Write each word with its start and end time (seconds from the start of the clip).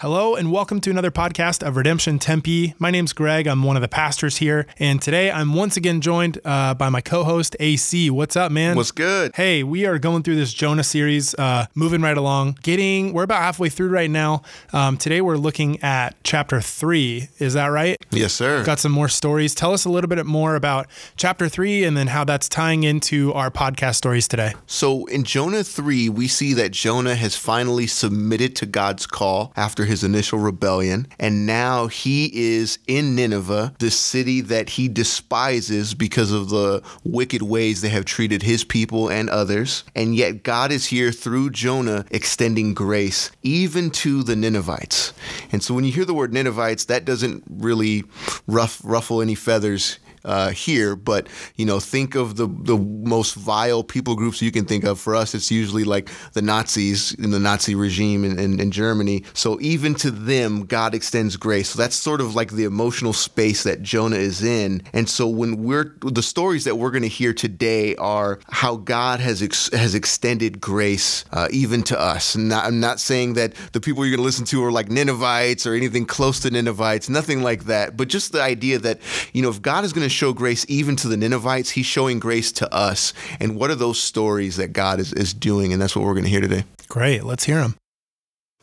Hello, 0.00 0.34
and 0.34 0.50
welcome 0.50 0.80
to 0.80 0.88
another 0.88 1.10
podcast 1.10 1.62
of 1.62 1.76
Redemption 1.76 2.18
Tempe. 2.18 2.72
My 2.78 2.90
name's 2.90 3.12
Greg. 3.12 3.46
I'm 3.46 3.62
one 3.62 3.76
of 3.76 3.82
the 3.82 3.88
pastors 3.88 4.38
here. 4.38 4.66
And 4.78 5.02
today 5.02 5.30
I'm 5.30 5.52
once 5.52 5.76
again 5.76 6.00
joined 6.00 6.38
uh, 6.42 6.72
by 6.72 6.88
my 6.88 7.02
co 7.02 7.22
host, 7.22 7.54
AC. 7.60 8.08
What's 8.08 8.34
up, 8.34 8.50
man? 8.50 8.76
What's 8.76 8.92
good? 8.92 9.32
Hey, 9.34 9.62
we 9.62 9.84
are 9.84 9.98
going 9.98 10.22
through 10.22 10.36
this 10.36 10.54
Jonah 10.54 10.84
series, 10.84 11.34
uh, 11.34 11.66
moving 11.74 12.00
right 12.00 12.16
along. 12.16 12.56
Getting, 12.62 13.12
we're 13.12 13.24
about 13.24 13.42
halfway 13.42 13.68
through 13.68 13.90
right 13.90 14.08
now. 14.08 14.40
Um, 14.72 14.96
today 14.96 15.20
we're 15.20 15.36
looking 15.36 15.82
at 15.82 16.16
chapter 16.24 16.62
three. 16.62 17.28
Is 17.38 17.52
that 17.52 17.66
right? 17.66 17.98
Yes, 18.10 18.32
sir. 18.32 18.64
Got 18.64 18.78
some 18.78 18.92
more 18.92 19.10
stories. 19.10 19.54
Tell 19.54 19.74
us 19.74 19.84
a 19.84 19.90
little 19.90 20.08
bit 20.08 20.24
more 20.24 20.54
about 20.54 20.86
chapter 21.18 21.46
three 21.46 21.84
and 21.84 21.94
then 21.94 22.06
how 22.06 22.24
that's 22.24 22.48
tying 22.48 22.84
into 22.84 23.34
our 23.34 23.50
podcast 23.50 23.96
stories 23.96 24.26
today. 24.26 24.54
So 24.66 25.04
in 25.04 25.24
Jonah 25.24 25.62
3, 25.62 26.08
we 26.08 26.26
see 26.26 26.54
that 26.54 26.70
Jonah 26.70 27.16
has 27.16 27.36
finally 27.36 27.86
submitted 27.86 28.56
to 28.56 28.64
God's 28.64 29.06
call 29.06 29.52
after 29.56 29.89
his 29.90 30.02
initial 30.02 30.38
rebellion. 30.38 31.06
And 31.18 31.46
now 31.46 31.88
he 31.88 32.30
is 32.32 32.78
in 32.86 33.14
Nineveh, 33.14 33.74
the 33.78 33.90
city 33.90 34.40
that 34.42 34.70
he 34.70 34.88
despises 34.88 35.94
because 35.94 36.32
of 36.32 36.48
the 36.48 36.82
wicked 37.04 37.42
ways 37.42 37.80
they 37.80 37.88
have 37.90 38.04
treated 38.04 38.42
his 38.42 38.64
people 38.64 39.08
and 39.08 39.28
others. 39.28 39.84
And 39.94 40.14
yet 40.14 40.42
God 40.42 40.72
is 40.72 40.86
here 40.86 41.12
through 41.12 41.50
Jonah 41.50 42.06
extending 42.10 42.72
grace 42.72 43.30
even 43.42 43.90
to 43.90 44.22
the 44.22 44.36
Ninevites. 44.36 45.12
And 45.52 45.62
so 45.62 45.74
when 45.74 45.84
you 45.84 45.92
hear 45.92 46.04
the 46.04 46.14
word 46.14 46.32
Ninevites, 46.32 46.86
that 46.86 47.04
doesn't 47.04 47.44
really 47.50 48.04
ruff, 48.46 48.80
ruffle 48.84 49.20
any 49.20 49.34
feathers 49.34 49.98
uh, 50.24 50.50
here, 50.50 50.96
but 50.96 51.28
you 51.56 51.64
know, 51.64 51.80
think 51.80 52.14
of 52.14 52.36
the 52.36 52.46
the 52.46 52.76
most 52.76 53.34
vile 53.34 53.82
people 53.82 54.14
groups 54.14 54.42
you 54.42 54.52
can 54.52 54.64
think 54.64 54.84
of. 54.84 54.98
For 55.00 55.14
us, 55.16 55.34
it's 55.34 55.50
usually 55.50 55.84
like 55.84 56.10
the 56.32 56.42
Nazis 56.42 57.12
in 57.14 57.30
the 57.30 57.38
Nazi 57.38 57.74
regime 57.74 58.24
in, 58.24 58.38
in, 58.38 58.60
in, 58.60 58.70
Germany. 58.70 59.24
So 59.34 59.58
even 59.60 59.94
to 59.96 60.10
them, 60.10 60.66
God 60.66 60.94
extends 60.94 61.36
grace. 61.36 61.70
So 61.70 61.78
that's 61.78 61.96
sort 61.96 62.20
of 62.20 62.34
like 62.34 62.52
the 62.52 62.64
emotional 62.64 63.12
space 63.12 63.62
that 63.64 63.82
Jonah 63.82 64.16
is 64.16 64.42
in. 64.42 64.82
And 64.92 65.08
so 65.08 65.26
when 65.26 65.62
we're 65.64 65.94
the 66.02 66.22
stories 66.22 66.64
that 66.64 66.76
we're 66.76 66.90
going 66.90 67.02
to 67.02 67.08
hear 67.08 67.32
today 67.32 67.96
are 67.96 68.40
how 68.50 68.76
God 68.76 69.20
has 69.20 69.42
ex, 69.42 69.72
has 69.72 69.94
extended 69.94 70.60
grace 70.60 71.24
uh, 71.32 71.48
even 71.50 71.82
to 71.84 71.98
us. 71.98 72.36
Not, 72.36 72.64
I'm 72.64 72.80
not 72.80 73.00
saying 73.00 73.34
that 73.34 73.54
the 73.72 73.80
people 73.80 74.04
you're 74.04 74.16
going 74.16 74.22
to 74.22 74.26
listen 74.26 74.44
to 74.46 74.64
are 74.64 74.72
like 74.72 74.90
Ninevites 74.90 75.66
or 75.66 75.74
anything 75.74 76.06
close 76.06 76.40
to 76.40 76.50
Ninevites, 76.50 77.08
nothing 77.08 77.42
like 77.42 77.64
that. 77.64 77.96
But 77.96 78.08
just 78.08 78.32
the 78.32 78.42
idea 78.42 78.78
that 78.78 79.00
you 79.32 79.42
know, 79.42 79.50
if 79.50 79.62
God 79.62 79.84
is 79.84 79.92
going 79.92 80.06
to 80.06 80.09
show 80.10 80.32
grace 80.32 80.66
even 80.68 80.96
to 80.96 81.08
the 81.08 81.16
Ninevites, 81.16 81.70
he's 81.70 81.86
showing 81.86 82.18
grace 82.18 82.52
to 82.52 82.72
us. 82.74 83.12
And 83.38 83.56
what 83.56 83.70
are 83.70 83.74
those 83.74 84.00
stories 84.00 84.56
that 84.56 84.72
God 84.72 85.00
is, 85.00 85.12
is 85.12 85.32
doing? 85.34 85.72
And 85.72 85.80
that's 85.80 85.96
what 85.96 86.04
we're 86.04 86.14
going 86.14 86.24
to 86.24 86.30
hear 86.30 86.40
today. 86.40 86.64
Great. 86.88 87.24
Let's 87.24 87.44
hear 87.44 87.60
them. 87.60 87.76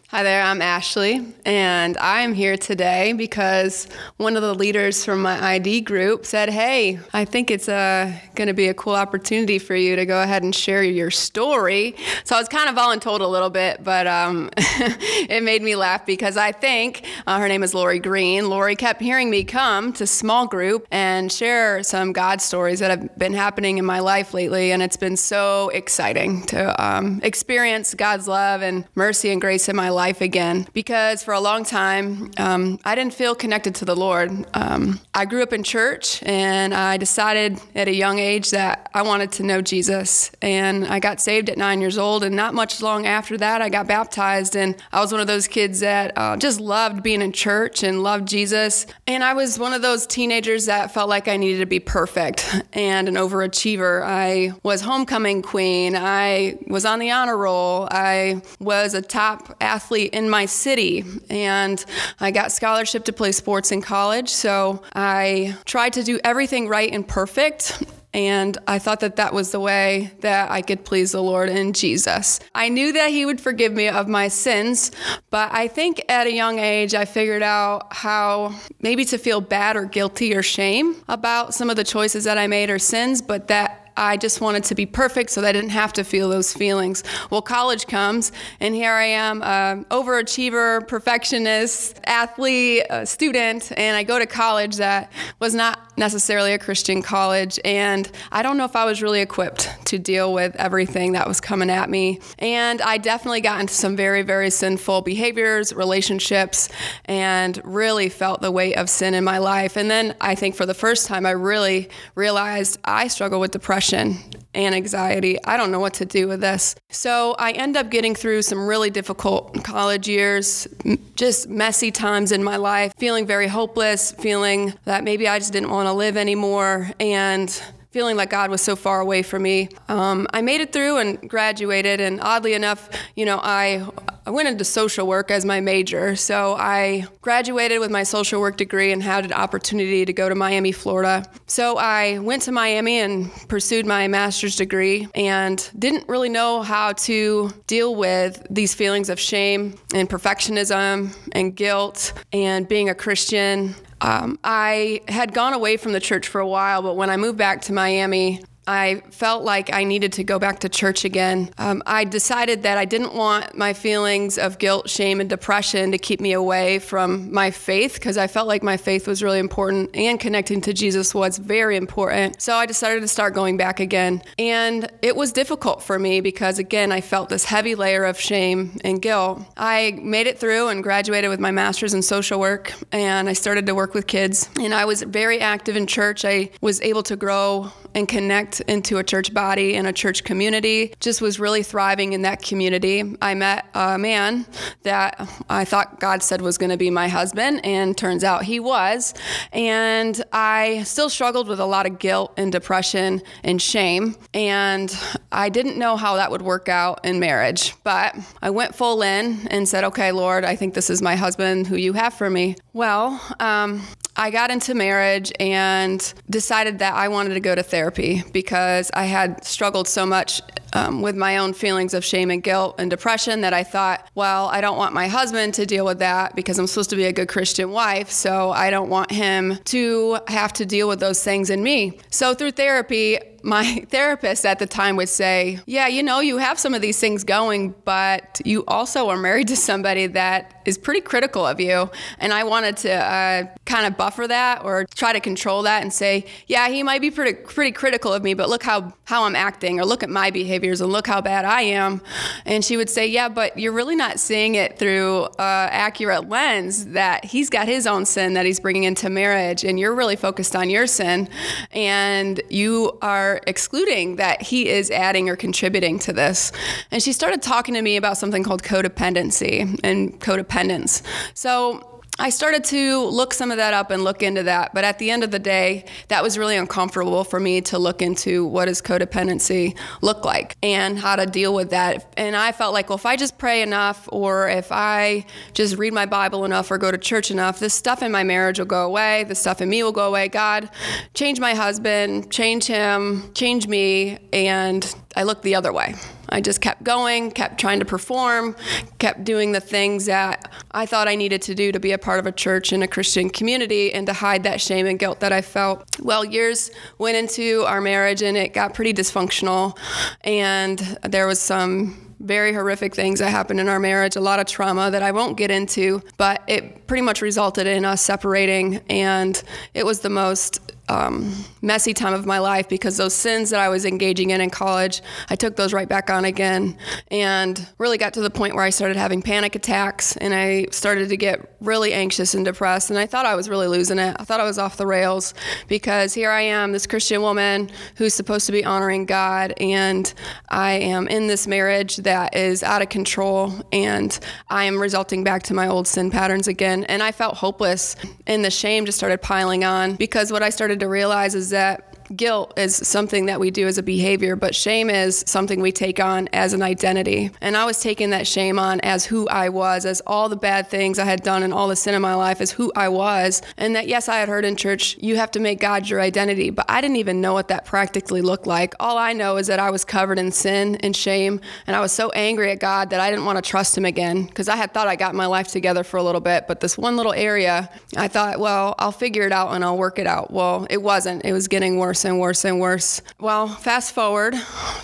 Hi 0.10 0.24
there, 0.24 0.42
I'm 0.42 0.62
Ashley, 0.62 1.22
and 1.46 1.98
I'm 1.98 2.34
here 2.34 2.56
today 2.56 3.12
because 3.12 3.90
one 4.16 4.38
of 4.38 4.42
the 4.42 4.56
leaders 4.56 5.04
from 5.04 5.22
my 5.22 5.56
ID 5.56 5.82
group 5.82 6.26
said, 6.26 6.48
Hey, 6.48 7.02
I 7.12 7.26
think 7.26 7.52
it's 7.52 7.68
uh, 7.68 8.18
going 8.34 8.48
to 8.48 8.54
be 8.54 8.70
a 8.70 8.74
cool 8.74 8.96
opportunity 8.96 9.60
for 9.60 9.76
you 9.76 9.98
to 9.98 10.06
go 10.06 10.22
ahead 10.22 10.44
and 10.44 10.56
share 10.56 10.82
your 10.82 11.12
story. 11.12 11.94
So 12.24 12.38
I 12.38 12.40
was 12.40 12.48
kind 12.48 12.70
of 12.70 12.76
voluntold 12.82 13.20
a 13.20 13.28
little 13.28 13.50
bit, 13.50 13.84
but 13.84 14.08
um, 14.08 14.50
it 14.58 15.44
made 15.44 15.62
me 15.62 15.76
laugh 15.76 16.06
because 16.06 16.38
I 16.38 16.54
think 16.54 17.06
uh, 17.28 17.38
her 17.40 17.50
name 17.50 17.62
is 17.62 17.74
Lori 17.74 18.00
Green. 18.00 18.50
Lori 18.50 18.78
kept 18.78 19.02
hearing 19.02 19.30
me 19.30 19.44
come 19.44 19.92
to 19.92 20.08
small 20.08 20.48
group 20.48 20.88
and 20.90 21.30
share 21.30 21.84
some 21.84 22.14
God 22.14 22.40
stories 22.40 22.80
that 22.80 22.92
have 22.92 23.18
been 23.20 23.34
happening 23.34 23.78
in 23.78 23.84
my 23.84 24.00
life 24.00 24.34
lately, 24.34 24.72
and 24.72 24.82
it's 24.82 24.96
been 24.96 25.18
so 25.18 25.68
exciting 25.74 26.46
to 26.46 26.82
um, 26.82 27.20
experience 27.24 27.94
God's 27.94 28.26
love 28.26 28.62
and 28.62 28.86
mercy 28.96 29.32
and 29.32 29.42
grace 29.42 29.68
in 29.68 29.76
my 29.76 29.90
life 29.90 29.97
life 29.98 30.22
again 30.22 30.68
because 30.74 31.24
for 31.24 31.34
a 31.34 31.40
long 31.40 31.66
time 31.66 32.32
um, 32.38 32.80
I 32.86 32.94
didn't 32.94 33.16
feel 33.16 33.34
connected 33.34 33.74
to 33.76 33.86
the 33.86 33.96
Lord. 33.96 34.30
Um, 34.54 35.00
I 35.14 35.26
grew 35.26 35.42
up 35.42 35.52
in 35.52 35.64
church 35.64 36.22
and 36.24 36.72
I 36.74 36.98
decided 36.98 37.60
at 37.74 37.88
a 37.88 37.94
young 37.94 38.20
age 38.20 38.52
that 38.52 38.90
I 38.94 39.02
wanted 39.02 39.32
to 39.34 39.44
know 39.44 39.62
Jesus. 39.62 40.32
And 40.44 40.86
I 40.86 41.00
got 41.00 41.20
saved 41.20 41.50
at 41.50 41.58
nine 41.58 41.82
years 41.82 41.98
old. 41.98 42.24
And 42.24 42.36
not 42.36 42.54
much 42.54 42.82
long 42.82 43.08
after 43.08 43.36
that, 43.40 43.64
I 43.64 43.70
got 43.70 43.88
baptized. 43.88 44.56
And 44.56 44.76
I 44.92 45.00
was 45.00 45.12
one 45.12 45.20
of 45.20 45.26
those 45.26 45.48
kids 45.48 45.80
that 45.80 46.16
uh, 46.16 46.38
just 46.38 46.60
loved 46.60 47.02
being 47.02 47.24
in 47.24 47.32
church 47.32 47.82
and 47.82 48.04
loved 48.04 48.28
Jesus. 48.28 48.86
And 49.08 49.24
I 49.24 49.34
was 49.34 49.58
one 49.58 49.74
of 49.74 49.82
those 49.82 50.06
teenagers 50.06 50.68
that 50.68 50.94
felt 50.94 51.10
like 51.10 51.28
I 51.28 51.38
needed 51.38 51.60
to 51.62 51.66
be 51.66 51.80
perfect 51.80 52.62
and 52.74 53.08
an 53.08 53.16
overachiever. 53.16 54.04
I 54.04 54.54
was 54.62 54.82
homecoming 54.82 55.42
queen. 55.42 55.96
I 55.96 56.60
was 56.68 56.86
on 56.86 57.00
the 57.00 57.10
honor 57.10 57.38
roll. 57.38 57.88
I 57.90 58.44
was 58.60 58.94
a 58.94 59.02
top 59.02 59.58
athlete 59.60 59.87
athlete 59.88 60.14
in 60.14 60.30
my 60.30 60.46
city, 60.46 61.06
and 61.30 61.86
I 62.20 62.32
got 62.32 62.52
scholarship 62.52 63.06
to 63.06 63.14
play 63.14 63.32
sports 63.32 63.72
in 63.72 63.82
college. 63.82 64.28
So 64.28 64.82
I 64.94 65.56
tried 65.64 65.94
to 65.94 66.04
do 66.04 66.20
everything 66.26 66.68
right 66.68 66.92
and 66.92 67.08
perfect. 67.08 67.84
And 68.14 68.58
I 68.68 68.80
thought 68.80 69.00
that 69.02 69.16
that 69.18 69.34
was 69.34 69.52
the 69.52 69.60
way 69.60 70.12
that 70.22 70.52
I 70.52 70.62
could 70.62 70.84
please 70.84 71.12
the 71.12 71.22
Lord 71.22 71.50
in 71.50 71.72
Jesus. 71.72 72.40
I 72.56 72.68
knew 72.68 72.92
that 72.94 73.12
He 73.12 73.26
would 73.26 73.40
forgive 73.40 73.72
me 73.72 73.88
of 73.88 74.10
my 74.10 74.28
sins, 74.28 74.92
but 75.30 75.54
I 75.54 75.70
think 75.70 76.02
at 76.10 76.28
a 76.28 76.34
young 76.34 76.60
age, 76.60 76.94
I 76.94 77.06
figured 77.06 77.44
out 77.44 77.94
how 77.94 78.56
maybe 78.82 79.06
to 79.06 79.18
feel 79.18 79.40
bad 79.40 79.78
or 79.78 79.86
guilty 79.86 80.36
or 80.36 80.42
shame 80.44 80.96
about 81.08 81.54
some 81.54 81.70
of 81.70 81.76
the 81.78 81.84
choices 81.84 82.26
that 82.26 82.38
I 82.38 82.48
made 82.48 82.70
or 82.70 82.80
sins, 82.80 83.22
but 83.22 83.48
that 83.48 83.87
I 83.98 84.16
just 84.16 84.42
wanted 84.42 84.64
to 84.66 84.76
be 84.76 84.86
perfect 84.86 85.32
so 85.32 85.42
that 85.42 85.50
I 85.50 85.52
didn't 85.52 85.72
have 85.72 85.92
to 85.94 86.04
feel 86.04 86.30
those 86.30 86.54
feelings. 86.54 87.04
Well, 87.32 87.42
college 87.42 87.88
comes, 87.88 88.32
and 88.60 88.76
here 88.76 88.94
I 88.94 89.06
am, 89.06 89.42
uh, 89.42 89.84
overachiever, 89.90 90.88
perfectionist, 90.88 92.00
athlete, 92.06 92.86
uh, 92.92 93.06
student, 93.06 93.72
and 93.76 93.98
I 93.98 94.04
go 94.04 94.20
to 94.20 94.28
college 94.28 94.76
that 94.76 95.12
was 95.40 95.56
not 95.56 95.80
necessarily 95.98 96.54
a 96.54 96.60
Christian 96.60 97.02
college, 97.02 97.60
and 97.66 98.12
I 98.32 98.44
don't 98.44 98.58
know 98.58 98.66
if 98.66 98.76
I 98.76 98.86
was 98.86 99.02
really 99.02 99.22
equipped 99.22 99.70
to 99.86 99.98
deal 99.98 100.32
with 100.32 100.56
everything 100.58 101.14
that 101.14 101.28
was 101.28 101.42
coming 101.42 101.72
at 101.72 101.90
me. 101.90 102.20
And 102.38 102.82
I 102.82 103.00
definitely 103.00 103.42
got 103.42 103.60
into 103.60 103.74
some 103.74 103.96
very, 103.96 104.22
very 104.22 104.52
sinful 104.52 105.02
behaviors, 105.02 105.74
relationships, 105.74 106.70
and 107.06 107.60
really 107.64 108.10
felt 108.10 108.42
the 108.42 108.52
weight 108.52 108.76
of 108.76 108.92
sin 108.92 109.16
in 109.16 109.24
my 109.24 109.40
life. 109.40 109.76
And 109.76 109.90
then 109.90 110.16
I 110.22 110.36
think 110.36 110.54
for 110.54 110.68
the 110.68 110.76
first 110.76 111.08
time, 111.08 111.26
I 111.26 111.32
really 111.32 111.90
realized 112.14 112.78
I 112.84 113.08
struggle 113.08 113.40
with 113.40 113.52
depression 113.52 113.87
depression 113.88 114.24
and 114.54 114.74
anxiety. 114.74 115.38
I 115.44 115.58
don't 115.58 115.72
know 115.72 115.80
what 115.80 115.94
to 115.96 116.06
do 116.06 116.28
with 116.28 116.42
this. 116.42 116.76
So 116.90 117.36
I 117.38 117.52
end 117.52 117.78
up 117.78 117.90
getting 117.90 118.16
through 118.16 118.42
some 118.42 118.68
really 118.68 118.90
difficult 118.90 119.64
college 119.64 120.08
years, 120.08 120.68
just 121.16 121.48
messy 121.48 121.92
times 121.92 122.32
in 122.32 122.44
my 122.44 122.58
life, 122.58 122.94
feeling 122.98 123.26
very 123.26 123.48
hopeless, 123.48 124.12
feeling 124.12 124.74
that 124.86 125.04
maybe 125.04 125.28
I 125.28 125.40
just 125.40 125.54
didn't 125.54 125.70
want 125.70 125.88
to 125.88 125.94
live 125.94 126.18
anymore. 126.18 126.90
And 127.00 127.62
feeling 127.98 128.16
like 128.16 128.30
God 128.30 128.52
was 128.52 128.62
so 128.62 128.76
far 128.76 129.00
away 129.00 129.24
from 129.24 129.42
me. 129.42 129.70
Um, 129.90 130.28
I 130.32 130.44
made 130.44 130.62
it 130.62 130.72
through 130.72 130.98
and 130.98 131.28
graduated, 131.28 132.00
and 132.00 132.22
oddly 132.22 132.54
enough, 132.54 132.92
you 133.16 133.26
know, 133.26 133.40
I 133.42 133.88
I 134.28 134.30
went 134.30 134.50
into 134.50 134.64
social 134.66 135.08
work 135.08 135.32
as 135.32 135.46
my 135.46 135.62
major. 135.62 136.16
So 136.16 136.54
I 136.60 137.08
graduated 137.22 137.80
with 137.80 137.90
my 137.90 138.04
social 138.04 138.40
work 138.40 138.58
degree 138.58 138.92
and 138.92 139.02
had 139.02 139.26
an 139.26 139.34
opportunity 139.34 140.06
to 140.06 140.14
go 140.14 140.30
to 140.30 140.36
Miami, 140.36 140.74
Florida. 140.74 141.26
So 141.48 141.78
I 141.78 142.20
went 142.20 142.44
to 142.44 142.52
Miami 142.52 143.00
and 143.00 143.32
pursued 143.48 143.86
my 143.86 144.08
master's 144.10 144.58
degree 144.58 145.08
and 145.16 145.58
didn't 145.80 146.08
really 146.08 146.30
know 146.30 146.62
how 146.62 146.92
to 147.08 147.50
deal 147.66 147.96
with 147.96 148.46
these 148.50 148.76
feelings 148.76 149.10
of 149.10 149.18
shame 149.18 149.76
and 149.96 150.08
perfectionism 150.08 151.16
and 151.32 151.56
guilt 151.56 152.14
and 152.34 152.68
being 152.68 152.90
a 152.90 152.96
Christian. 152.96 153.76
Um, 154.02 154.38
I 154.44 155.02
had 155.08 155.34
gone 155.34 155.54
away 155.54 155.78
from 155.78 155.92
the 155.92 156.00
church 156.00 156.28
for 156.28 156.40
a 156.40 156.48
while, 156.48 156.82
but 156.82 156.96
when 156.96 157.10
I 157.10 157.18
moved 157.18 157.38
back 157.38 157.62
to 157.64 157.74
Miami, 157.74 158.44
I 158.68 159.02
felt 159.10 159.44
like 159.44 159.74
I 159.74 159.84
needed 159.84 160.14
to 160.14 160.24
go 160.24 160.38
back 160.38 160.60
to 160.60 160.70
church 160.70 161.06
again. 161.06 161.50
Um, 161.58 161.82
I 161.86 162.04
decided 162.04 162.64
that 162.64 162.78
I 162.78 162.86
didn't 162.86 163.14
want 163.14 163.58
my 163.58 163.74
feelings 163.74 164.38
of 164.38 164.60
guilt, 164.60 164.90
shame, 164.90 165.22
and 165.22 165.30
depression 165.30 165.92
to 165.92 165.98
keep 165.98 166.20
me 166.20 166.34
away 166.34 166.80
from 166.80 167.32
my 167.34 167.52
faith 167.52 167.94
because 167.96 168.18
I 168.18 168.28
felt 168.28 168.48
like 168.48 168.64
my 168.64 168.78
faith 168.78 169.08
was 169.08 169.24
really 169.24 169.40
important 169.40 169.96
and 169.96 170.20
connecting 170.20 170.62
to 170.62 170.74
Jesus 170.74 171.16
was 171.16 171.38
very 171.38 171.78
important. 171.78 172.42
So 172.42 172.54
I 172.56 172.66
decided 172.66 173.02
to 173.02 173.08
start 173.08 173.34
going 173.34 173.58
back 173.58 173.80
again. 173.80 174.22
And 174.38 174.92
it 175.02 175.16
was 175.16 175.32
difficult 175.32 175.82
for 175.82 175.98
me 175.98 176.22
because, 176.22 176.60
again, 176.60 176.92
I 176.92 177.02
felt 177.02 177.30
this 177.30 177.46
heavy 177.46 177.76
layer 177.76 178.04
of 178.04 178.20
shame 178.20 178.78
and 178.84 179.02
guilt. 179.02 179.42
I 179.56 180.00
made 180.02 180.28
it 180.28 180.40
through 180.40 180.68
and 180.68 180.84
graduated 180.84 181.30
with 181.30 181.40
my 181.40 181.52
master's 181.52 181.94
in 181.94 182.02
social 182.02 182.40
work, 182.40 182.74
and 182.92 183.30
I 183.30 183.34
started 183.34 183.66
to 183.68 183.76
work 183.76 183.94
with 183.94 184.08
kids. 184.08 184.50
And 184.60 184.74
I 184.74 184.86
was 184.86 185.04
very 185.04 185.40
active 185.40 185.76
in 185.76 185.88
church. 185.88 186.26
I 186.26 186.50
was 186.62 186.82
able 186.82 187.04
to 187.04 187.16
grow 187.16 187.72
and 187.98 188.08
connect 188.08 188.60
into 188.62 189.00
a 189.00 189.04
church 189.04 189.34
body 189.34 189.76
and 189.76 189.88
a 189.88 189.92
church 189.92 190.24
community. 190.24 190.94
Just 191.00 191.20
was 191.20 191.40
really 191.40 191.64
thriving 191.64 192.14
in 192.14 192.22
that 192.22 192.44
community. 192.44 193.18
I 193.24 193.34
met 193.34 193.66
a 193.74 193.98
man 193.98 194.46
that 194.84 195.28
I 195.50 195.66
thought 195.66 196.00
God 196.00 196.22
said 196.22 196.42
was 196.42 196.60
going 196.60 196.70
to 196.70 196.78
be 196.78 196.92
my 196.92 197.08
husband, 197.08 197.66
and 197.66 197.98
turns 197.98 198.24
out 198.24 198.44
he 198.44 198.60
was. 198.60 199.16
And 199.52 200.24
I 200.32 200.84
still 200.84 201.10
struggled 201.10 201.48
with 201.48 201.60
a 201.60 201.66
lot 201.66 201.88
of 201.88 201.98
guilt 201.98 202.34
and 202.38 202.52
depression 202.52 203.24
and 203.44 203.60
shame. 203.60 204.16
And 204.32 204.96
I 205.32 205.50
didn't 205.50 205.80
know 205.80 205.98
how 205.98 206.18
that 206.18 206.30
would 206.30 206.44
work 206.44 206.70
out 206.70 207.04
in 207.04 207.20
marriage, 207.20 207.74
but 207.84 208.16
I 208.44 208.52
went 208.52 208.76
full 208.76 209.02
in 209.02 209.48
and 209.48 209.68
said, 209.68 209.84
Okay, 209.84 210.12
Lord, 210.12 210.46
I 210.46 210.56
think 210.56 210.76
this 210.76 210.92
is 210.92 211.02
my 211.02 211.16
husband 211.16 211.66
who 211.66 211.78
you 211.78 211.94
have 211.94 212.14
for 212.14 212.30
me. 212.30 212.58
Well, 212.74 213.20
um, 213.40 213.82
I 214.20 214.32
got 214.32 214.50
into 214.50 214.74
marriage 214.74 215.32
and 215.40 216.02
decided 216.28 216.80
that 216.80 216.96
I 216.96 217.08
wanted 217.08 217.36
to 217.36 217.40
go 217.40 217.54
to 217.54 217.62
therapy 217.62 218.24
because 218.34 218.90
I 218.96 219.06
had 219.06 219.46
struggled 219.46 219.88
so 219.88 220.08
much 220.08 220.42
um, 220.78 221.02
with 221.02 221.16
my 221.16 221.38
own 221.38 221.54
feelings 221.54 221.94
of 221.94 222.06
shame 222.06 222.30
and 222.30 222.44
guilt 222.44 222.76
and 222.78 222.90
depression 222.90 223.42
that 223.42 223.54
I 223.54 223.64
thought, 223.64 224.08
well, 224.16 224.48
I 224.48 224.62
don't 224.62 224.78
want 224.78 224.94
my 224.94 225.08
husband 225.08 225.56
to 225.56 225.66
deal 225.66 225.86
with 225.86 226.00
that 226.00 226.36
because 226.36 226.60
I'm 226.60 226.68
supposed 226.68 226.92
to 226.92 226.96
be 226.96 227.06
a 227.06 227.14
good 227.14 227.28
Christian 227.28 227.72
wife. 227.72 228.12
So 228.12 228.52
I 228.52 228.70
don't 228.70 228.90
want 228.90 229.12
him 229.12 229.58
to 229.66 230.20
have 230.28 230.54
to 230.54 230.66
deal 230.66 230.88
with 230.88 231.00
those 231.00 231.24
things 231.24 231.50
in 231.50 231.64
me. 231.64 232.00
So 232.12 232.34
through 232.34 232.52
therapy, 232.52 233.18
my 233.44 233.86
therapist 233.90 234.46
at 234.46 234.60
the 234.60 234.68
time 234.68 234.96
would 234.98 235.10
say, 235.10 235.60
Yeah, 235.66 235.88
you 235.88 236.04
know, 236.04 236.20
you 236.20 236.38
have 236.38 236.60
some 236.60 236.74
of 236.74 236.82
these 236.82 237.00
things 237.00 237.24
going, 237.24 237.74
but 237.86 238.42
you 238.46 238.64
also 238.68 239.10
are 239.10 239.18
married 239.18 239.48
to 239.54 239.56
somebody 239.56 240.08
that 240.08 240.62
is 240.66 240.78
pretty 240.78 241.02
critical 241.02 241.46
of 241.46 241.60
you. 241.60 241.90
And 242.20 242.34
I 242.34 242.44
wanted 242.44 242.78
to 242.78 242.94
uh, 242.94 243.48
kind 243.66 243.86
of 243.86 243.98
buffer 243.98 244.28
that 244.28 244.64
or 244.64 244.86
try 244.96 245.14
to 245.14 245.20
control 245.20 245.64
that 245.64 245.82
and 245.82 245.92
say, 245.92 246.26
Yeah, 246.48 246.68
he 246.70 246.84
might 246.84 247.02
be 247.02 247.10
pretty, 247.10 247.34
pretty 247.34 247.72
critical 247.72 248.14
of 248.14 248.24
me, 248.24 248.34
but 248.34 248.50
look 248.50 248.64
how, 248.64 248.94
how 249.06 249.24
I'm 249.24 249.36
acting 249.36 249.80
or 249.80 249.86
look 249.86 250.04
at 250.04 250.10
my 250.10 250.30
and 250.68 250.92
look 250.92 251.08
how 251.08 251.22
bad 251.22 251.46
I 251.46 251.62
am. 251.62 252.02
And 252.46 252.64
she 252.64 252.78
would 252.78 252.90
say, 252.90 253.08
Yeah, 253.08 253.30
but 253.30 253.58
you're 253.58 253.72
really 253.72 253.96
not 253.96 254.20
seeing 254.20 254.56
it 254.56 254.78
through 254.78 255.24
uh, 255.24 255.70
accurate 255.72 256.30
lens 256.30 256.88
that 256.88 257.26
he's 257.26 257.50
got 257.50 257.68
his 257.68 257.88
own 257.88 258.06
sin 258.06 258.34
that 258.34 258.46
he's 258.46 258.60
bringing 258.60 258.84
into 258.84 259.10
marriage, 259.10 259.64
and 259.64 259.80
you're 259.80 259.96
really 259.96 260.16
focused 260.16 260.56
on 260.56 260.70
your 260.70 260.88
sin. 260.88 261.30
And 261.72 262.42
you 262.50 262.98
are 263.02 263.40
excluding 263.48 264.18
that 264.18 264.42
he 264.42 264.70
is 264.70 264.92
adding 264.92 265.30
or 265.30 265.36
contributing 265.36 266.00
to 266.00 266.14
this. 266.14 266.52
And 266.92 267.02
she 267.02 267.14
started 267.14 267.42
talking 267.42 267.74
to 267.76 267.82
me 267.82 267.98
about 267.98 268.18
something 268.18 268.44
called 268.44 268.64
codependency 268.64 269.80
and 269.84 270.20
codependence. 270.20 271.02
So 271.34 271.97
I 272.20 272.32
started 272.32 272.64
to 272.66 273.06
look 273.06 273.32
some 273.32 273.52
of 273.52 273.58
that 273.58 273.76
up 273.76 273.92
and 273.92 274.04
look 274.04 274.24
into 274.24 274.42
that. 274.44 274.74
But 274.74 274.84
at 274.84 274.98
the 274.98 275.12
end 275.12 275.24
of 275.24 275.30
the 275.30 275.38
day, 275.38 275.86
that 276.08 276.24
was 276.24 276.36
really 276.36 276.58
uncomfortable 276.58 277.24
for 277.24 277.40
me 277.40 277.62
to 277.62 277.78
look 277.78 278.02
into 278.02 278.44
what 278.44 278.66
does 278.66 278.82
codependency 278.82 279.78
look 280.02 280.26
like 280.26 280.58
and 280.64 280.98
how 280.98 281.16
to 281.16 281.28
deal 281.28 281.54
with 281.54 281.70
that. 281.70 282.12
And 282.18 282.36
I 282.36 282.54
felt 282.54 282.74
like, 282.74 282.90
well, 282.90 282.98
if 282.98 283.06
I 283.06 283.18
just 283.18 283.38
pray 283.38 283.62
enough 283.62 284.10
or 284.12 284.50
if 284.50 284.72
I 284.72 285.26
just 285.54 285.78
read 285.78 285.94
my 285.94 286.08
Bible 286.08 286.44
enough 286.44 286.72
or 286.72 286.80
go 286.80 286.92
to 286.92 286.98
church 286.98 287.30
enough, 287.30 287.60
this 287.60 287.76
stuff 287.76 288.02
in 288.02 288.12
my 288.12 288.24
marriage 288.24 288.58
will 288.58 288.66
go 288.66 288.86
away. 288.86 289.24
The 289.26 289.36
stuff 289.36 289.62
in 289.62 289.70
me 289.70 289.84
will 289.84 289.92
go 289.92 290.08
away. 290.08 290.28
God, 290.28 290.70
change 291.14 291.40
my 291.40 291.54
husband, 291.54 292.32
change 292.32 292.66
him, 292.66 293.32
change 293.36 293.68
me. 293.68 294.18
And 294.34 294.92
I 295.16 295.22
looked 295.22 295.44
the 295.44 295.54
other 295.54 295.72
way. 295.72 295.94
I 296.30 296.42
just 296.42 296.62
kept 296.62 296.84
going, 296.84 297.32
kept 297.32 297.60
trying 297.60 297.80
to 297.80 297.86
perform, 297.86 298.56
kept 299.00 299.24
doing 299.24 299.52
the 299.52 299.60
things 299.60 300.06
that 300.06 300.52
I 300.72 300.86
thought 300.86 301.08
I 301.08 301.16
needed 301.16 301.42
to 301.44 301.56
do 301.56 301.72
to 301.72 301.80
be 301.80 301.92
a 301.92 301.98
part 301.98 302.20
of 302.20 302.26
a 302.26 302.32
church 302.32 302.72
and 302.72 302.84
a 302.84 302.88
Christian 302.88 303.30
community 303.30 303.94
and 303.94 304.06
to 304.08 304.14
hide 304.14 304.44
that 304.44 304.62
shame 304.62 304.86
and 304.86 305.00
guilt 305.00 305.20
that 305.22 305.32
I 305.32 305.42
felt. 305.42 306.00
Well, 306.02 306.26
years 306.26 306.72
went 306.98 307.18
into 307.18 307.64
our 307.68 307.82
marriage 307.82 308.22
and 308.22 308.38
it 308.38 308.54
got 308.54 308.74
pretty 308.74 308.94
dysfunctional, 308.94 309.78
and 310.22 310.80
there 311.04 311.28
was 311.28 311.40
some 311.40 312.04
very 312.20 312.52
horrific 312.52 312.96
things 312.96 313.20
that 313.20 313.30
happened 313.30 313.60
in 313.60 313.68
our 313.68 313.80
marriage, 313.80 314.16
a 314.16 314.20
lot 314.20 314.40
of 314.40 314.48
trauma 314.48 314.90
that 314.90 315.04
I 315.04 315.12
won't 315.12 315.38
get 315.38 315.52
into, 315.52 316.02
but 316.18 316.42
it 316.48 316.88
pretty 316.88 317.04
much 317.04 317.22
resulted 317.22 317.68
in 317.68 317.86
us 317.86 318.02
separating. 318.02 318.82
And 318.90 319.42
it 319.76 319.86
was 319.86 320.00
the 320.00 320.10
most 320.10 320.60
um, 320.90 321.34
messy 321.62 321.94
time 321.94 322.14
of 322.14 322.26
my 322.26 322.40
life 322.40 322.70
because 322.70 322.98
those 322.98 323.14
sins 323.14 323.50
that 323.50 323.60
I 323.60 323.70
was 323.70 323.86
engaging 323.86 324.30
in 324.30 324.42
in 324.42 324.50
college, 324.50 325.02
I 325.30 325.36
took 325.36 325.56
those 325.56 325.74
right 325.74 325.88
back 325.88 326.10
on 326.10 326.26
again 326.26 326.78
and 327.12 327.68
really 327.78 327.98
got 327.98 328.14
to 328.14 328.22
the 328.22 328.30
point 328.30 328.56
where 328.56 328.64
I 328.64 328.70
started 328.70 328.98
having 328.98 329.22
panic 329.22 329.56
attacks 329.56 330.16
and 330.18 330.34
I 330.34 330.68
started 330.72 331.10
to 331.10 331.18
get 331.18 331.56
really 331.60 331.94
anxious 331.94 332.34
and 332.34 332.46
depressed. 332.46 332.90
And 332.90 332.98
I 332.98 333.06
thought 333.06 333.26
I 333.26 333.36
was 333.36 333.50
really 333.50 333.68
losing 333.68 334.00
it. 334.00 334.16
I 334.20 334.24
thought 334.24 334.40
I 334.40 334.44
was 334.44 334.58
off 334.58 334.78
the 334.78 334.88
rails 334.88 335.34
because 335.68 336.14
here 336.14 336.32
I 336.32 336.42
am, 336.42 336.72
this 336.72 336.88
Christian 336.88 337.22
woman 337.22 337.70
who's 337.96 338.14
supposed 338.14 338.46
to 338.46 338.52
be 338.52 338.64
honoring 338.64 339.06
God, 339.06 339.54
and 339.60 340.14
I 340.50 340.74
am 340.74 341.08
in 341.08 341.28
this 341.28 341.48
marriage 341.48 341.98
that 341.98 342.36
is 342.36 342.64
out 342.64 342.82
of 342.82 342.90
control 342.90 343.54
and 343.72 344.18
I 344.50 344.66
am 344.66 344.80
resulting 344.80 345.24
back 345.24 345.44
to 345.44 345.54
my 345.54 345.68
old 345.68 345.88
sin 345.88 346.12
patterns 346.12 346.48
again. 346.48 346.86
And 346.86 347.04
I 347.04 347.12
felt 347.12 347.36
hopeless 347.36 347.96
and 348.26 348.44
the 348.44 348.52
shame 348.52 348.86
just 348.86 348.98
started 348.98 349.22
piling 349.22 349.64
on 349.64 349.96
because 349.96 350.32
what 350.32 350.44
I 350.44 350.50
started 350.50 350.77
to 350.80 350.88
realize 350.88 351.36
is 351.36 351.50
that 351.52 351.97
guilt 352.16 352.58
is 352.58 352.76
something 352.76 353.26
that 353.28 353.40
we 353.40 353.52
do 353.52 353.68
as 353.68 353.78
a 353.78 353.84
behavior, 353.84 354.36
but 354.36 354.56
shame 354.56 354.90
is 354.90 355.24
something 355.28 355.60
we 355.62 355.72
take 355.72 356.00
on 356.00 356.30
as 356.34 356.54
an 356.54 356.62
identity. 356.62 357.32
And 357.42 357.58
I 357.58 357.66
was 357.66 357.82
taking 357.82 358.12
that 358.12 358.28
shame 358.28 358.60
on 358.60 358.80
as 358.82 359.06
who 359.06 359.28
I 359.28 359.50
was, 359.50 359.86
as 359.86 360.02
all 360.08 360.30
the 360.30 360.36
bad 360.36 360.70
things 360.70 361.00
I 361.00 361.06
had 361.06 361.24
done 361.24 361.44
and 361.44 361.54
all 361.54 361.68
the 361.68 361.76
sin 361.76 361.94
in 361.94 362.02
my 362.02 362.16
life 362.16 362.42
as 362.42 362.52
who 362.52 362.72
I 362.76 362.90
was. 362.90 363.42
And 363.58 363.76
that, 363.76 363.88
yes, 363.88 364.08
I 364.08 364.18
had 364.18 364.30
heard 364.30 364.46
in 364.46 364.56
church, 364.56 364.98
you 365.00 365.18
have 365.18 365.32
to 365.32 365.40
make 365.40 365.60
God 365.60 365.90
your 365.90 366.02
identity, 366.02 366.50
but 366.50 366.66
I 366.70 366.82
didn't 366.82 366.98
even 366.98 367.22
know 367.22 367.34
what 367.34 367.50
that 367.50 367.66
practically 367.66 368.22
looked 368.22 368.48
like. 368.48 368.74
All 368.80 368.98
I 368.98 369.14
know 369.14 369.38
is 369.38 369.48
that 369.48 369.60
I 369.60 369.72
was 369.72 369.84
covered 369.84 370.20
in 370.20 370.32
sin 370.32 370.78
and 370.78 370.96
shame, 370.96 371.42
and 371.66 371.76
I 371.76 371.82
was 371.82 371.92
so 371.92 372.10
angry 372.12 372.52
at 372.52 372.60
God 372.60 372.90
that 372.92 373.00
I 373.00 373.10
didn't 373.10 373.26
want 373.26 373.38
to 373.38 373.42
trust 373.42 373.78
Him 373.78 373.86
again 373.86 374.26
because 374.26 374.48
I 374.48 374.56
had 374.56 374.74
thought 374.74 374.88
I 374.88 374.96
got 374.96 375.16
my 375.16 375.26
life 375.26 375.50
together 375.50 375.84
for 375.84 375.98
a 375.98 376.04
little 376.04 376.22
bit, 376.22 376.48
but 376.48 376.60
this 376.60 376.78
one 376.78 376.96
little 376.96 377.14
area, 377.14 377.70
I 377.96 378.08
thought, 378.08 378.40
well, 378.40 378.76
I'll 378.80 378.92
figure 378.92 379.24
it 379.24 379.32
out 379.32 379.54
and 379.54 379.64
I'll 379.64 379.78
work 379.78 380.00
it 380.00 380.08
out. 380.08 380.32
Well, 380.32 380.68
it 380.70 380.82
wasn't. 380.82 381.26
It 381.26 381.34
was 381.34 381.48
getting 381.48 381.78
worse 381.78 381.97
and 382.06 382.20
worse 382.20 382.46
and 382.46 382.60
worse. 382.60 383.02
Well, 383.20 383.48
fast 383.48 383.94
forward 383.94 384.34
a 384.34 384.40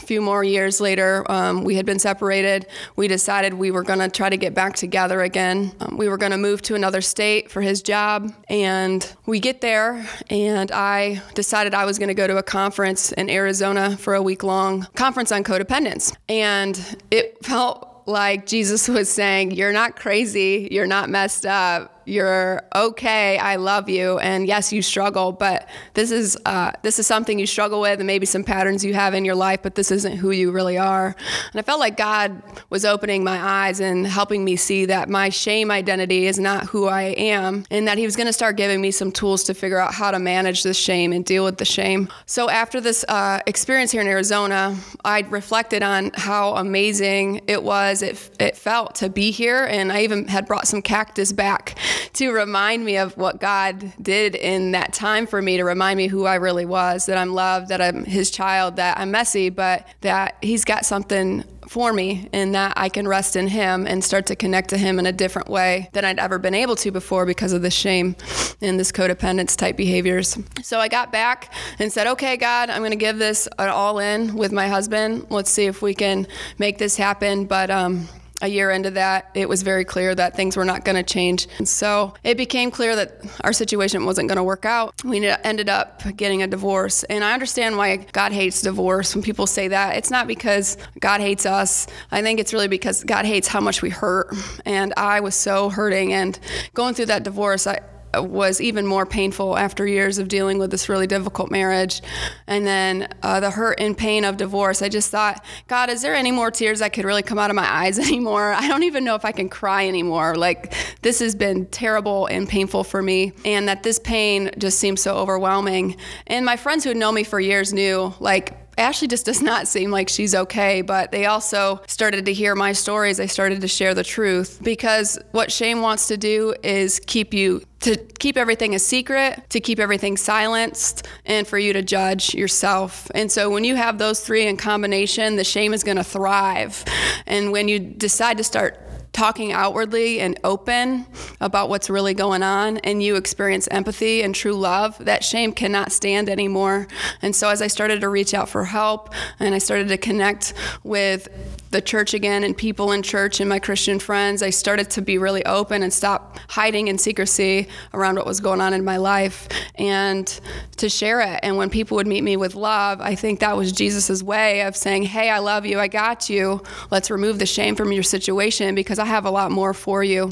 few 0.06 0.21
more 0.21 0.44
years 0.44 0.80
later, 0.81 1.30
um, 1.31 1.63
we 1.63 1.75
had 1.75 1.86
been 1.86 2.00
separated. 2.00 2.68
We 2.95 3.07
decided 3.07 3.54
we 3.54 3.72
were 3.72 3.84
going 3.84 4.00
to 4.00 4.10
try 4.10 4.29
to 4.29 4.38
get 4.38 4.53
back 4.53 4.75
together 4.75 5.22
again. 5.22 5.74
Um, 5.79 5.98
we 5.98 6.10
were 6.10 6.17
going 6.17 6.32
to 6.32 6.38
move 6.38 6.62
to 6.63 6.75
another 6.75 7.01
state 7.01 7.51
for 7.51 7.62
his 7.62 7.82
job. 7.82 8.34
And 8.50 9.10
we 9.25 9.39
get 9.39 9.62
there, 9.62 10.08
and 10.29 10.72
I 10.72 11.22
decided 11.34 11.74
I 11.74 11.86
was 11.86 11.98
going 12.00 12.10
to 12.10 12.13
go 12.13 12.27
to 12.27 12.38
a 12.38 12.43
conference 12.43 13.12
in 13.12 13.29
Arizona 13.29 13.98
for 13.98 14.15
a 14.15 14.22
week 14.22 14.43
long 14.43 14.88
conference 14.96 15.32
on 15.32 15.43
codependence. 15.43 16.15
And 16.29 16.79
it 17.12 17.43
felt 17.46 17.93
like 18.05 18.46
Jesus 18.46 18.88
was 18.88 19.10
saying, 19.10 19.51
You're 19.51 19.74
not 19.74 19.96
crazy, 19.96 20.67
you're 20.72 20.88
not 20.88 21.10
messed 21.10 21.46
up, 21.46 21.92
you're 22.05 22.62
okay 22.75 23.38
i 23.38 23.55
love 23.55 23.88
you 23.89 24.19
and 24.19 24.48
yes 24.48 24.74
you 24.74 24.81
struggle 24.81 25.31
but 25.31 25.67
this 25.93 26.12
is 26.12 26.38
uh, 26.45 26.72
this 26.81 27.00
is 27.00 27.07
something 27.07 27.39
you 27.39 27.48
struggle 27.48 27.81
with 27.81 28.00
and 28.00 28.07
maybe 28.07 28.25
some 28.25 28.43
patterns 28.43 28.83
you 28.83 28.93
have 28.93 29.13
in 29.13 29.24
your 29.24 29.36
life 29.36 29.62
but 29.63 29.75
this 29.75 29.91
isn't 29.91 30.17
who 30.17 30.31
you 30.31 30.51
really 30.51 30.77
are. 30.77 31.15
And 31.51 31.60
i 31.60 31.62
felt 31.62 31.79
like 31.79 31.98
god 31.98 32.41
was 32.69 32.86
opening 32.86 33.24
my 33.24 33.39
eyes 33.41 33.79
and 33.79 34.05
helping 34.05 34.43
me 34.43 34.55
see 34.55 34.86
that 34.86 35.10
my 35.10 35.29
shame 35.29 35.72
identity 35.72 36.25
is 36.25 36.39
not 36.39 36.65
who 36.67 36.88
i 36.88 37.03
am 37.03 37.65
and 37.72 37.88
that 37.88 37.98
he 37.98 38.05
was 38.05 38.15
going 38.15 38.27
to 38.27 38.33
start 38.33 38.57
giving 38.57 38.81
me 38.81 38.91
some 38.91 39.12
tools 39.12 39.43
to 39.45 39.53
figure 39.53 39.79
out 39.79 39.93
how 39.93 40.12
to 40.12 40.19
manage 40.19 40.63
this 40.63 40.77
shame 40.77 41.13
and 41.13 41.25
deal 41.25 41.43
with 41.43 41.57
the 41.57 41.65
shame. 41.65 42.10
So 42.25 42.50
after 42.50 42.81
this 42.81 43.05
uh, 43.07 43.39
experience 43.48 43.91
here 43.91 44.01
in 44.01 44.07
arizona 44.07 44.77
i 45.05 45.22
reflected 45.29 45.83
on 45.83 46.12
how 46.15 46.55
amazing 46.55 47.41
it 47.48 47.63
was. 47.63 48.01
It, 48.01 48.29
it 48.39 48.57
felt 48.57 48.95
to 48.95 49.10
be 49.10 49.31
here 49.31 49.63
and 49.63 49.91
i 49.91 50.01
even 50.01 50.27
had 50.27 50.45
brought 50.45 50.67
some 50.67 50.81
cactus 50.81 51.31
back 51.31 51.77
to 52.13 52.31
remind 52.31 52.85
me 52.85 52.97
of 52.97 53.17
what 53.17 53.39
God 53.39 53.93
did 54.01 54.35
in 54.35 54.71
that 54.71 54.93
time 54.93 55.27
for 55.27 55.41
me, 55.41 55.57
to 55.57 55.63
remind 55.63 55.97
me 55.97 56.07
who 56.07 56.25
I 56.25 56.35
really 56.35 56.65
was, 56.65 57.05
that 57.07 57.17
I'm 57.17 57.33
loved, 57.33 57.69
that 57.69 57.81
I'm 57.81 58.05
His 58.05 58.31
child, 58.31 58.75
that 58.77 58.97
I'm 58.97 59.12
messy, 59.12 59.50
but 59.50 59.88
that 60.01 60.38
He's 60.41 60.65
got 60.65 60.85
something 60.85 61.43
for 61.67 61.91
me 61.91 62.29
and 62.33 62.53
that 62.53 62.73
I 62.75 62.89
can 62.89 63.07
rest 63.07 63.35
in 63.35 63.47
Him 63.47 63.88
and 63.88 64.03
start 64.03 64.27
to 64.27 64.35
connect 64.35 64.69
to 64.69 64.77
Him 64.77 65.00
in 65.00 65.05
a 65.05 65.12
different 65.12 65.50
way 65.50 65.89
than 65.93 66.05
I'd 66.05 66.19
ever 66.19 66.38
been 66.38 66.53
able 66.53 66.75
to 66.77 66.91
before 66.91 67.25
because 67.25 67.51
of 67.51 67.62
the 67.62 67.71
shame 67.71 68.15
and 68.62 68.79
this 68.79 68.91
codependence 68.91 69.57
type 69.57 69.75
behaviors. 69.75 70.38
So 70.62 70.79
I 70.79 70.88
got 70.88 71.12
back 71.12 71.51
and 71.79 71.91
said, 71.91 72.07
okay, 72.07 72.38
God, 72.38 72.69
I'm 72.69 72.81
going 72.81 72.91
to 72.91 72.95
give 72.95 73.17
this 73.17 73.47
an 73.57 73.69
all 73.69 74.00
in 74.00 74.35
with 74.35 74.51
my 74.51 74.67
husband. 74.67 75.27
Let's 75.29 75.50
see 75.50 75.65
if 75.65 75.81
we 75.81 75.93
can 75.93 76.27
make 76.59 76.77
this 76.77 76.95
happen. 76.95 77.45
But, 77.45 77.71
um, 77.71 78.07
a 78.43 78.47
year 78.47 78.69
into 78.69 78.91
that, 78.91 79.31
it 79.33 79.47
was 79.47 79.63
very 79.63 79.85
clear 79.85 80.13
that 80.13 80.35
things 80.35 80.57
were 80.57 80.65
not 80.65 80.83
going 80.83 80.97
to 80.97 81.03
change. 81.03 81.47
And 81.57 81.67
so 81.67 82.13
it 82.23 82.35
became 82.35 82.69
clear 82.71 82.93
that 82.97 83.21
our 83.41 83.53
situation 83.53 84.05
wasn't 84.05 84.27
going 84.27 84.35
to 84.35 84.43
work 84.43 84.65
out. 84.65 84.93
We 85.03 85.25
ended 85.25 85.69
up 85.69 86.03
getting 86.17 86.43
a 86.43 86.47
divorce. 86.47 87.03
And 87.05 87.23
I 87.23 87.33
understand 87.33 87.77
why 87.77 87.95
God 87.95 88.33
hates 88.33 88.62
divorce 88.62 89.15
when 89.15 89.23
people 89.23 89.47
say 89.47 89.69
that. 89.69 89.95
It's 89.95 90.12
not 90.12 90.27
because 90.27 90.77
God 91.00 91.21
hates 91.21 91.45
us. 91.45 91.88
I 92.12 92.21
think 92.21 92.41
it's 92.41 92.51
really 92.51 92.67
because 92.67 93.05
God 93.05 93.23
hates 93.25 93.47
how 93.47 93.62
much 93.62 93.81
we 93.81 93.89
hurt. 93.89 94.35
And 94.65 94.93
I 94.97 95.21
was 95.21 95.35
so 95.35 95.69
hurting. 95.69 96.12
And 96.12 96.38
going 96.73 96.95
through 96.95 97.05
that 97.07 97.23
divorce, 97.23 97.65
I, 97.65 97.79
was 98.15 98.62
even 98.62 98.86
more 98.86 99.05
painful 99.05 99.58
after 99.58 99.86
years 99.88 100.17
of 100.17 100.27
dealing 100.27 100.58
with 100.58 100.72
this 100.72 100.89
really 100.89 101.08
difficult 101.08 101.51
marriage. 101.51 102.01
And 102.48 102.65
then 102.65 103.08
uh, 103.22 103.39
the 103.39 103.51
hurt 103.51 103.79
and 103.79 103.98
pain 103.98 104.24
of 104.25 104.38
divorce. 104.38 104.82
I 104.82 104.89
just 104.89 105.10
thought, 105.10 105.43
God, 105.67 105.89
is 105.89 106.01
there 106.01 106.15
any 106.15 106.32
more 106.32 106.51
tears 106.51 106.79
that 106.79 106.93
could 106.93 107.05
really 107.05 107.24
come 107.24 107.39
out 107.39 107.50
of 107.50 107.55
my 107.55 107.70
eyes 107.70 108.00
anymore? 108.08 108.53
I 108.53 108.67
don't 108.67 108.84
even 108.84 109.03
know 109.03 109.15
if 109.15 109.25
I 109.25 109.32
can 109.32 109.50
cry 109.50 109.88
anymore. 109.88 110.36
Like, 110.36 110.74
this 111.01 111.20
has 111.20 111.36
been 111.36 111.65
terrible 111.67 112.27
and 112.27 112.48
painful 112.48 112.84
for 112.84 113.01
me. 113.01 113.34
And 113.46 113.67
that 113.67 113.84
this 113.84 114.00
pain 114.00 114.51
just 114.58 114.79
seems 114.79 115.01
so 115.01 115.15
overwhelming. 115.15 115.98
And 116.27 116.46
my 116.46 116.58
friends 116.58 116.84
who 116.84 116.89
had 116.89 116.98
known 116.98 117.15
me 117.15 117.24
for 117.24 117.39
years 117.39 117.74
knew, 117.74 118.13
like, 118.20 118.62
Ashley 118.77 119.08
just 119.08 119.25
does 119.25 119.42
not 119.42 119.68
seem 119.68 119.92
like 119.92 120.10
she's 120.10 120.34
okay, 120.34 120.82
but 120.82 121.12
they 121.12 121.25
also 121.25 121.82
started 121.88 122.25
to 122.25 122.34
hear 122.34 122.56
my 122.56 122.72
stories. 122.72 123.18
They 123.18 123.27
started 123.27 123.62
to 123.62 123.68
share 123.68 123.94
the 123.94 124.03
truth 124.03 124.60
because 124.63 125.20
what 125.32 125.51
shame 125.51 125.82
wants 125.82 126.08
to 126.08 126.18
do 126.18 126.56
is 126.63 127.00
keep 127.06 127.34
you 127.34 127.63
to 127.84 127.98
keep 127.98 128.38
everything 128.38 128.74
a 128.75 128.80
secret, 128.80 129.50
to 129.50 129.60
keep 129.60 129.77
everything 129.77 130.15
silenced, 130.15 131.06
and 131.25 131.46
for 131.46 131.58
you 131.58 131.74
to 131.74 131.82
judge 131.82 132.34
yourself. 132.34 133.12
And 133.13 133.30
so 133.30 133.50
when 133.50 133.65
you 133.65 133.75
have 133.75 133.98
those 133.98 134.22
three 134.22 134.48
in 134.48 134.56
combination, 134.56 135.36
the 135.36 135.44
shame 135.44 135.74
is 135.74 135.84
going 135.84 135.98
to 135.98 136.03
thrive. 136.03 136.86
And 137.27 137.51
when 137.51 137.68
you 137.68 137.80
decide 137.80 138.38
to 138.38 138.44
start 138.44 138.83
talking 139.13 139.53
outwardly 139.53 140.20
and 140.20 140.38
open 140.43 141.05
about 141.39 141.70
what's 141.70 141.89
really 141.89 142.13
going 142.13 142.43
on 142.43 142.77
and 142.79 143.01
you 143.01 143.15
experience 143.15 143.67
empathy 143.72 144.22
and 144.22 144.36
true 144.36 144.53
love, 144.53 144.98
that 145.05 145.24
shame 145.24 145.53
cannot 145.53 145.91
stand 145.91 146.29
anymore. 146.29 146.88
And 147.22 147.36
so 147.36 147.50
as 147.50 147.62
I 147.62 147.67
started 147.67 148.01
to 148.01 148.10
reach 148.10 148.34
out 148.34 148.50
for 148.50 148.65
help 148.65 149.13
and 149.39 149.53
I 149.55 149.60
started 149.60 149.88
to 149.89 149.98
connect 149.98 150.53
with 150.84 151.29
the 151.74 151.82
church 151.82 152.13
again 152.13 152.46
and 152.46 152.56
people 152.56 152.94
in 152.94 153.03
church 153.03 153.42
and 153.42 153.50
my 153.50 153.60
Christian 153.60 154.00
friends, 154.00 154.42
I 154.42 154.51
started 154.51 154.89
to 154.92 155.01
be 155.01 155.18
really 155.18 155.46
open 155.46 155.84
and 155.84 155.92
stop 155.92 156.39
hiding 156.48 156.88
in 156.88 156.98
secrecy 156.98 157.68
around 157.94 158.15
what 158.15 158.25
was 158.25 158.39
going 158.39 158.62
on 158.62 158.74
in 158.74 158.86
my 158.86 158.98
life 158.98 159.50
and 159.75 160.39
to 160.77 160.88
share 160.88 161.20
it. 161.20 161.39
And 161.44 161.58
when 161.58 161.70
people 161.70 161.96
would 161.96 162.08
meet 162.08 162.24
me 162.24 162.38
with 162.38 162.56
love, 162.56 163.01
I 163.01 163.15
think 163.15 163.42
that 163.42 163.58
was 163.58 163.74
Jesus' 163.74 164.24
way 164.24 164.62
of 164.62 164.77
saying, 164.77 165.03
Hey, 165.03 165.30
I 165.30 165.39
love 165.39 165.65
you, 165.65 165.80
I 165.80 165.89
got 165.89 166.30
you. 166.30 166.62
Let's 166.92 167.12
remove 167.12 167.39
the 167.39 167.46
shame 167.46 167.75
from 167.75 167.92
your 167.92 168.03
situation 168.03 168.75
because 168.75 169.00
I 169.00 169.06
have 169.06 169.25
a 169.25 169.32
lot 169.32 169.51
more 169.51 169.74
for 169.74 170.03
you. 170.03 170.32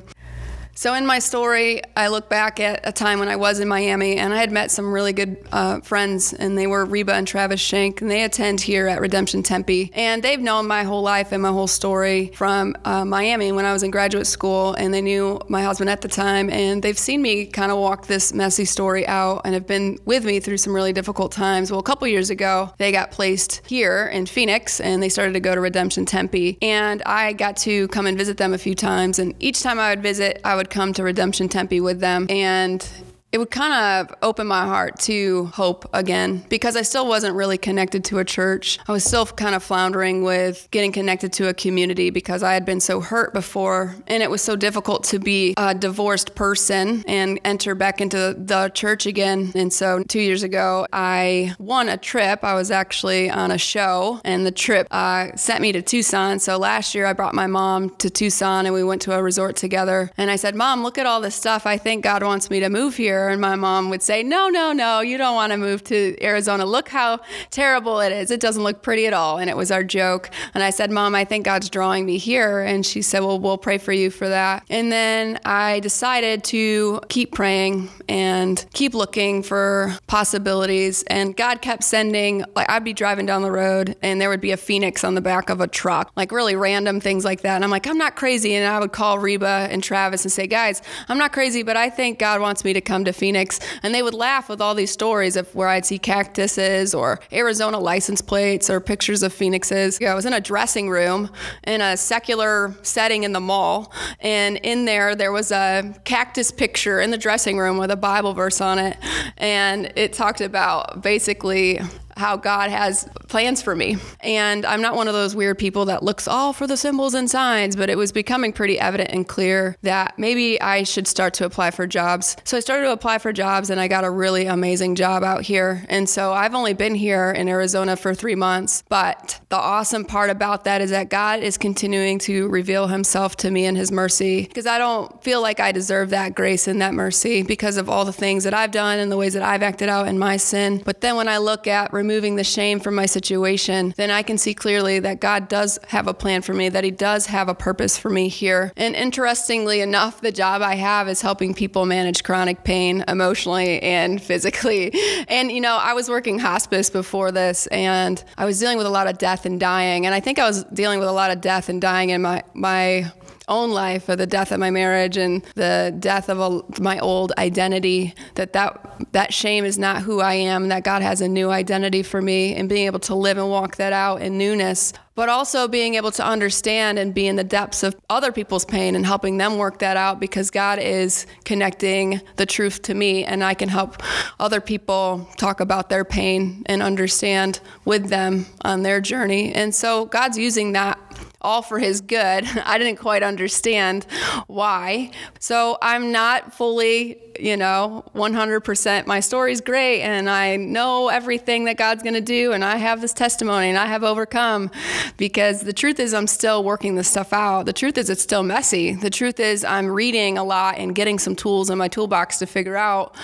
So, 0.81 0.95
in 0.95 1.05
my 1.05 1.19
story, 1.19 1.83
I 1.95 2.07
look 2.07 2.27
back 2.27 2.59
at 2.59 2.79
a 2.89 2.91
time 2.91 3.19
when 3.19 3.27
I 3.27 3.35
was 3.35 3.59
in 3.59 3.67
Miami 3.67 4.17
and 4.17 4.33
I 4.33 4.37
had 4.37 4.51
met 4.51 4.71
some 4.71 4.91
really 4.91 5.13
good 5.13 5.37
uh, 5.51 5.79
friends, 5.81 6.33
and 6.33 6.57
they 6.57 6.65
were 6.65 6.85
Reba 6.85 7.13
and 7.13 7.27
Travis 7.27 7.61
Shank, 7.61 8.01
and 8.01 8.09
they 8.09 8.23
attend 8.23 8.61
here 8.61 8.87
at 8.87 8.99
Redemption 8.99 9.43
Tempe. 9.43 9.91
And 9.93 10.23
they've 10.23 10.39
known 10.39 10.65
my 10.65 10.81
whole 10.81 11.03
life 11.03 11.33
and 11.33 11.43
my 11.43 11.49
whole 11.49 11.67
story 11.67 12.31
from 12.33 12.75
uh, 12.83 13.05
Miami 13.05 13.51
when 13.51 13.63
I 13.63 13.73
was 13.73 13.83
in 13.83 13.91
graduate 13.91 14.25
school, 14.25 14.73
and 14.73 14.91
they 14.91 15.03
knew 15.03 15.39
my 15.49 15.61
husband 15.61 15.87
at 15.91 16.01
the 16.01 16.07
time, 16.07 16.49
and 16.49 16.81
they've 16.81 16.97
seen 16.97 17.21
me 17.21 17.45
kind 17.45 17.71
of 17.71 17.77
walk 17.77 18.07
this 18.07 18.33
messy 18.33 18.65
story 18.65 19.05
out 19.05 19.41
and 19.45 19.53
have 19.53 19.67
been 19.67 19.99
with 20.05 20.25
me 20.25 20.39
through 20.39 20.57
some 20.57 20.73
really 20.73 20.93
difficult 20.93 21.31
times. 21.31 21.69
Well, 21.69 21.79
a 21.79 21.83
couple 21.83 22.07
years 22.07 22.31
ago, 22.31 22.73
they 22.79 22.91
got 22.91 23.11
placed 23.11 23.61
here 23.67 24.09
in 24.11 24.25
Phoenix, 24.25 24.79
and 24.79 25.03
they 25.03 25.09
started 25.09 25.33
to 25.33 25.41
go 25.41 25.53
to 25.53 25.61
Redemption 25.61 26.07
Tempe, 26.07 26.57
and 26.59 27.03
I 27.05 27.33
got 27.33 27.55
to 27.57 27.87
come 27.89 28.07
and 28.07 28.17
visit 28.17 28.37
them 28.37 28.55
a 28.55 28.57
few 28.57 28.73
times, 28.73 29.19
and 29.19 29.35
each 29.39 29.61
time 29.61 29.79
I 29.79 29.91
would 29.91 30.01
visit, 30.01 30.41
I 30.43 30.55
would 30.55 30.70
come 30.71 30.93
to 30.93 31.03
Redemption 31.03 31.49
Tempe 31.49 31.79
with 31.79 31.99
them. 31.99 32.25
And 32.29 32.87
it 33.31 33.37
would 33.37 33.51
kind 33.51 33.73
of 33.73 34.13
open 34.21 34.45
my 34.45 34.65
heart 34.65 34.99
to 34.99 35.45
hope 35.53 35.89
again 35.93 36.43
because 36.49 36.75
I 36.75 36.81
still 36.81 37.07
wasn't 37.07 37.35
really 37.35 37.57
connected 37.57 38.03
to 38.05 38.19
a 38.19 38.25
church. 38.25 38.77
I 38.87 38.91
was 38.91 39.05
still 39.05 39.25
kind 39.25 39.55
of 39.55 39.63
floundering 39.63 40.23
with 40.23 40.67
getting 40.71 40.91
connected 40.91 41.31
to 41.33 41.47
a 41.47 41.53
community 41.53 42.09
because 42.09 42.43
I 42.43 42.53
had 42.53 42.65
been 42.65 42.81
so 42.81 42.99
hurt 42.99 43.33
before 43.33 43.95
and 44.07 44.21
it 44.21 44.29
was 44.29 44.41
so 44.41 44.57
difficult 44.57 45.05
to 45.05 45.19
be 45.19 45.53
a 45.57 45.73
divorced 45.73 46.35
person 46.35 47.05
and 47.07 47.39
enter 47.45 47.73
back 47.73 48.01
into 48.01 48.35
the 48.37 48.69
church 48.73 49.05
again. 49.05 49.53
And 49.55 49.71
so 49.71 50.03
2 50.03 50.19
years 50.19 50.43
ago 50.43 50.85
I 50.91 51.55
won 51.57 51.87
a 51.87 51.97
trip. 51.97 52.43
I 52.43 52.53
was 52.53 52.69
actually 52.69 53.29
on 53.29 53.49
a 53.51 53.57
show 53.57 54.19
and 54.25 54.45
the 54.45 54.51
trip 54.51 54.87
uh, 54.91 55.35
sent 55.37 55.61
me 55.61 55.71
to 55.71 55.81
Tucson. 55.81 56.39
So 56.39 56.57
last 56.57 56.93
year 56.93 57.05
I 57.05 57.13
brought 57.13 57.33
my 57.33 57.47
mom 57.47 57.91
to 57.97 58.09
Tucson 58.09 58.65
and 58.65 58.75
we 58.75 58.83
went 58.83 59.01
to 59.03 59.13
a 59.13 59.23
resort 59.23 59.55
together 59.55 60.11
and 60.17 60.29
I 60.29 60.35
said, 60.35 60.53
"Mom, 60.53 60.83
look 60.83 60.97
at 60.97 61.05
all 61.05 61.21
this 61.21 61.35
stuff. 61.35 61.65
I 61.65 61.77
think 61.77 62.03
God 62.03 62.23
wants 62.23 62.49
me 62.49 62.59
to 62.59 62.69
move 62.69 62.97
here." 62.97 63.20
And 63.29 63.41
my 63.41 63.55
mom 63.55 63.89
would 63.89 64.01
say, 64.01 64.23
No, 64.23 64.49
no, 64.49 64.71
no, 64.71 65.01
you 65.01 65.17
don't 65.17 65.35
want 65.35 65.51
to 65.51 65.57
move 65.57 65.83
to 65.85 66.15
Arizona. 66.21 66.65
Look 66.65 66.89
how 66.89 67.19
terrible 67.49 67.99
it 67.99 68.11
is. 68.11 68.31
It 68.31 68.39
doesn't 68.39 68.63
look 68.63 68.81
pretty 68.81 69.07
at 69.07 69.13
all. 69.13 69.37
And 69.37 69.49
it 69.49 69.57
was 69.57 69.71
our 69.71 69.83
joke. 69.83 70.29
And 70.53 70.63
I 70.63 70.69
said, 70.69 70.91
Mom, 70.91 71.15
I 71.15 71.25
think 71.25 71.45
God's 71.45 71.69
drawing 71.69 72.05
me 72.05 72.17
here. 72.17 72.61
And 72.61 72.85
she 72.85 73.01
said, 73.01 73.19
Well, 73.19 73.39
we'll 73.39 73.57
pray 73.57 73.77
for 73.77 73.93
you 73.93 74.09
for 74.09 74.27
that. 74.29 74.63
And 74.69 74.91
then 74.91 75.39
I 75.45 75.79
decided 75.79 76.43
to 76.45 77.01
keep 77.09 77.31
praying 77.33 77.89
and 78.09 78.65
keep 78.73 78.93
looking 78.93 79.43
for 79.43 79.97
possibilities. 80.07 81.03
And 81.03 81.35
God 81.35 81.61
kept 81.61 81.83
sending, 81.83 82.43
like, 82.55 82.69
I'd 82.69 82.83
be 82.83 82.93
driving 82.93 83.25
down 83.25 83.41
the 83.41 83.51
road 83.51 83.95
and 84.01 84.19
there 84.19 84.29
would 84.29 84.41
be 84.41 84.51
a 84.51 84.57
phoenix 84.57 85.03
on 85.03 85.15
the 85.15 85.21
back 85.21 85.49
of 85.49 85.61
a 85.61 85.67
truck, 85.67 86.11
like 86.15 86.31
really 86.31 86.55
random 86.55 86.99
things 86.99 87.25
like 87.25 87.41
that. 87.41 87.55
And 87.55 87.63
I'm 87.63 87.71
like, 87.71 87.87
I'm 87.87 87.97
not 87.97 88.15
crazy. 88.15 88.53
And 88.55 88.67
I 88.67 88.79
would 88.79 88.91
call 88.91 89.19
Reba 89.19 89.67
and 89.71 89.83
Travis 89.83 90.23
and 90.23 90.31
say, 90.31 90.47
Guys, 90.47 90.81
I'm 91.07 91.17
not 91.17 91.33
crazy, 91.33 91.63
but 91.63 91.77
I 91.77 91.89
think 91.89 92.19
God 92.19 92.41
wants 92.41 92.63
me 92.63 92.73
to 92.73 92.81
come 92.81 93.05
to 93.05 93.10
to 93.11 93.17
Phoenix, 93.17 93.59
and 93.83 93.93
they 93.93 94.01
would 94.01 94.13
laugh 94.13 94.49
with 94.49 94.61
all 94.61 94.75
these 94.75 94.91
stories 94.91 95.35
of 95.35 95.53
where 95.55 95.67
I'd 95.67 95.85
see 95.85 95.99
cactuses 95.99 96.93
or 96.93 97.19
Arizona 97.31 97.79
license 97.79 98.21
plates 98.21 98.69
or 98.69 98.79
pictures 98.79 99.23
of 99.23 99.33
phoenixes. 99.33 99.99
I 100.01 100.13
was 100.13 100.25
in 100.25 100.33
a 100.33 100.41
dressing 100.41 100.89
room 100.89 101.29
in 101.63 101.81
a 101.81 101.97
secular 101.97 102.75
setting 102.81 103.23
in 103.23 103.33
the 103.33 103.39
mall, 103.39 103.93
and 104.19 104.57
in 104.57 104.85
there 104.85 105.15
there 105.15 105.31
was 105.31 105.51
a 105.51 105.93
cactus 106.03 106.51
picture 106.51 106.99
in 106.99 107.11
the 107.11 107.17
dressing 107.17 107.57
room 107.57 107.77
with 107.77 107.91
a 107.91 107.95
Bible 107.95 108.33
verse 108.33 108.61
on 108.61 108.79
it, 108.79 108.97
and 109.37 109.91
it 109.95 110.13
talked 110.13 110.41
about 110.41 111.01
basically 111.01 111.79
how 112.21 112.37
God 112.37 112.69
has 112.69 113.09
plans 113.27 113.61
for 113.63 113.75
me. 113.75 113.97
And 114.19 114.63
I'm 114.65 114.81
not 114.81 114.95
one 114.95 115.07
of 115.07 115.13
those 115.15 115.35
weird 115.35 115.57
people 115.57 115.85
that 115.85 116.03
looks 116.03 116.27
all 116.27 116.53
for 116.53 116.67
the 116.67 116.77
symbols 116.77 117.15
and 117.15 117.29
signs, 117.29 117.75
but 117.75 117.89
it 117.89 117.97
was 117.97 118.11
becoming 118.11 118.53
pretty 118.53 118.79
evident 118.79 119.09
and 119.11 119.27
clear 119.27 119.75
that 119.81 120.19
maybe 120.19 120.61
I 120.61 120.83
should 120.83 121.07
start 121.07 121.33
to 121.35 121.45
apply 121.45 121.71
for 121.71 121.87
jobs. 121.87 122.37
So 122.43 122.57
I 122.57 122.59
started 122.59 122.85
to 122.85 122.91
apply 122.91 123.17
for 123.17 123.33
jobs 123.33 123.71
and 123.71 123.79
I 123.79 123.87
got 123.87 124.03
a 124.03 124.09
really 124.09 124.45
amazing 124.45 124.93
job 124.95 125.23
out 125.23 125.41
here. 125.41 125.83
And 125.89 126.07
so 126.07 126.31
I've 126.31 126.53
only 126.53 126.73
been 126.73 126.93
here 126.93 127.31
in 127.31 127.49
Arizona 127.49 127.97
for 127.97 128.13
three 128.13 128.35
months, 128.35 128.83
but 128.87 129.39
the 129.49 129.57
awesome 129.57 130.05
part 130.05 130.29
about 130.29 130.65
that 130.65 130.81
is 130.81 130.91
that 130.91 131.09
God 131.09 131.39
is 131.39 131.57
continuing 131.57 132.19
to 132.19 132.47
reveal 132.49 132.85
himself 132.87 133.35
to 133.37 133.49
me 133.49 133.65
in 133.65 133.75
his 133.75 133.91
mercy 133.91 134.43
because 134.43 134.67
I 134.67 134.77
don't 134.77 135.23
feel 135.23 135.41
like 135.41 135.59
I 135.59 135.71
deserve 135.71 136.11
that 136.11 136.35
grace 136.35 136.67
and 136.67 136.81
that 136.81 136.93
mercy 136.93 137.41
because 137.41 137.77
of 137.77 137.89
all 137.89 138.05
the 138.05 138.13
things 138.13 138.43
that 138.43 138.53
I've 138.53 138.71
done 138.71 138.99
and 138.99 139.11
the 139.11 139.17
ways 139.17 139.33
that 139.33 139.43
I've 139.43 139.63
acted 139.63 139.89
out 139.89 140.07
in 140.07 140.19
my 140.19 140.37
sin. 140.37 140.83
But 140.85 141.01
then 141.01 141.15
when 141.15 141.27
I 141.27 141.39
look 141.39 141.65
at 141.65 141.91
removing 141.91 142.10
removing 142.11 142.35
the 142.35 142.43
shame 142.43 142.77
from 142.81 142.93
my 142.93 143.05
situation, 143.05 143.93
then 143.95 144.11
I 144.11 144.21
can 144.21 144.37
see 144.37 144.53
clearly 144.53 144.99
that 144.99 145.21
God 145.21 145.47
does 145.47 145.79
have 145.87 146.07
a 146.07 146.13
plan 146.13 146.41
for 146.41 146.53
me, 146.53 146.67
that 146.67 146.83
He 146.83 146.91
does 146.91 147.27
have 147.27 147.47
a 147.47 147.55
purpose 147.55 147.97
for 147.97 148.09
me 148.09 148.27
here. 148.27 148.73
And 148.75 148.95
interestingly 148.95 149.79
enough, 149.79 150.19
the 150.19 150.33
job 150.33 150.61
I 150.61 150.75
have 150.75 151.07
is 151.07 151.21
helping 151.21 151.53
people 151.53 151.85
manage 151.85 152.25
chronic 152.25 152.65
pain 152.65 153.05
emotionally 153.07 153.81
and 153.81 154.21
physically. 154.21 154.91
And, 155.27 155.51
you 155.51 155.61
know, 155.61 155.77
I 155.77 155.93
was 155.93 156.09
working 156.09 156.39
hospice 156.39 156.89
before 156.89 157.31
this 157.31 157.67
and 157.67 158.21
I 158.37 158.45
was 158.45 158.59
dealing 158.59 158.77
with 158.77 158.87
a 158.87 158.89
lot 158.89 159.07
of 159.07 159.17
death 159.17 159.45
and 159.45 159.59
dying. 159.59 160.05
And 160.05 160.13
I 160.15 160.19
think 160.19 160.39
I 160.39 160.47
was 160.47 160.63
dealing 160.65 160.99
with 160.99 161.07
a 161.07 161.11
lot 161.11 161.31
of 161.31 161.41
death 161.41 161.69
and 161.69 161.79
dying 161.79 162.09
in 162.09 162.21
my, 162.21 162.43
my 162.53 163.11
own 163.47 163.71
life 163.71 164.07
or 164.09 164.15
the 164.15 164.27
death 164.27 164.51
of 164.51 164.59
my 164.59 164.69
marriage 164.69 165.17
and 165.17 165.43
the 165.55 165.95
death 165.99 166.29
of 166.29 166.39
a, 166.39 166.81
my 166.81 166.99
old 166.99 167.33
identity 167.37 168.13
that, 168.35 168.53
that 168.53 169.11
that 169.11 169.33
shame 169.33 169.65
is 169.65 169.77
not 169.77 170.01
who 170.01 170.19
I 170.21 170.33
am 170.33 170.69
that 170.69 170.83
God 170.83 171.01
has 171.01 171.21
a 171.21 171.27
new 171.27 171.49
identity 171.49 172.03
for 172.03 172.21
me 172.21 172.55
and 172.55 172.69
being 172.69 172.85
able 172.85 172.99
to 172.99 173.15
live 173.15 173.37
and 173.37 173.49
walk 173.49 173.77
that 173.77 173.93
out 173.93 174.21
in 174.21 174.37
newness 174.37 174.93
but 175.15 175.29
also 175.29 175.67
being 175.67 175.95
able 175.95 176.11
to 176.11 176.25
understand 176.25 176.97
and 176.97 177.13
be 177.13 177.27
in 177.27 177.35
the 177.35 177.43
depths 177.43 177.83
of 177.83 177.95
other 178.09 178.31
people's 178.31 178.65
pain 178.65 178.95
and 178.95 179.05
helping 179.05 179.37
them 179.37 179.57
work 179.57 179.79
that 179.79 179.97
out 179.97 180.19
because 180.19 180.49
God 180.49 180.79
is 180.79 181.27
connecting 181.43 182.21
the 182.37 182.45
truth 182.45 182.81
to 182.83 182.93
me 182.93 183.25
and 183.25 183.43
I 183.43 183.53
can 183.53 183.69
help 183.69 184.01
other 184.39 184.61
people 184.61 185.27
talk 185.37 185.59
about 185.59 185.89
their 185.89 186.05
pain 186.05 186.63
and 186.65 186.81
understand 186.81 187.59
with 187.85 188.09
them 188.09 188.45
on 188.61 188.83
their 188.83 189.01
journey. 189.01 189.53
And 189.53 189.75
so 189.75 190.05
God's 190.05 190.37
using 190.37 190.71
that 190.73 190.97
all 191.41 191.61
for 191.61 191.79
his 191.79 192.01
good. 192.01 192.45
I 192.65 192.77
didn't 192.77 192.97
quite 192.97 193.23
understand 193.23 194.05
why. 194.47 195.11
So 195.39 195.77
I'm 195.81 196.11
not 196.11 196.53
fully, 196.53 197.17
you 197.39 197.57
know, 197.57 198.03
100%. 198.15 199.07
My 199.07 199.19
story's 199.19 199.61
great 199.61 200.01
and 200.01 200.29
I 200.29 200.55
know 200.55 201.09
everything 201.09 201.65
that 201.65 201.77
God's 201.77 202.03
going 202.03 202.13
to 202.13 202.21
do 202.21 202.53
and 202.53 202.63
I 202.63 202.77
have 202.77 203.01
this 203.01 203.13
testimony 203.13 203.69
and 203.69 203.77
I 203.77 203.87
have 203.87 204.03
overcome 204.03 204.71
because 205.17 205.61
the 205.61 205.73
truth 205.73 205.99
is 205.99 206.13
I'm 206.13 206.27
still 206.27 206.63
working 206.63 206.95
this 206.95 207.07
stuff 207.07 207.33
out. 207.33 207.65
The 207.65 207.73
truth 207.73 207.97
is 207.97 208.09
it's 208.09 208.21
still 208.21 208.43
messy. 208.43 208.93
The 208.93 209.09
truth 209.09 209.39
is 209.39 209.63
I'm 209.65 209.87
reading 209.87 210.37
a 210.37 210.43
lot 210.43 210.77
and 210.77 210.93
getting 210.93 211.19
some 211.19 211.35
tools 211.35 211.69
in 211.69 211.77
my 211.77 211.87
toolbox 211.87 212.39
to 212.39 212.45
figure 212.45 212.77
out 212.77 213.15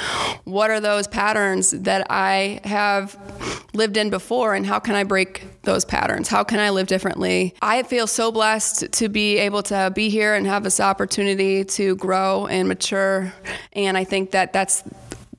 what 0.43 0.71
are 0.71 0.79
those 0.79 1.07
patterns 1.07 1.71
that 1.71 2.07
I 2.09 2.59
have 2.63 3.17
lived 3.73 3.97
in 3.97 4.09
before 4.09 4.55
and 4.55 4.65
how 4.65 4.79
can 4.79 4.95
I 4.95 5.03
break 5.03 5.45
those 5.63 5.85
patterns? 5.85 6.27
How 6.27 6.43
can 6.43 6.59
I 6.59 6.69
live 6.71 6.87
differently? 6.87 7.53
I 7.61 7.83
feel 7.83 8.06
so 8.07 8.31
blessed 8.31 8.91
to 8.91 9.09
be 9.09 9.37
able 9.37 9.63
to 9.63 9.91
be 9.93 10.09
here 10.09 10.33
and 10.33 10.47
have 10.47 10.63
this 10.63 10.79
opportunity 10.79 11.63
to 11.63 11.95
grow 11.95 12.47
and 12.47 12.67
mature. 12.67 13.33
And 13.73 13.97
I 13.97 14.03
think 14.03 14.31
that 14.31 14.53
that's 14.53 14.83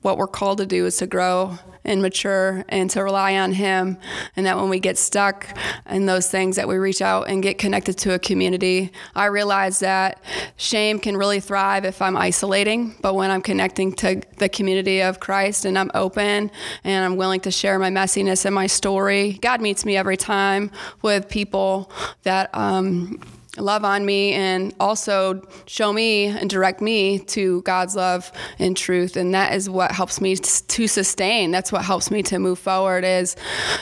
what 0.01 0.17
we're 0.17 0.27
called 0.27 0.59
to 0.59 0.65
do 0.65 0.85
is 0.85 0.97
to 0.97 1.07
grow 1.07 1.57
and 1.89 2.03
mature 2.03 2.63
and 2.69 2.89
to 2.91 3.03
rely 3.03 3.35
on 3.35 3.51
him 3.51 3.97
and 4.35 4.45
that 4.45 4.55
when 4.55 4.69
we 4.69 4.79
get 4.79 4.95
stuck 4.95 5.47
in 5.89 6.05
those 6.05 6.29
things 6.29 6.55
that 6.55 6.67
we 6.67 6.77
reach 6.77 7.01
out 7.01 7.27
and 7.27 7.41
get 7.41 7.57
connected 7.57 7.97
to 7.97 8.13
a 8.13 8.19
community 8.19 8.91
i 9.15 9.25
realize 9.25 9.79
that 9.79 10.21
shame 10.55 10.99
can 10.99 11.17
really 11.17 11.39
thrive 11.39 11.83
if 11.83 11.99
i'm 11.99 12.15
isolating 12.15 12.95
but 13.01 13.15
when 13.15 13.31
i'm 13.31 13.41
connecting 13.41 13.91
to 13.91 14.21
the 14.37 14.47
community 14.47 15.01
of 15.01 15.19
christ 15.19 15.65
and 15.65 15.79
i'm 15.79 15.89
open 15.95 16.51
and 16.83 17.05
i'm 17.05 17.17
willing 17.17 17.39
to 17.39 17.49
share 17.49 17.79
my 17.79 17.89
messiness 17.89 18.45
and 18.45 18.53
my 18.53 18.67
story 18.67 19.33
god 19.41 19.59
meets 19.59 19.83
me 19.83 19.97
every 19.97 20.17
time 20.17 20.69
with 21.01 21.27
people 21.27 21.91
that 22.21 22.53
um, 22.53 23.19
love 23.61 23.83
on 23.83 24.05
me 24.05 24.33
and 24.33 24.73
also 24.79 25.41
show 25.65 25.93
me 25.93 26.25
and 26.25 26.49
direct 26.49 26.81
me 26.81 27.19
to 27.19 27.61
God's 27.63 27.95
love 27.95 28.31
and 28.57 28.75
truth 28.75 29.15
and 29.15 29.33
that 29.33 29.53
is 29.53 29.69
what 29.69 29.91
helps 29.91 30.21
me 30.21 30.35
to 30.35 30.87
sustain 30.87 31.51
that's 31.51 31.71
what 31.71 31.83
helps 31.83 32.11
me 32.11 32.23
to 32.23 32.39
move 32.39 32.59
forward 32.59 33.03
is 33.03 33.35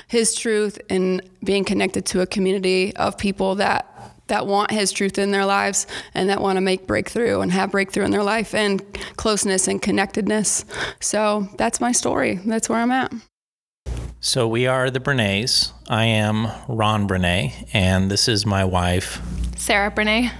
his 0.08 0.34
truth 0.34 0.80
and 0.90 1.22
being 1.44 1.64
connected 1.64 2.06
to 2.08 2.22
a 2.22 2.28
community 2.28 2.96
of 2.96 3.18
people 3.18 3.56
that 3.56 3.94
that 4.28 4.46
want 4.46 4.72
his 4.72 4.92
truth 4.92 5.18
in 5.18 5.32
their 5.32 5.46
lives 5.46 5.88
and 6.14 6.30
that 6.30 6.42
want 6.42 6.58
to 6.58 6.62
make 6.62 6.86
breakthrough 6.86 7.40
and 7.42 7.52
have 7.52 7.72
breakthrough 7.72 8.04
in 8.04 8.12
their 8.12 8.24
life 8.24 8.54
and 8.54 8.84
closeness 9.16 9.68
and 9.68 9.82
connectedness. 9.82 10.66
So 11.00 11.48
that's 11.58 11.80
my 11.80 11.92
story. 11.92 12.36
That's 12.46 12.70
where 12.70 12.80
I'm 12.80 12.92
at. 12.92 13.14
So 14.20 14.48
we 14.48 14.66
are 14.66 14.90
the 14.90 15.00
Brenays. 15.00 15.72
I 15.88 16.06
am 16.06 16.48
Ron 16.68 17.08
Brenay, 17.08 17.70
and 17.72 18.10
this 18.10 18.28
is 18.28 18.48
my 18.48 18.66
wife, 18.66 19.22
Sarah 19.58 19.92
Brenay. 19.92 20.32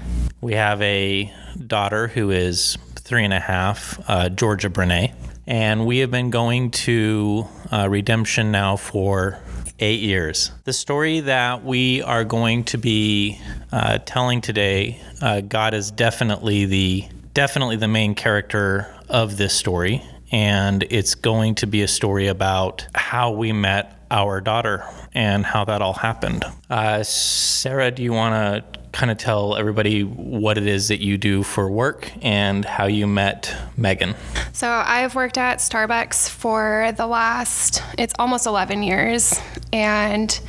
We 0.42 0.54
have 0.54 0.82
a 0.82 1.32
daughter 1.66 2.08
who 2.08 2.32
is 2.32 2.76
three 2.96 3.24
and 3.24 3.34
a 3.34 3.40
half, 3.40 4.00
uh, 4.10 4.30
Georgia 4.30 4.72
Brenay. 4.72 5.14
And 5.46 5.86
we 5.86 6.00
have 6.00 6.10
been 6.10 6.32
going 6.32 6.72
to 6.72 7.48
uh, 7.72 7.88
Redemption 7.88 8.52
now 8.52 8.78
for 8.78 9.40
eight 9.80 10.02
years. 10.02 10.52
The 10.64 10.74
story 10.74 11.20
that 11.22 11.64
we 11.64 12.02
are 12.02 12.24
going 12.24 12.64
to 12.66 12.80
be 12.80 13.40
uh, 13.72 14.00
telling 14.00 14.42
today, 14.42 15.00
uh, 15.22 15.42
God 15.42 15.76
is 15.76 15.92
definitely 15.92 16.66
the 16.66 17.08
definitely 17.36 17.76
the 17.76 17.88
main 17.88 18.16
character 18.16 18.92
of 19.08 19.38
this 19.38 19.54
story 19.54 20.04
and 20.32 20.84
it's 20.90 21.16
going 21.16 21.56
to 21.56 21.68
be 21.68 21.82
a 21.82 21.88
story 21.88 22.28
about 22.28 22.86
how 22.96 23.32
we 23.32 23.52
met 23.52 23.94
our 24.10 24.42
daughter 24.42 24.86
and 25.14 25.46
how 25.46 25.66
that 25.66 25.82
all 25.82 25.94
happened. 25.94 26.44
Uh, 26.70 27.04
Sarah, 27.04 27.92
do 27.92 28.04
you 28.04 28.14
want 28.14 28.34
to 28.34 28.80
kind 28.92 29.12
of 29.12 29.18
tell 29.18 29.56
everybody 29.56 30.02
what 30.02 30.58
it 30.58 30.66
is 30.66 30.88
that 30.88 31.02
you 31.02 31.18
do 31.18 31.44
for 31.44 31.70
work 31.70 32.12
and 32.22 32.66
how 32.66 32.86
you 32.86 33.06
met 33.06 33.56
Megan? 33.76 34.16
So, 34.54 34.70
I've 34.70 35.14
worked 35.14 35.38
at 35.38 35.60
Starbucks 35.60 36.30
for 36.30 36.94
the 36.98 37.06
last, 37.06 37.84
it's 37.98 38.14
almost 38.18 38.48
11 38.48 38.84
years. 38.84 39.40
And 39.72 40.40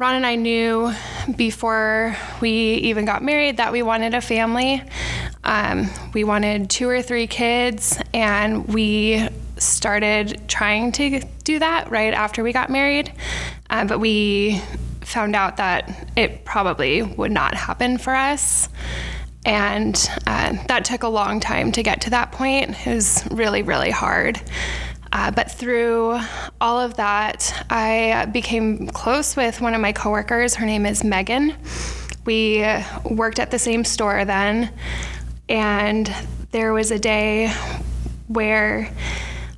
Ron 0.00 0.14
and 0.14 0.24
I 0.24 0.36
knew 0.36 0.94
before 1.36 2.16
we 2.40 2.50
even 2.50 3.04
got 3.04 3.22
married 3.22 3.58
that 3.58 3.70
we 3.70 3.82
wanted 3.82 4.14
a 4.14 4.22
family. 4.22 4.82
Um, 5.44 5.90
we 6.14 6.24
wanted 6.24 6.70
two 6.70 6.88
or 6.88 7.02
three 7.02 7.26
kids, 7.26 7.98
and 8.14 8.66
we 8.66 9.28
started 9.58 10.48
trying 10.48 10.92
to 10.92 11.20
do 11.44 11.58
that 11.58 11.90
right 11.90 12.14
after 12.14 12.42
we 12.42 12.54
got 12.54 12.70
married. 12.70 13.12
Uh, 13.68 13.84
but 13.84 14.00
we 14.00 14.62
found 15.02 15.36
out 15.36 15.58
that 15.58 16.10
it 16.16 16.46
probably 16.46 17.02
would 17.02 17.30
not 17.30 17.52
happen 17.54 17.98
for 17.98 18.14
us. 18.14 18.70
And 19.44 19.94
uh, 20.26 20.56
that 20.68 20.86
took 20.86 21.02
a 21.02 21.08
long 21.08 21.40
time 21.40 21.72
to 21.72 21.82
get 21.82 22.00
to 22.02 22.10
that 22.10 22.32
point. 22.32 22.86
It 22.86 22.94
was 22.94 23.22
really, 23.30 23.60
really 23.62 23.90
hard. 23.90 24.40
Uh, 25.12 25.30
but 25.30 25.50
through 25.50 26.18
all 26.60 26.78
of 26.78 26.94
that, 26.96 27.66
I 27.68 28.26
became 28.26 28.86
close 28.88 29.34
with 29.36 29.60
one 29.60 29.74
of 29.74 29.80
my 29.80 29.92
coworkers. 29.92 30.54
Her 30.54 30.66
name 30.66 30.86
is 30.86 31.02
Megan. 31.02 31.56
We 32.24 32.64
worked 33.04 33.38
at 33.38 33.50
the 33.50 33.58
same 33.58 33.84
store 33.84 34.24
then, 34.24 34.72
and 35.48 36.14
there 36.52 36.72
was 36.72 36.90
a 36.90 36.98
day 36.98 37.52
where 38.28 38.92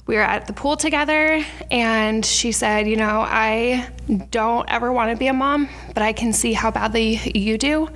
we 0.07 0.17
were 0.17 0.23
at 0.23 0.47
the 0.47 0.53
pool 0.53 0.77
together, 0.77 1.45
and 1.71 2.25
she 2.25 2.53
said, 2.53 2.89
You 2.89 2.97
know, 2.97 3.21
I 3.21 3.89
don't 4.31 4.69
ever 4.71 4.91
want 4.91 5.11
to 5.11 5.17
be 5.17 5.27
a 5.27 5.33
mom, 5.33 5.69
but 5.95 6.03
I 6.03 6.13
can 6.13 6.33
see 6.33 6.55
how 6.55 6.71
badly 6.71 7.21
you 7.35 7.59
do. 7.59 7.89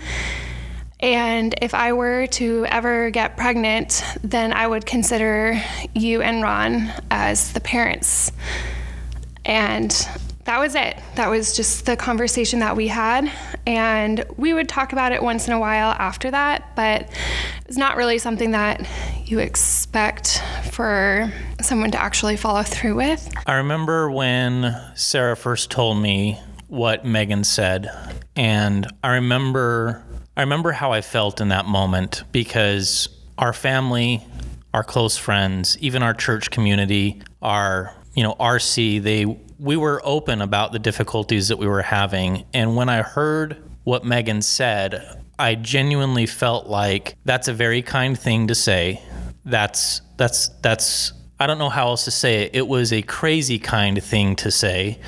And 1.06 1.54
if 1.62 1.72
I 1.72 1.92
were 1.92 2.26
to 2.26 2.66
ever 2.66 3.10
get 3.10 3.36
pregnant, 3.36 4.02
then 4.24 4.52
I 4.52 4.66
would 4.66 4.84
consider 4.84 5.62
you 5.94 6.20
and 6.20 6.42
Ron 6.42 6.92
as 7.12 7.52
the 7.52 7.60
parents. 7.60 8.32
And 9.44 9.92
that 10.46 10.58
was 10.58 10.74
it. 10.74 10.98
That 11.14 11.30
was 11.30 11.54
just 11.54 11.86
the 11.86 11.96
conversation 11.96 12.58
that 12.58 12.74
we 12.74 12.88
had. 12.88 13.30
And 13.68 14.24
we 14.36 14.52
would 14.52 14.68
talk 14.68 14.92
about 14.92 15.12
it 15.12 15.22
once 15.22 15.46
in 15.46 15.52
a 15.52 15.60
while 15.60 15.92
after 15.92 16.28
that, 16.32 16.74
but 16.74 17.08
it's 17.66 17.76
not 17.76 17.96
really 17.96 18.18
something 18.18 18.50
that 18.50 18.84
you 19.24 19.38
expect 19.38 20.42
for 20.72 21.32
someone 21.60 21.92
to 21.92 22.02
actually 22.02 22.36
follow 22.36 22.64
through 22.64 22.96
with. 22.96 23.32
I 23.46 23.54
remember 23.54 24.10
when 24.10 24.76
Sarah 24.96 25.36
first 25.36 25.70
told 25.70 26.02
me 26.02 26.40
what 26.66 27.04
Megan 27.04 27.44
said, 27.44 27.88
and 28.34 28.92
I 29.04 29.14
remember 29.14 30.02
I 30.36 30.42
remember 30.42 30.72
how 30.72 30.92
I 30.92 31.00
felt 31.00 31.40
in 31.40 31.48
that 31.48 31.64
moment 31.66 32.24
because 32.30 33.08
our 33.38 33.54
family, 33.54 34.22
our 34.74 34.84
close 34.84 35.16
friends, 35.16 35.78
even 35.80 36.02
our 36.02 36.12
church 36.12 36.50
community, 36.50 37.22
our, 37.40 37.94
you 38.14 38.22
know, 38.22 38.34
RC, 38.34 39.02
they 39.02 39.24
we 39.58 39.76
were 39.76 40.02
open 40.04 40.42
about 40.42 40.72
the 40.72 40.78
difficulties 40.78 41.48
that 41.48 41.56
we 41.56 41.66
were 41.66 41.80
having. 41.80 42.44
And 42.52 42.76
when 42.76 42.90
I 42.90 43.00
heard 43.00 43.62
what 43.84 44.04
Megan 44.04 44.42
said, 44.42 45.22
I 45.38 45.54
genuinely 45.54 46.26
felt 46.26 46.66
like 46.66 47.16
that's 47.24 47.48
a 47.48 47.54
very 47.54 47.80
kind 47.80 48.18
thing 48.18 48.48
to 48.48 48.54
say. 48.54 49.00
That's 49.46 50.02
that's 50.18 50.48
that's 50.60 51.12
I 51.40 51.46
don't 51.46 51.58
know 51.58 51.70
how 51.70 51.88
else 51.88 52.04
to 52.04 52.10
say 52.10 52.42
it. 52.42 52.50
It 52.54 52.68
was 52.68 52.92
a 52.92 53.00
crazy 53.02 53.58
kind 53.58 54.02
thing 54.02 54.36
to 54.36 54.50
say, 54.50 54.98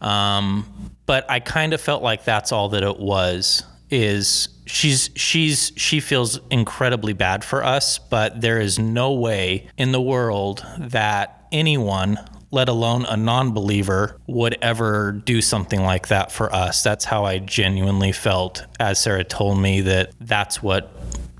um, 0.00 0.92
but 1.06 1.28
I 1.28 1.40
kind 1.40 1.72
of 1.72 1.80
felt 1.80 2.02
like 2.02 2.24
that's 2.24 2.52
all 2.52 2.68
that 2.70 2.84
it 2.84 2.98
was. 3.00 3.64
Is 3.90 4.48
she's 4.66 5.10
she's 5.16 5.72
she 5.76 6.00
feels 6.00 6.40
incredibly 6.50 7.12
bad 7.12 7.44
for 7.44 7.64
us, 7.64 7.98
but 7.98 8.40
there 8.40 8.60
is 8.60 8.78
no 8.78 9.12
way 9.12 9.68
in 9.78 9.92
the 9.92 10.00
world 10.00 10.66
that 10.78 11.46
anyone 11.52 12.18
let 12.50 12.68
alone 12.68 13.04
a 13.06 13.16
non 13.16 13.52
believer, 13.52 14.18
would 14.26 14.56
ever 14.62 15.12
do 15.12 15.40
something 15.42 15.82
like 15.82 16.08
that 16.08 16.30
for 16.32 16.54
us. 16.54 16.82
That's 16.82 17.04
how 17.04 17.24
I 17.24 17.38
genuinely 17.38 18.12
felt 18.12 18.64
as 18.78 18.98
Sarah 19.00 19.24
told 19.24 19.58
me 19.58 19.80
that 19.82 20.12
that's 20.20 20.62
what 20.62 20.92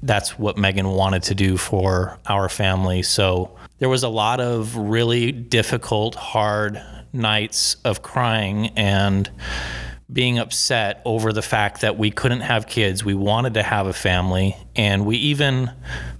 that's 0.02 0.38
what 0.38 0.58
Megan 0.58 0.88
wanted 0.88 1.22
to 1.24 1.34
do 1.34 1.56
for 1.56 2.18
our 2.26 2.48
family. 2.48 3.02
So 3.02 3.56
there 3.78 3.88
was 3.88 4.02
a 4.02 4.08
lot 4.08 4.40
of 4.40 4.76
really 4.76 5.32
difficult, 5.32 6.14
hard 6.14 6.82
nights 7.12 7.76
of 7.84 8.02
crying 8.02 8.68
and 8.76 9.30
being 10.12 10.38
upset 10.38 11.02
over 11.04 11.32
the 11.32 11.42
fact 11.42 11.80
that 11.80 11.98
we 11.98 12.10
couldn't 12.10 12.40
have 12.40 12.66
kids. 12.66 13.04
We 13.04 13.14
wanted 13.14 13.54
to 13.54 13.62
have 13.62 13.86
a 13.86 13.92
family, 13.92 14.56
and 14.74 15.04
we 15.04 15.16
even 15.16 15.70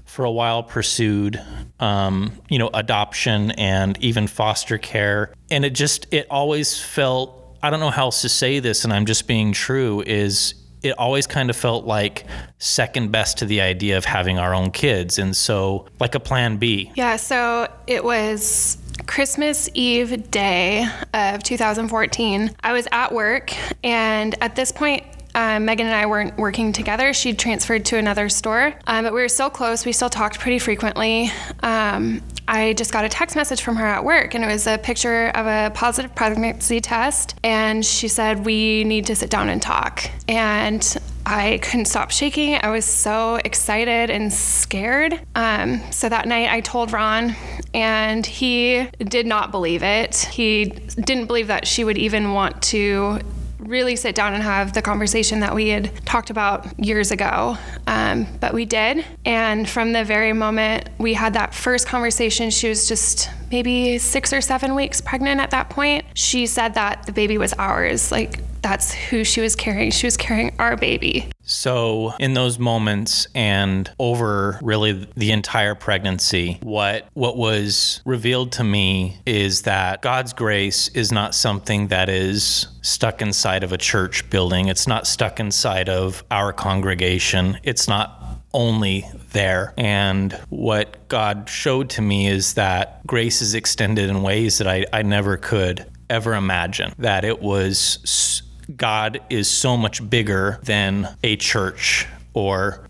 for 0.05 0.25
a 0.25 0.31
while 0.31 0.63
pursued 0.63 1.41
um, 1.79 2.33
you 2.49 2.59
know 2.59 2.71
adoption 2.73 3.51
and 3.53 4.03
even 4.03 4.27
foster 4.27 4.79
care. 4.79 5.33
And 5.51 5.65
it 5.65 5.71
just 5.75 6.07
it 6.13 6.27
always 6.31 6.81
felt 6.81 7.43
i 7.63 7.71
don't 7.71 7.81
know 7.81 7.91
how 7.91 8.05
else 8.05 8.21
to 8.21 8.29
say 8.29 8.59
this 8.59 8.85
and 8.85 8.93
i'm 8.93 9.07
just 9.07 9.27
being 9.27 9.51
true 9.51 10.03
is 10.07 10.55
it 10.83 10.95
always 10.99 11.27
kind 11.27 11.51
of 11.51 11.57
felt 11.57 11.85
like 11.85 12.27
second 12.59 13.11
best 13.11 13.39
to 13.39 13.47
the 13.47 13.61
idea 13.61 13.97
of 13.97 14.05
having 14.05 14.39
our 14.39 14.55
own 14.55 14.71
kids. 14.71 15.19
And 15.19 15.37
so 15.37 15.87
like 15.99 16.15
a 16.15 16.21
plan 16.21 16.59
b. 16.59 16.93
Yeah 16.95 17.17
so 17.17 17.69
it 17.87 18.05
was 18.05 18.79
Christmas 19.07 19.69
Eve 19.75 20.31
day 20.31 20.87
of 21.13 21.43
2014. 21.43 22.51
I 22.63 22.73
was 22.73 22.89
at 22.93 23.13
work, 23.13 23.53
and 23.85 24.35
at 24.41 24.57
this 24.57 24.73
point, 24.73 25.05
um, 25.35 25.67
Megan 25.67 25.87
and 25.87 25.95
I 25.95 26.07
weren't 26.07 26.37
working 26.39 26.73
together. 26.73 27.13
She'd 27.13 27.39
transferred 27.39 27.85
to 27.87 27.99
another 27.99 28.29
store, 28.31 28.75
um, 28.87 29.05
but 29.05 29.13
we 29.13 29.21
were 29.21 29.29
still 29.29 29.51
close. 29.51 29.85
We 29.85 29.93
still 29.93 30.09
talked 30.09 30.41
pretty 30.41 30.59
frequently. 30.59 31.31
Um, 31.63 32.23
I 32.49 32.73
just 32.73 32.93
got 32.93 33.05
a 33.05 33.09
text 33.09 33.37
message 33.37 33.61
from 33.61 33.77
her 33.77 33.87
at 33.87 34.03
work, 34.03 34.35
and 34.35 34.43
it 34.43 34.47
was 34.47 34.67
a 34.67 34.79
picture 34.79 35.29
of 35.29 35.47
a 35.47 35.71
positive 35.75 36.15
pregnancy 36.15 36.81
test. 36.81 37.35
And 37.45 37.85
she 37.85 38.09
said, 38.09 38.47
We 38.47 38.85
need 38.85 39.07
to 39.07 39.17
sit 39.17 39.29
down 39.29 39.51
and 39.51 39.61
talk. 39.61 40.11
And 40.27 40.97
I 41.29 41.59
couldn't 41.61 41.87
stop 41.87 42.13
shaking. 42.13 42.55
I 42.55 42.71
was 42.71 42.85
so 42.85 43.35
excited 43.45 44.11
and 44.11 44.33
scared. 44.33 45.21
Um, 45.35 45.83
so 45.91 46.09
that 46.09 46.29
night 46.29 46.49
I 46.51 46.61
told 46.61 46.93
Ron, 46.93 47.35
and 47.75 48.25
he 48.25 48.87
did 48.99 49.27
not 49.27 49.51
believe 49.51 49.83
it. 49.83 50.17
He 50.17 50.67
didn't 50.67 51.27
believe 51.27 51.49
that 51.49 51.67
she 51.67 51.83
would 51.83 51.99
even 51.99 52.33
want 52.33 52.63
to 52.65 53.19
really 53.59 53.97
sit 53.97 54.15
down 54.15 54.35
and 54.35 54.43
have 54.45 54.73
the 54.73 54.83
conversation 54.83 55.41
that 55.41 55.53
we 55.53 55.71
had 55.71 55.91
talked 56.07 56.31
about 56.31 56.79
years 56.79 57.11
ago. 57.11 57.59
Um, 57.89 58.29
but 58.39 58.55
we 58.55 58.65
did. 58.65 59.05
And 59.25 59.69
from 59.69 59.93
the 59.93 60.05
very 60.05 60.33
moment 60.33 60.89
we 60.99 61.15
had 61.15 61.35
that 61.35 61.53
first 61.53 61.89
conversation, 61.89 62.51
she 62.51 62.69
was 62.69 62.87
just 62.87 63.29
maybe 63.51 63.99
six 63.99 64.33
or 64.33 64.41
seven 64.41 64.77
weeks 64.77 65.01
pregnant 65.01 65.41
at 65.41 65.51
that 65.51 65.71
point. 65.71 66.05
She 66.15 66.47
said 66.47 66.75
that 66.75 67.07
the 67.07 67.13
baby 67.13 67.37
was 67.39 67.53
ours. 67.55 68.13
Like, 68.13 68.41
that's 68.67 68.93
who 68.93 69.23
she 69.23 69.41
was 69.41 69.55
carrying. 69.55 69.93
She 69.93 70.09
was 70.09 70.17
carrying 70.17 70.53
our 70.59 70.77
baby. 70.77 71.29
So, 71.43 72.15
in 72.19 72.35
those 72.35 72.59
moments 72.59 73.29
and 73.33 73.89
over 74.01 74.59
really 74.61 75.09
the 75.17 75.31
entire 75.31 75.77
pregnancy, 75.77 76.59
what 76.65 77.07
what 77.15 77.37
was 77.37 78.01
revealed 78.05 78.51
to 78.53 78.65
me 78.65 79.19
is 79.25 79.63
that 79.63 80.03
God's 80.03 80.33
grace 80.33 80.89
is 80.89 81.13
not 81.13 81.33
something 81.33 81.87
that 81.89 82.09
is 82.09 82.67
stuck 82.83 83.23
inside 83.23 83.63
of 83.63 83.73
a 83.73 83.79
church 83.79 84.29
building. 84.31 84.67
It's 84.67 84.89
not 84.89 85.07
stuck 85.07 85.39
inside 85.39 85.89
of 85.89 86.25
our 86.33 86.53
congregation. 86.53 87.61
It's 87.63 87.87
not 87.87 88.21
only 88.53 89.05
there. 89.31 89.75
And 89.77 90.33
what 90.49 91.07
God 91.07 91.49
showed 91.49 91.91
to 91.91 92.03
me 92.03 92.27
is 92.27 92.55
that 92.55 93.07
grace 93.07 93.43
is 93.43 93.55
extended 93.55 94.11
in 94.11 94.23
ways 94.23 94.59
that 94.59 94.67
I, 94.67 94.87
I 94.93 95.03
never 95.03 95.37
could 95.37 95.87
ever 96.09 96.35
imagine. 96.35 96.93
That 96.99 97.25
it 97.25 97.41
was 97.41 98.43
God 98.75 99.21
is 99.31 99.49
so 99.49 99.77
much 99.77 100.09
bigger 100.09 100.59
than 100.63 101.09
a 101.23 101.37
church 101.37 102.07
or 102.35 102.87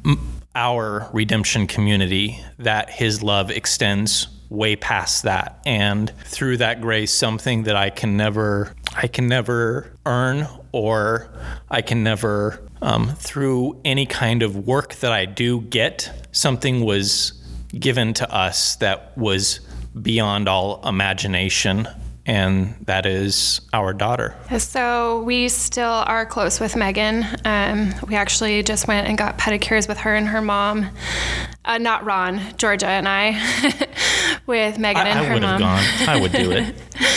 our 0.55 1.09
redemption 1.12 1.67
community, 1.67 2.43
that 2.59 2.89
his 2.89 3.23
love 3.23 3.51
extends 3.51 4.29
way 4.49 4.75
past 4.75 5.25
that. 5.25 5.61
And 5.67 6.11
through 6.25 6.57
that 6.59 6.81
grace 6.81 7.12
something 7.12 7.65
that 7.65 7.77
i 7.77 7.91
can 7.91 8.17
never 8.17 8.75
i 8.95 9.07
can 9.07 9.29
never 9.29 9.93
earn 10.07 10.47
or 10.73 11.29
i 11.71 11.83
can 11.83 12.03
never 12.03 12.62
um, 12.83 13.09
through 13.09 13.81
any 13.85 14.07
kind 14.07 14.43
of 14.43 14.67
work 14.67 14.95
that 14.97 15.12
i 15.12 15.25
do 15.25 15.62
get 15.62 16.29
something 16.33 16.85
was 16.85 17.33
given 17.79 18.15
to 18.15 18.33
us 18.33 18.77
that 18.77 19.17
was 19.17 19.61
beyond 20.01 20.49
all 20.49 20.87
imagination 20.87 21.89
and 22.27 22.75
that 22.87 23.07
is 23.07 23.61
our 23.73 23.93
daughter. 23.93 24.35
So 24.59 25.23
we 25.23 25.49
still 25.49 25.85
are 25.89 26.27
close 26.27 26.59
with 26.61 26.75
Megan. 26.77 27.25
Um, 27.45 27.95
we 28.07 28.17
actually 28.17 28.62
just 28.62 28.89
went 28.89 29.09
and 29.09 29.17
got 29.17 29.39
pedicures 29.39 29.89
with 29.89 29.99
her 29.99 30.15
and 30.15 30.27
her 30.29 30.43
mom. 30.43 30.91
Uh, 31.65 31.79
not 31.79 32.05
Ron, 32.05 32.41
Georgia 32.59 32.87
and 32.89 33.09
I, 33.09 33.33
with 34.47 34.79
Megan 34.79 35.07
I, 35.07 35.09
and 35.11 35.19
I 35.19 35.25
her 35.25 35.35
would 35.35 35.43
mom. 35.43 35.61
have 35.62 36.07
gone. 36.07 36.09
I 36.17 36.21
would 36.21 36.33
do 36.33 36.51
it. 36.53 36.75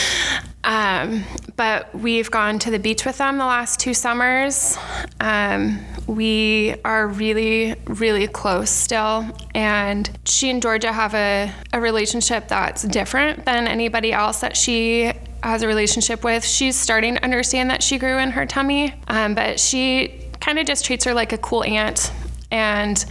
Um, 0.69 1.23
but 1.55 1.93
we've 1.95 2.29
gone 2.29 2.60
to 2.60 2.69
the 2.69 2.77
beach 2.77 3.03
with 3.03 3.17
them 3.17 3.39
the 3.39 3.45
last 3.45 3.79
two 3.79 3.95
summers. 3.95 4.77
Um, 5.19 5.79
we 6.05 6.75
are 6.86 7.08
really, 7.08 7.73
really 7.86 8.27
close 8.27 8.69
still. 8.69 9.25
And 9.55 10.08
she 10.25 10.51
and 10.51 10.62
Georgia 10.62 10.93
have 10.93 11.15
a, 11.15 11.51
a 11.73 11.82
relationship 11.82 12.49
that's 12.49 12.84
different 12.84 13.45
than 13.45 13.67
anybody 13.67 14.13
else 14.13 14.41
that 14.41 14.55
she 14.55 15.12
has 15.41 15.63
a 15.63 15.67
relationship 15.67 16.23
with. 16.23 16.45
She's 16.45 16.75
starting 16.75 17.15
to 17.15 17.23
understand 17.23 17.71
that 17.71 17.82
she 17.82 17.97
grew 17.97 18.19
in 18.19 18.29
her 18.29 18.45
tummy, 18.45 18.93
um, 19.08 19.34
but 19.34 19.60
she 19.60 20.29
kind 20.39 20.60
of 20.60 20.67
just 20.67 20.86
treats 20.86 21.03
her 21.05 21.15
like 21.15 21.34
a 21.34 21.39
cool 21.39 21.63
aunt. 21.63 22.12
And 22.51 23.03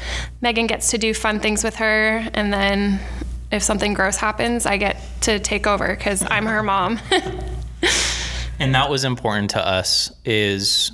Megan 0.43 0.69
gets 0.69 0.93
to 0.93 0.99
do 0.99 1.13
fun 1.13 1.41
things 1.41 1.65
with 1.65 1.75
her. 1.77 2.25
And 2.35 2.53
then 2.53 3.01
if 3.51 3.63
something 3.63 3.95
gross 3.95 4.17
happens, 4.17 4.67
I 4.67 4.77
get 4.77 5.01
to 5.23 5.39
take 5.39 5.67
over 5.67 5.89
because 5.89 6.25
I'm 6.31 6.47
her 6.47 6.63
mom. 6.63 7.01
and 8.59 8.75
that 8.75 8.91
was 8.91 9.05
important 9.05 9.51
to 9.51 9.67
us 9.67 10.13
is 10.25 10.93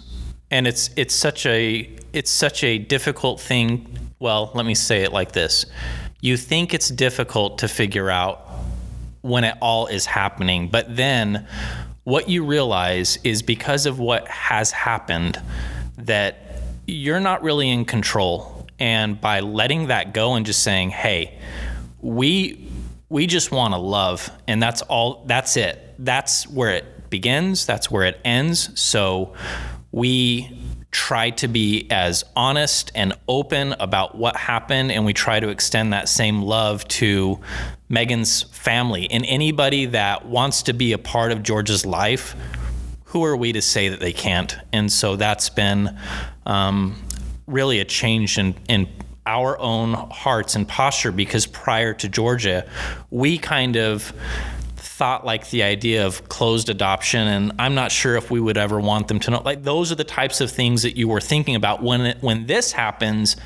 and 0.51 0.67
it's 0.67 0.91
it's 0.97 1.15
such 1.15 1.47
a 1.47 1.91
it's 2.13 2.31
such 2.31 2.63
a 2.63 2.79
difficult 2.79 3.41
thing 3.41 3.99
well 4.19 4.51
let 4.55 4.67
me 4.67 4.75
say 4.75 5.03
it 5.03 5.13
like 5.13 5.33
this 5.33 5.67
you 6.21 6.37
think 6.37 6.75
it's 6.75 6.89
difficult 6.89 7.59
to 7.59 7.69
figure 7.69 8.11
out 8.11 8.49
when 9.23 9.45
it 9.45 9.57
all 9.61 9.87
is 9.87 10.07
happening 10.07 10.69
but 10.69 10.95
then 10.95 11.47
what 12.05 12.29
you 12.29 12.45
realize 12.45 13.19
is 13.25 13.43
because 13.43 13.87
of 13.87 13.99
what 13.99 14.29
has 14.29 14.71
happened 14.71 15.41
that 15.97 16.63
you're 16.87 17.21
not 17.21 17.43
really 17.43 17.71
in 17.71 17.85
control 17.85 18.67
and 18.79 19.19
by 19.21 19.41
letting 19.41 19.87
that 19.87 20.13
go 20.13 20.35
and 20.35 20.45
just 20.45 20.63
saying 20.63 20.91
hey 20.91 21.39
we 22.05 22.69
we 23.09 23.27
just 23.27 23.51
want 23.51 23.73
to 23.73 23.79
love 23.79 24.31
and 24.47 24.63
that's 24.63 24.83
all 24.83 25.25
that's 25.27 25.57
it. 25.57 25.95
That's 25.99 26.47
where 26.47 26.71
it 26.71 27.11
begins 27.11 27.65
that's 27.65 27.91
where 27.91 28.05
it 28.05 28.21
ends. 28.25 28.79
So 28.81 29.33
we 29.91 30.59
try 30.91 31.31
to 31.31 31.49
be 31.49 31.89
as 31.91 32.25
honest 32.37 32.93
and 32.95 33.15
open 33.27 33.73
about 33.81 34.17
what 34.17 34.37
happened 34.37 34.93
and 34.93 35.05
we 35.05 35.13
try 35.13 35.41
to 35.41 35.49
extend 35.49 35.93
that 35.93 36.09
same 36.09 36.43
love 36.43 36.87
to 36.89 37.41
Megan's 37.89 38.43
family. 38.43 39.11
And 39.11 39.25
anybody 39.27 39.87
that 39.87 40.27
wants 40.27 40.63
to 40.65 40.73
be 40.73 40.93
a 40.93 40.99
part 40.99 41.33
of 41.33 41.43
Georgia's 41.43 41.87
life 41.87 42.37
who 43.07 43.25
are 43.25 43.37
we 43.37 43.53
to 43.53 43.63
say 43.63 43.89
that 43.89 44.01
they 44.01 44.13
can't? 44.13 44.57
And 44.73 44.91
so 44.93 45.15
that's 45.15 45.49
been 45.49 45.97
um, 46.47 47.01
really 47.47 47.79
a 47.79 47.85
change 47.85 48.39
in, 48.39 48.57
in 48.69 48.89
our 49.27 49.59
own 49.59 49.95
hearts 50.11 50.55
and 50.55 50.69
posture 50.69 51.13
because 51.13 51.47
prior 51.47 51.95
to 51.95 52.09
Georgia, 52.09 52.69
we 53.11 53.39
kind 53.39 53.77
of 53.77 54.13
thought 54.77 55.25
like 55.25 55.51
the 55.51 55.63
idea 55.63 56.07
of 56.07 56.29
closed 56.29 56.69
adoption 56.69 57.27
and 57.27 57.53
I'm 57.59 57.75
not 57.75 57.91
sure 57.91 58.17
if 58.17 58.31
we 58.31 58.39
would 58.39 58.57
ever 58.57 58.79
want 58.79 59.09
them 59.09 59.19
to 59.21 59.31
know 59.33 59.43
like 59.45 59.65
those 59.65 59.91
are 59.91 59.97
the 59.97 60.05
types 60.05 60.41
of 60.41 60.53
things 60.53 60.83
that 60.83 60.97
you 60.97 61.09
were 61.09 61.21
thinking 61.21 61.57
about 61.57 61.83
when 61.83 62.03
it, 62.03 62.19
when 62.21 62.47
this 62.47 62.71
happens 62.71 63.37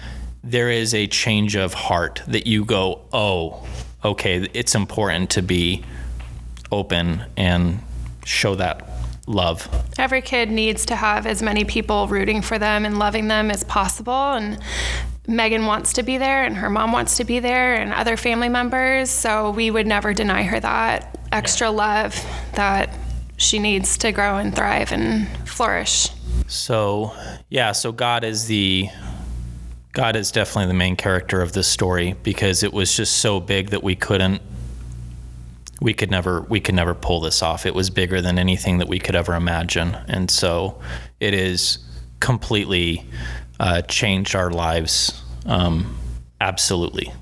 there 0.44 0.68
is 0.68 0.92
a 0.92 1.06
change 1.06 1.56
of 1.56 1.72
heart 1.72 2.22
that 2.28 2.46
you 2.46 2.66
go 2.66 3.00
oh 3.14 3.66
okay 4.04 4.46
it's 4.52 4.74
important 4.74 5.30
to 5.30 5.40
be 5.40 5.82
open 6.70 7.24
and 7.38 7.80
show 8.26 8.54
that 8.56 8.88
love. 9.26 9.68
Every 9.98 10.22
kid 10.22 10.50
needs 10.50 10.86
to 10.86 10.96
have 10.96 11.26
as 11.26 11.42
many 11.42 11.64
people 11.64 12.08
rooting 12.08 12.42
for 12.42 12.58
them 12.58 12.84
and 12.84 12.98
loving 12.98 13.28
them 13.28 13.50
as 13.50 13.64
possible. 13.64 14.12
And 14.12 14.58
Megan 15.28 15.66
wants 15.66 15.92
to 15.92 16.02
be 16.02 16.16
there, 16.16 16.44
and 16.44 16.56
her 16.56 16.70
mom 16.70 16.90
wants 16.90 17.18
to 17.18 17.24
be 17.24 17.38
there, 17.38 17.74
and 17.74 17.92
other 17.92 18.16
family 18.16 18.48
members. 18.48 19.10
So 19.10 19.50
we 19.50 19.70
would 19.70 19.86
never 19.86 20.14
deny 20.14 20.42
her 20.42 20.58
that 20.58 21.18
extra 21.30 21.70
love 21.70 22.14
that 22.54 22.94
she 23.36 23.58
needs 23.58 23.98
to 23.98 24.10
grow 24.10 24.38
and 24.38 24.56
thrive 24.56 24.90
and 24.90 25.28
flourish. 25.46 26.08
So, 26.46 27.12
yeah, 27.50 27.72
so 27.72 27.92
God 27.92 28.24
is 28.24 28.46
the 28.46 28.88
God 29.92 30.16
is 30.16 30.32
definitely 30.32 30.68
the 30.68 30.78
main 30.78 30.96
character 30.96 31.42
of 31.42 31.52
this 31.52 31.68
story 31.68 32.14
because 32.22 32.62
it 32.62 32.72
was 32.72 32.96
just 32.96 33.16
so 33.16 33.40
big 33.40 33.70
that 33.70 33.82
we 33.82 33.96
couldn't 33.96 34.40
we 35.80 35.92
could 35.92 36.10
never 36.10 36.40
we 36.42 36.60
could 36.60 36.74
never 36.74 36.94
pull 36.94 37.20
this 37.20 37.42
off. 37.42 37.66
It 37.66 37.74
was 37.74 37.90
bigger 37.90 38.22
than 38.22 38.38
anything 38.38 38.78
that 38.78 38.88
we 38.88 38.98
could 38.98 39.14
ever 39.14 39.34
imagine, 39.34 39.96
and 40.08 40.30
so 40.30 40.80
it 41.20 41.34
is 41.34 41.78
completely 42.20 43.04
uh, 43.60 43.82
changed 43.82 44.34
our 44.34 44.50
lives. 44.50 45.22
Um, 45.46 45.96
absolutely. 46.40 47.12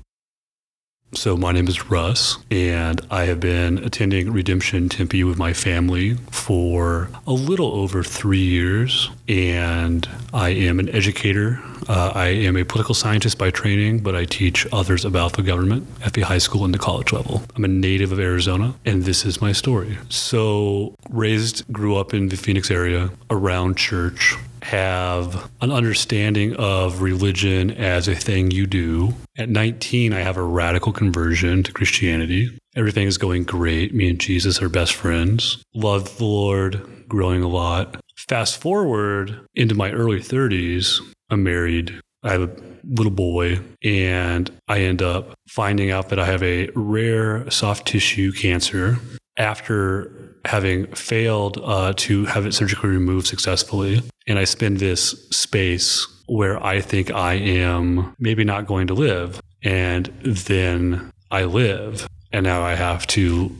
So, 1.13 1.37
my 1.37 1.53
name 1.53 1.69
is 1.69 1.89
Russ, 1.89 2.37
and 2.51 2.99
I 3.09 3.23
have 3.25 3.39
been 3.39 3.77
attending 3.77 4.33
Redemption 4.33 4.89
Tempe 4.89 5.23
with 5.23 5.37
my 5.37 5.53
family 5.53 6.15
for 6.31 7.09
a 7.25 7.31
little 7.31 7.73
over 7.75 8.03
three 8.03 8.43
years. 8.43 9.09
And 9.29 10.07
I 10.33 10.49
am 10.49 10.81
an 10.81 10.89
educator. 10.89 11.61
Uh, 11.87 12.11
I 12.13 12.27
am 12.27 12.57
a 12.57 12.65
political 12.65 12.93
scientist 12.93 13.37
by 13.37 13.51
training, 13.51 13.99
but 13.99 14.17
I 14.17 14.25
teach 14.25 14.67
others 14.73 15.05
about 15.05 15.33
the 15.33 15.43
government 15.43 15.87
at 16.03 16.11
the 16.11 16.23
high 16.23 16.39
school 16.39 16.65
and 16.65 16.73
the 16.73 16.77
college 16.77 17.13
level. 17.13 17.41
I'm 17.55 17.63
a 17.63 17.69
native 17.69 18.11
of 18.11 18.19
Arizona, 18.19 18.75
and 18.85 19.05
this 19.05 19.25
is 19.25 19.41
my 19.41 19.53
story. 19.53 19.97
So, 20.09 20.93
raised, 21.09 21.71
grew 21.71 21.95
up 21.95 22.13
in 22.13 22.27
the 22.27 22.35
Phoenix 22.35 22.69
area 22.69 23.11
around 23.29 23.77
church, 23.77 24.35
have 24.67 25.49
an 25.61 25.71
understanding 25.71 26.53
of 26.57 27.01
religion 27.01 27.71
as 27.71 28.09
a 28.09 28.15
thing 28.15 28.51
you 28.51 28.67
do. 28.67 29.13
At 29.37 29.47
19, 29.47 30.11
I 30.11 30.19
have 30.19 30.35
a 30.35 30.43
radical 30.43 30.91
conversion 30.91 31.63
to 31.63 31.71
Christianity. 31.71 32.49
Everything 32.75 33.07
is 33.07 33.17
going 33.17 33.45
great. 33.45 33.95
Me 33.95 34.09
and 34.09 34.19
Jesus 34.19 34.61
are 34.61 34.67
best 34.67 34.93
friends. 34.93 35.63
Love 35.73 36.17
the 36.17 36.25
Lord, 36.25 37.05
growing 37.07 37.43
a 37.43 37.47
lot. 37.47 38.01
Fast 38.27 38.59
forward 38.59 39.39
into 39.55 39.73
my 39.73 39.89
early 39.91 40.19
30s, 40.19 40.99
I'm 41.29 41.43
married. 41.43 42.01
I 42.23 42.31
have 42.33 42.41
a 42.41 42.55
little 42.83 43.13
boy, 43.13 43.61
and 43.85 44.51
I 44.67 44.81
end 44.81 45.01
up 45.01 45.33
finding 45.47 45.91
out 45.91 46.09
that 46.09 46.19
I 46.19 46.25
have 46.25 46.43
a 46.43 46.69
rare 46.75 47.49
soft 47.49 47.87
tissue 47.87 48.33
cancer 48.33 48.97
after 49.37 50.35
having 50.47 50.87
failed 50.95 51.59
uh, 51.63 51.93
to 51.97 52.25
have 52.25 52.45
it 52.45 52.53
surgically 52.53 52.89
removed 52.89 53.27
successfully. 53.27 54.01
And 54.27 54.39
I 54.39 54.45
spend 54.45 54.79
this 54.79 55.11
space 55.29 56.07
where 56.27 56.63
I 56.63 56.81
think 56.81 57.11
I 57.11 57.33
am 57.33 58.15
maybe 58.19 58.43
not 58.43 58.65
going 58.65 58.87
to 58.87 58.93
live. 58.93 59.39
And 59.63 60.05
then 60.23 61.11
I 61.31 61.43
live. 61.43 62.07
And 62.31 62.43
now 62.43 62.61
I 62.61 62.75
have 62.75 63.07
to 63.07 63.55